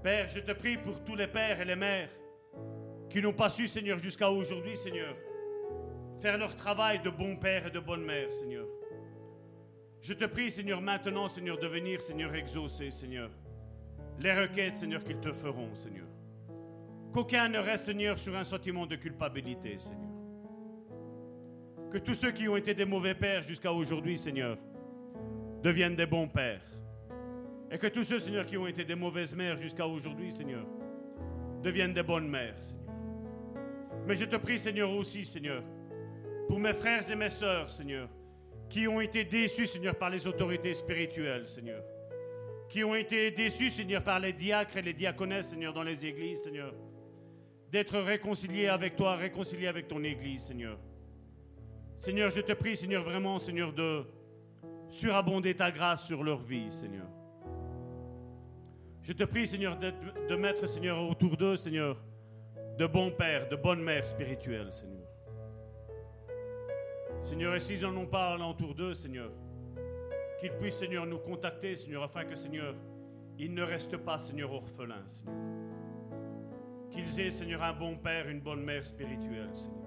[0.03, 2.11] Père, je te prie pour tous les pères et les mères
[3.09, 5.15] qui n'ont pas su, Seigneur, jusqu'à aujourd'hui, Seigneur,
[6.19, 8.67] faire leur travail de bon père et de bonne mère, Seigneur.
[10.01, 13.31] Je te prie, Seigneur, maintenant, Seigneur, de venir, Seigneur, exaucer, Seigneur,
[14.19, 16.07] les requêtes, Seigneur, qu'ils te feront, Seigneur.
[17.13, 20.09] Qu'aucun ne reste, Seigneur, sur un sentiment de culpabilité, Seigneur.
[21.91, 24.57] Que tous ceux qui ont été des mauvais pères jusqu'à aujourd'hui, Seigneur,
[25.63, 26.61] deviennent des bons pères.
[27.71, 30.65] Et que tous ceux, Seigneur, qui ont été des mauvaises mères jusqu'à aujourd'hui, Seigneur,
[31.63, 32.93] deviennent des bonnes mères, Seigneur.
[34.05, 35.63] Mais je te prie, Seigneur, aussi, Seigneur,
[36.47, 38.09] pour mes frères et mes sœurs, Seigneur,
[38.69, 41.81] qui ont été déçus, Seigneur, par les autorités spirituelles, Seigneur.
[42.69, 46.43] Qui ont été déçus, Seigneur, par les diacres et les diaconesses, Seigneur, dans les églises,
[46.43, 46.73] Seigneur.
[47.71, 50.77] D'être réconciliés avec toi, réconciliés avec ton église, Seigneur.
[51.99, 54.05] Seigneur, je te prie, Seigneur, vraiment, Seigneur, de
[54.89, 57.07] surabonder ta grâce sur leur vie, Seigneur.
[59.01, 62.01] Je te prie, Seigneur, de, mettre, Seigneur, autour d'eux, Seigneur,
[62.77, 65.07] de bons pères, de bonnes mères spirituelles, Seigneur.
[67.21, 69.31] Seigneur, et s'ils n'en ont pas autour d'eux, Seigneur,
[70.39, 72.75] qu'ils puissent, Seigneur, nous contacter, Seigneur, afin que, Seigneur,
[73.37, 75.35] ils ne restent pas, Seigneur, orphelins, Seigneur.
[76.89, 79.85] Qu'ils aient, Seigneur, un bon père, une bonne mère spirituelle, Seigneur.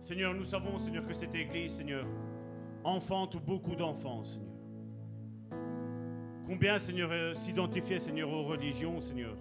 [0.00, 2.06] Seigneur, nous savons, Seigneur, que cette Église, Seigneur,
[2.82, 4.50] enfante beaucoup d'enfants, Seigneur.
[6.46, 9.36] Combien, Seigneur, euh, s'identifiaient, Seigneur, aux religions, Seigneur,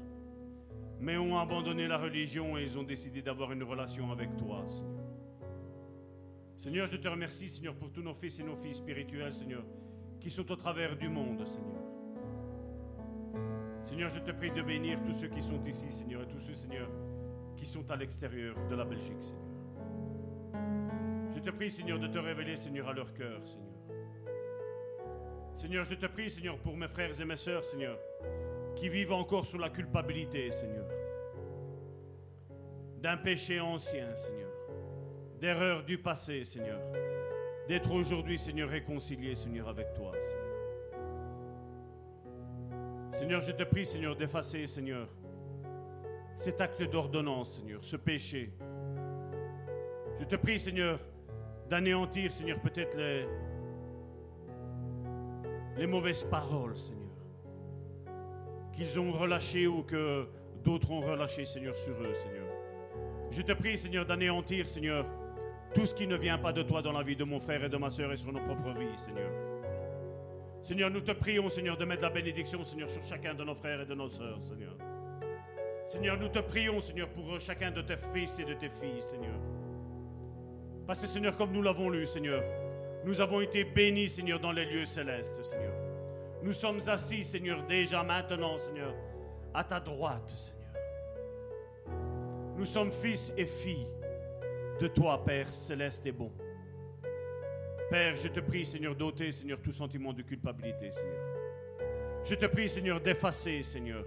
[1.01, 5.02] mais ont abandonné la religion et ils ont décidé d'avoir une relation avec toi, Seigneur.
[6.63, 9.65] Seigneur, je te remercie, Seigneur, pour tous nos fils et nos filles spirituels, Seigneur,
[10.21, 11.83] qui sont au travers du monde, Seigneur.
[13.83, 16.55] Seigneur, je te prie de bénir tous ceux qui sont ici, Seigneur, et tous ceux,
[16.55, 16.89] Seigneur,
[17.57, 19.43] qui sont à l'extérieur de la Belgique, Seigneur.
[21.35, 23.73] Je te prie, Seigneur, de te révéler, Seigneur, à leur cœur, Seigneur.
[25.57, 27.99] Seigneur, je te prie, Seigneur, pour mes frères et mes sœurs, Seigneur,
[28.77, 30.87] qui vivent encore sous la culpabilité, Seigneur,
[33.01, 34.52] d'un péché ancien, Seigneur,
[35.43, 36.79] d'erreurs du passé, Seigneur,
[37.67, 40.13] d'être aujourd'hui, Seigneur, réconcilié, Seigneur, avec toi,
[43.11, 43.41] Seigneur.
[43.41, 45.09] Je te prie, Seigneur, d'effacer, Seigneur,
[46.37, 48.53] cet acte d'ordonnance, Seigneur, ce péché.
[50.17, 50.97] Je te prie, Seigneur,
[51.69, 52.97] d'anéantir, Seigneur, peut-être
[55.75, 57.17] les mauvaises paroles, Seigneur,
[58.71, 60.25] qu'ils ont relâchées ou que
[60.63, 62.47] d'autres ont relâchées, Seigneur, sur eux, Seigneur.
[63.29, 65.05] Je te prie, Seigneur, d'anéantir, Seigneur,
[65.73, 67.69] tout ce qui ne vient pas de toi dans la vie de mon frère et
[67.69, 69.31] de ma soeur et sur nos propres vies, Seigneur.
[70.61, 73.81] Seigneur, nous te prions, Seigneur, de mettre la bénédiction, Seigneur, sur chacun de nos frères
[73.81, 74.75] et de nos sœurs, Seigneur.
[75.87, 79.39] Seigneur, nous te prions, Seigneur, pour chacun de tes fils et de tes filles, Seigneur.
[80.87, 82.43] Parce que, Seigneur, comme nous l'avons lu, Seigneur,
[83.05, 85.73] nous avons été bénis, Seigneur, dans les lieux célestes, Seigneur.
[86.41, 88.93] Nous sommes assis, Seigneur, déjà maintenant, Seigneur,
[89.53, 90.63] à ta droite, Seigneur.
[92.57, 93.87] Nous sommes fils et filles
[94.79, 96.31] de toi, Père céleste et bon.
[97.89, 101.21] Père, je te prie, Seigneur, d'ôter, Seigneur, tout sentiment de culpabilité, Seigneur.
[102.23, 104.05] Je te prie, Seigneur, d'effacer, Seigneur,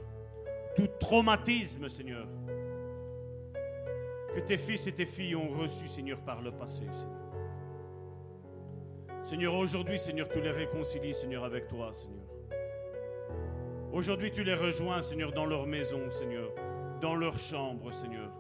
[0.75, 2.27] tout traumatisme, Seigneur,
[4.35, 7.27] que tes fils et tes filles ont reçu, Seigneur, par le passé, Seigneur.
[9.23, 12.27] Seigneur, aujourd'hui, Seigneur, tu les réconcilies, Seigneur, avec toi, Seigneur.
[13.93, 16.51] Aujourd'hui, tu les rejoins, Seigneur, dans leur maison, Seigneur,
[17.01, 18.31] dans leur chambre, Seigneur,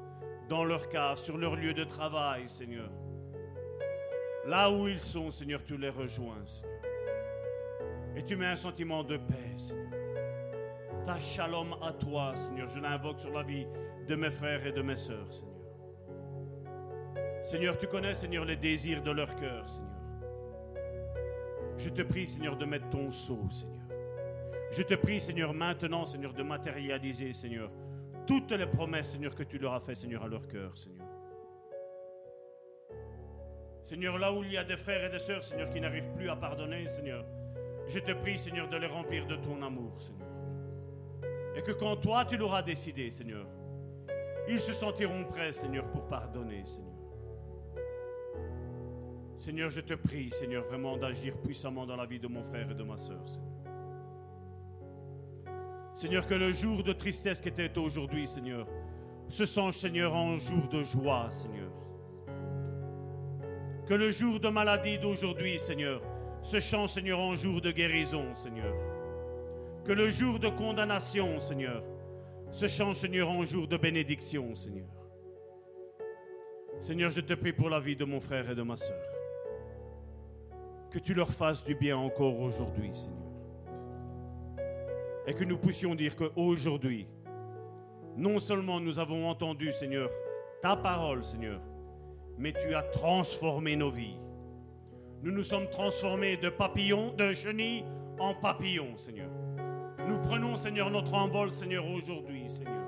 [0.48, 2.90] dans leur cave, sur leur lieu de travail, Seigneur.
[4.46, 6.72] Là où ils sont, Seigneur, tu les rejoins, Seigneur.
[8.16, 9.92] Et tu mets un sentiment de paix, Seigneur.
[11.04, 12.68] Ta shalom à toi, Seigneur.
[12.68, 13.66] Je l'invoque sur la vie
[14.08, 15.52] de mes frères et de mes sœurs, Seigneur.
[17.42, 19.90] Seigneur, tu connais, Seigneur, les désirs de leur cœur, Seigneur.
[21.76, 23.76] Je te prie, Seigneur, de mettre ton sceau, Seigneur.
[24.72, 27.70] Je te prie, Seigneur, maintenant, Seigneur, de matérialiser, Seigneur,
[28.26, 31.06] toutes les promesses, Seigneur, que tu leur as faites, Seigneur, à leur cœur, Seigneur.
[33.82, 36.28] Seigneur, là où il y a des frères et des sœurs, Seigneur, qui n'arrivent plus
[36.28, 37.24] à pardonner, Seigneur,
[37.86, 40.26] je te prie, Seigneur, de les remplir de ton amour, Seigneur.
[41.54, 43.46] Et que quand toi, tu l'auras décidé, Seigneur,
[44.48, 46.92] ils se sentiront prêts, Seigneur, pour pardonner, Seigneur.
[49.38, 52.74] Seigneur, je te prie, Seigneur, vraiment d'agir puissamment dans la vie de mon frère et
[52.74, 53.55] de ma sœur, Seigneur.
[55.96, 58.66] Seigneur, que le jour de tristesse qui était aujourd'hui, Seigneur,
[59.30, 61.72] se change, Seigneur, en jour de joie, Seigneur.
[63.86, 66.02] Que le jour de maladie d'aujourd'hui, Seigneur,
[66.42, 68.74] se change, Seigneur, en jour de guérison, Seigneur.
[69.86, 71.82] Que le jour de condamnation, Seigneur,
[72.52, 74.90] se change, Seigneur, en jour de bénédiction, Seigneur.
[76.78, 79.00] Seigneur, je te prie pour la vie de mon frère et de ma soeur.
[80.90, 83.25] Que tu leur fasses du bien encore aujourd'hui, Seigneur.
[85.26, 87.08] Et que nous puissions dire qu'aujourd'hui,
[88.16, 90.10] non seulement nous avons entendu, Seigneur,
[90.62, 91.60] ta parole, Seigneur,
[92.38, 94.16] mais tu as transformé nos vies.
[95.22, 97.84] Nous nous sommes transformés de papillons, de chenilles
[98.18, 99.30] en papillons, Seigneur.
[100.06, 102.84] Nous prenons, Seigneur, notre envol, Seigneur, aujourd'hui, Seigneur.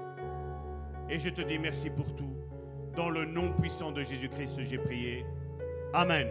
[1.11, 2.37] Et je te dis merci pour tout.
[2.95, 5.25] Dans le nom puissant de Jésus-Christ, j'ai prié.
[5.93, 6.29] Amen.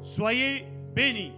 [0.00, 0.64] Soyez
[0.94, 1.32] bénis.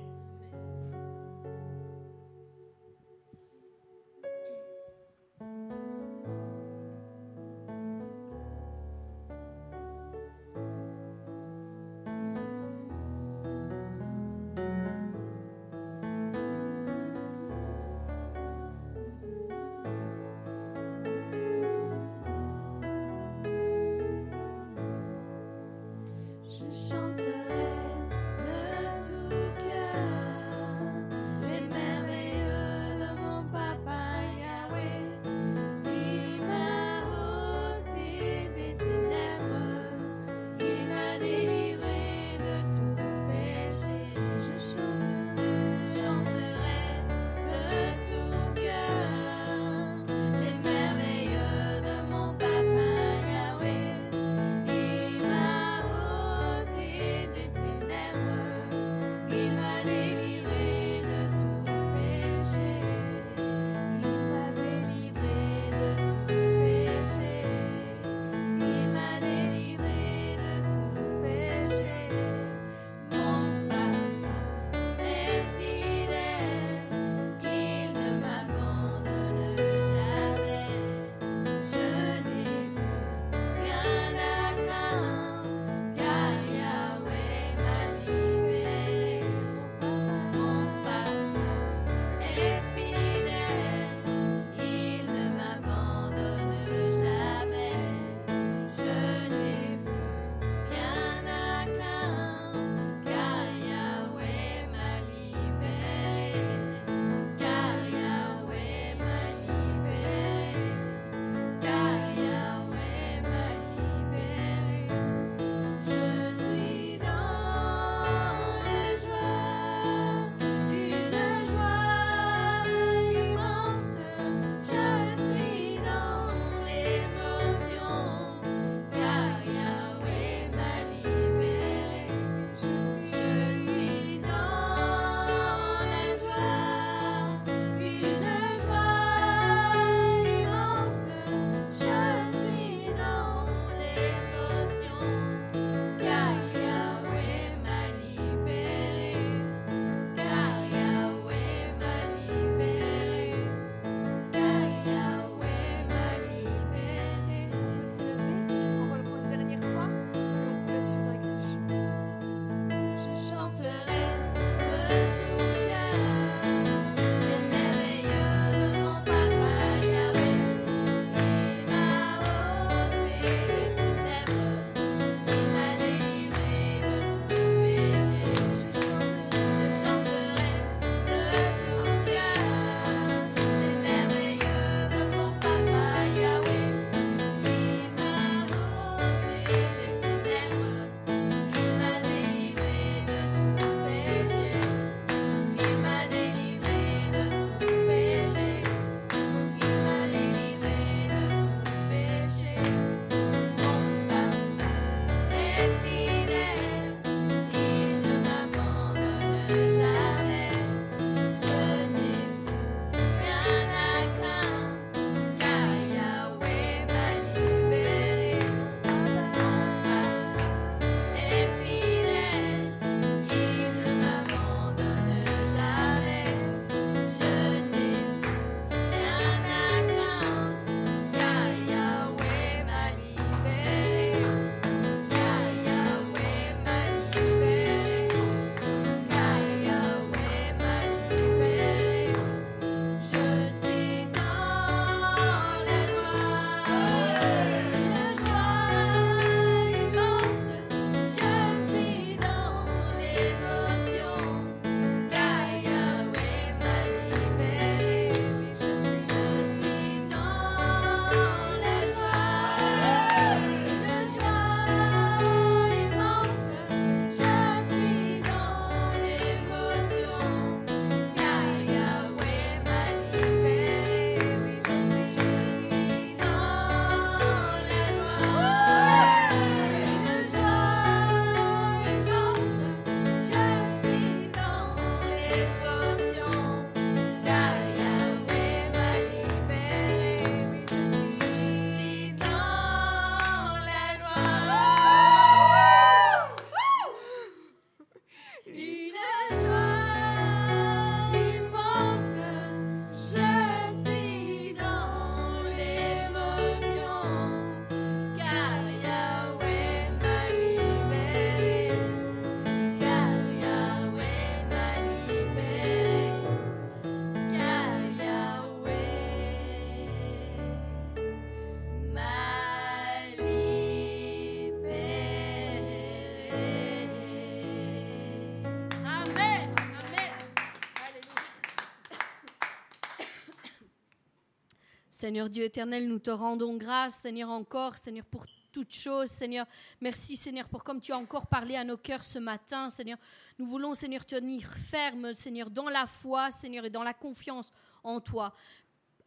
[334.99, 339.47] Seigneur Dieu éternel, nous te rendons grâce, Seigneur, encore, Seigneur, pour toutes choses, Seigneur.
[339.81, 342.99] Merci, Seigneur, pour comme tu as encore parlé à nos cœurs ce matin, Seigneur.
[343.39, 347.53] Nous voulons, Seigneur, tenir ferme, Seigneur, dans la foi, Seigneur, et dans la confiance
[347.85, 348.35] en toi.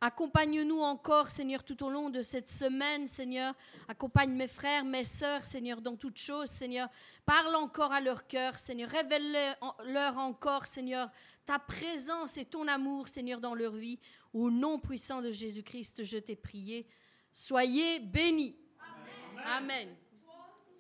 [0.03, 3.53] Accompagne-nous encore, Seigneur, tout au long de cette semaine, Seigneur.
[3.87, 6.89] Accompagne mes frères, mes sœurs, Seigneur, dans toutes choses, Seigneur.
[7.23, 8.89] Parle encore à leur cœur, Seigneur.
[8.89, 11.11] Révèle-leur encore, Seigneur,
[11.45, 13.99] ta présence et ton amour, Seigneur, dans leur vie.
[14.33, 16.87] Au nom puissant de Jésus-Christ, je t'ai prié.
[17.31, 18.57] Soyez bénis.
[19.45, 19.95] Amen.